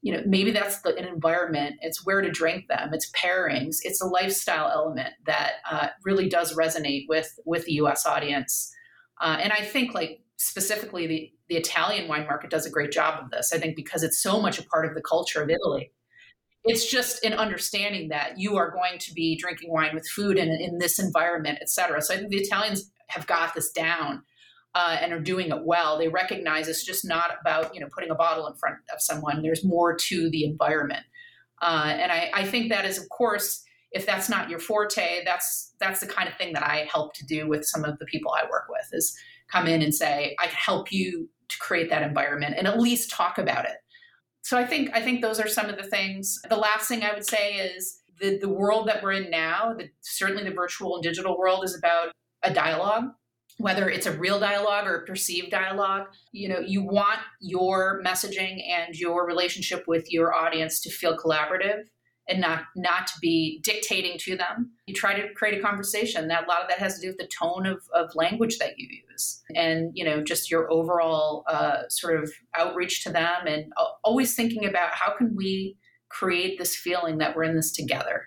You 0.00 0.14
know, 0.14 0.22
maybe 0.26 0.50
that's 0.50 0.80
the, 0.80 0.96
an 0.96 1.04
environment. 1.04 1.76
It's 1.80 2.04
where 2.04 2.22
to 2.22 2.30
drink 2.30 2.68
them. 2.68 2.92
It's 2.92 3.10
pairings. 3.12 3.76
It's 3.82 4.00
a 4.00 4.06
lifestyle 4.06 4.68
element 4.68 5.10
that 5.26 5.52
uh, 5.70 5.88
really 6.04 6.28
does 6.28 6.56
resonate 6.56 7.06
with 7.08 7.38
with 7.44 7.66
the 7.66 7.74
U.S. 7.74 8.06
audience. 8.06 8.72
Uh, 9.20 9.38
and 9.40 9.52
I 9.52 9.62
think, 9.62 9.94
like 9.94 10.22
specifically, 10.36 11.06
the 11.06 11.32
the 11.48 11.56
Italian 11.56 12.08
wine 12.08 12.26
market 12.26 12.50
does 12.50 12.64
a 12.64 12.70
great 12.70 12.92
job 12.92 13.22
of 13.22 13.30
this. 13.30 13.52
I 13.52 13.58
think 13.58 13.76
because 13.76 14.02
it's 14.02 14.22
so 14.22 14.40
much 14.40 14.58
a 14.58 14.64
part 14.64 14.86
of 14.86 14.94
the 14.94 15.02
culture 15.02 15.42
of 15.42 15.50
Italy 15.50 15.92
it's 16.64 16.90
just 16.90 17.24
an 17.24 17.32
understanding 17.32 18.08
that 18.10 18.38
you 18.38 18.56
are 18.56 18.70
going 18.70 18.98
to 18.98 19.12
be 19.12 19.36
drinking 19.36 19.72
wine 19.72 19.94
with 19.94 20.08
food 20.08 20.36
in, 20.36 20.48
in 20.48 20.78
this 20.78 20.98
environment, 20.98 21.58
et 21.60 21.68
cetera. 21.68 22.00
So 22.00 22.14
I 22.14 22.18
think 22.18 22.30
the 22.30 22.38
Italians 22.38 22.90
have 23.08 23.26
got 23.26 23.54
this 23.54 23.72
down 23.72 24.22
uh, 24.74 24.96
and 25.00 25.12
are 25.12 25.20
doing 25.20 25.50
it 25.50 25.64
well. 25.64 25.98
They 25.98 26.08
recognize 26.08 26.68
it's 26.68 26.84
just 26.84 27.04
not 27.04 27.32
about 27.40 27.74
you 27.74 27.80
know 27.80 27.88
putting 27.94 28.10
a 28.10 28.14
bottle 28.14 28.46
in 28.46 28.54
front 28.54 28.76
of 28.92 29.00
someone. 29.00 29.42
There's 29.42 29.64
more 29.64 29.94
to 29.94 30.30
the 30.30 30.44
environment, 30.44 31.04
uh, 31.60 31.94
and 31.98 32.12
I, 32.12 32.30
I 32.32 32.44
think 32.44 32.70
that 32.70 32.84
is 32.84 32.98
of 32.98 33.08
course 33.08 33.64
if 33.92 34.06
that's 34.06 34.28
not 34.28 34.48
your 34.48 34.58
forte, 34.58 35.22
that's 35.24 35.74
that's 35.78 36.00
the 36.00 36.06
kind 36.06 36.28
of 36.28 36.36
thing 36.36 36.52
that 36.54 36.62
I 36.62 36.88
help 36.90 37.14
to 37.14 37.26
do 37.26 37.48
with 37.48 37.66
some 37.66 37.84
of 37.84 37.98
the 37.98 38.06
people 38.06 38.32
I 38.32 38.44
work 38.50 38.66
with 38.68 38.88
is 38.92 39.16
come 39.50 39.66
in 39.66 39.82
and 39.82 39.94
say 39.94 40.34
I 40.40 40.46
can 40.46 40.54
help 40.54 40.90
you 40.90 41.28
to 41.48 41.58
create 41.58 41.90
that 41.90 42.02
environment 42.02 42.54
and 42.56 42.66
at 42.66 42.80
least 42.80 43.10
talk 43.10 43.36
about 43.36 43.66
it 43.66 43.76
so 44.42 44.58
I 44.58 44.66
think 44.66 44.90
I 44.92 45.00
think 45.00 45.22
those 45.22 45.40
are 45.40 45.48
some 45.48 45.68
of 45.68 45.76
the 45.76 45.84
things. 45.84 46.40
The 46.48 46.56
last 46.56 46.88
thing 46.88 47.04
I 47.04 47.14
would 47.14 47.26
say 47.26 47.54
is 47.54 48.02
the 48.20 48.38
the 48.38 48.48
world 48.48 48.88
that 48.88 49.02
we're 49.02 49.12
in 49.12 49.30
now, 49.30 49.74
the, 49.76 49.88
certainly 50.00 50.44
the 50.44 50.50
virtual 50.50 50.96
and 50.96 51.02
digital 51.02 51.38
world, 51.38 51.64
is 51.64 51.76
about 51.76 52.12
a 52.42 52.52
dialogue. 52.52 53.04
Whether 53.58 53.88
it's 53.88 54.06
a 54.06 54.18
real 54.18 54.40
dialogue 54.40 54.86
or 54.86 54.96
a 54.96 55.06
perceived 55.06 55.50
dialogue, 55.50 56.06
you 56.32 56.48
know, 56.48 56.58
you 56.58 56.82
want 56.82 57.20
your 57.40 58.02
messaging 58.04 58.60
and 58.68 58.98
your 58.98 59.26
relationship 59.26 59.84
with 59.86 60.10
your 60.10 60.34
audience 60.34 60.80
to 60.80 60.90
feel 60.90 61.16
collaborative 61.16 61.82
and 62.28 62.40
not 62.40 62.64
not 62.76 63.06
to 63.08 63.14
be 63.20 63.60
dictating 63.62 64.18
to 64.18 64.36
them. 64.36 64.70
You 64.86 64.94
try 64.94 65.18
to 65.18 65.32
create 65.34 65.58
a 65.58 65.62
conversation. 65.62 66.28
That 66.28 66.44
a 66.44 66.48
lot 66.48 66.62
of 66.62 66.68
that 66.68 66.78
has 66.78 66.96
to 66.96 67.00
do 67.00 67.08
with 67.08 67.18
the 67.18 67.26
tone 67.26 67.66
of, 67.66 67.82
of 67.94 68.14
language 68.14 68.58
that 68.58 68.78
you 68.78 68.88
use, 69.10 69.42
and 69.54 69.90
you 69.94 70.04
know 70.04 70.22
just 70.22 70.50
your 70.50 70.70
overall 70.72 71.44
uh, 71.48 71.88
sort 71.88 72.22
of 72.22 72.32
outreach 72.56 73.04
to 73.04 73.10
them, 73.10 73.46
and 73.46 73.72
always 74.04 74.34
thinking 74.34 74.64
about 74.64 74.90
how 74.92 75.16
can 75.16 75.34
we 75.34 75.76
create 76.08 76.58
this 76.58 76.76
feeling 76.76 77.18
that 77.18 77.34
we're 77.34 77.44
in 77.44 77.56
this 77.56 77.72
together. 77.72 78.26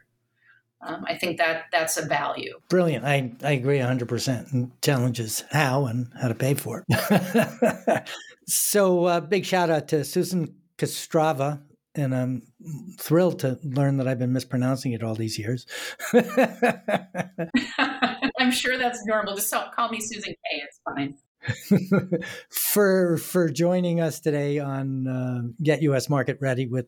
Um, 0.81 1.03
I 1.07 1.17
think 1.17 1.37
that 1.37 1.65
that's 1.71 1.97
a 1.97 2.05
value. 2.05 2.59
Brilliant. 2.69 3.05
I, 3.05 3.31
I 3.43 3.53
agree 3.53 3.79
100%. 3.79 4.53
And 4.53 4.71
challenges 4.81 5.43
how 5.49 5.85
and 5.85 6.11
how 6.19 6.27
to 6.27 6.35
pay 6.35 6.53
for 6.53 6.83
it. 6.87 8.09
so, 8.47 9.05
uh, 9.05 9.19
big 9.21 9.45
shout 9.45 9.69
out 9.69 9.87
to 9.89 10.03
Susan 10.03 10.53
Kostrova, 10.77 11.61
and 11.95 12.15
I'm 12.15 12.43
thrilled 12.99 13.39
to 13.39 13.59
learn 13.63 13.97
that 13.97 14.07
I've 14.07 14.19
been 14.19 14.33
mispronouncing 14.33 14.93
it 14.93 15.03
all 15.03 15.15
these 15.15 15.37
years. 15.39 15.65
I'm 18.37 18.51
sure 18.51 18.77
that's 18.77 19.05
normal. 19.05 19.35
Just 19.35 19.53
call 19.75 19.89
me 19.89 19.99
Susan 19.99 20.33
K. 20.33 20.63
It's 20.63 20.79
fine. 20.85 21.15
for 22.49 23.17
for 23.17 23.49
joining 23.49 24.01
us 24.01 24.19
today 24.19 24.59
on 24.59 25.07
uh, 25.07 25.41
Get 25.61 25.81
US 25.83 26.09
Market 26.09 26.37
Ready 26.41 26.65
with 26.65 26.87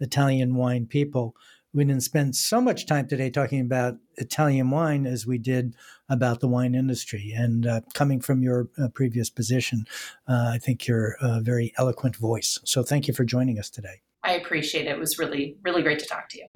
Italian 0.00 0.54
Wine 0.54 0.86
People. 0.86 1.34
We 1.72 1.84
didn't 1.84 2.04
spend 2.04 2.34
so 2.34 2.60
much 2.60 2.86
time 2.86 3.06
today 3.06 3.28
talking 3.28 3.60
about 3.60 3.96
Italian 4.16 4.70
wine 4.70 5.06
as 5.06 5.26
we 5.26 5.36
did 5.36 5.74
about 6.08 6.40
the 6.40 6.48
wine 6.48 6.74
industry. 6.74 7.34
And 7.36 7.66
uh, 7.66 7.80
coming 7.92 8.20
from 8.20 8.42
your 8.42 8.68
uh, 8.82 8.88
previous 8.88 9.28
position, 9.28 9.86
uh, 10.26 10.52
I 10.54 10.58
think 10.58 10.86
you're 10.86 11.16
a 11.20 11.42
very 11.42 11.74
eloquent 11.76 12.16
voice. 12.16 12.58
So 12.64 12.82
thank 12.82 13.08
you 13.08 13.14
for 13.14 13.24
joining 13.24 13.58
us 13.58 13.68
today. 13.68 14.00
I 14.26 14.32
appreciate 14.32 14.86
it. 14.86 14.90
It 14.90 14.98
was 14.98 15.18
really, 15.18 15.56
really 15.62 15.82
great 15.82 16.00
to 16.00 16.06
talk 16.06 16.28
to 16.30 16.38
you. 16.38 16.46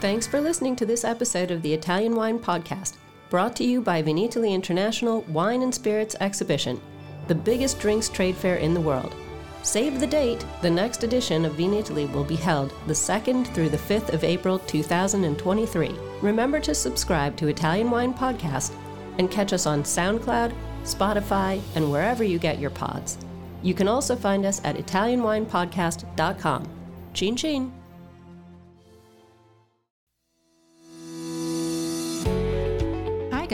Thanks 0.00 0.26
for 0.26 0.40
listening 0.40 0.76
to 0.76 0.86
this 0.86 1.02
episode 1.02 1.50
of 1.50 1.62
the 1.62 1.74
Italian 1.74 2.14
Wine 2.14 2.38
Podcast 2.38 2.98
brought 3.30 3.54
to 3.56 3.64
you 3.64 3.80
by 3.80 4.02
Vinitaly 4.02 4.52
International 4.52 5.20
Wine 5.22 5.62
and 5.62 5.74
Spirits 5.74 6.16
Exhibition, 6.20 6.80
the 7.26 7.34
biggest 7.34 7.78
drinks 7.78 8.08
trade 8.08 8.36
fair 8.36 8.56
in 8.56 8.72
the 8.72 8.80
world. 8.80 9.14
Save 9.62 10.00
the 10.00 10.06
date! 10.06 10.44
The 10.62 10.70
next 10.70 11.02
edition 11.02 11.44
of 11.44 11.54
Vinitaly 11.54 12.10
will 12.12 12.24
be 12.24 12.36
held 12.36 12.72
the 12.86 12.94
2nd 12.94 13.46
through 13.48 13.68
the 13.68 13.76
5th 13.76 14.14
of 14.14 14.24
April 14.24 14.58
2023. 14.60 15.94
Remember 16.22 16.60
to 16.60 16.74
subscribe 16.74 17.36
to 17.36 17.48
Italian 17.48 17.90
Wine 17.90 18.14
Podcast 18.14 18.72
and 19.18 19.30
catch 19.30 19.52
us 19.52 19.66
on 19.66 19.82
SoundCloud, 19.82 20.54
Spotify, 20.84 21.60
and 21.74 21.90
wherever 21.90 22.24
you 22.24 22.38
get 22.38 22.58
your 22.58 22.70
pods. 22.70 23.18
You 23.62 23.74
can 23.74 23.88
also 23.88 24.16
find 24.16 24.46
us 24.46 24.60
at 24.64 24.76
ItalianWinePodcast.com. 24.76 26.68
Chin 27.14 27.36
chin! 27.36 27.77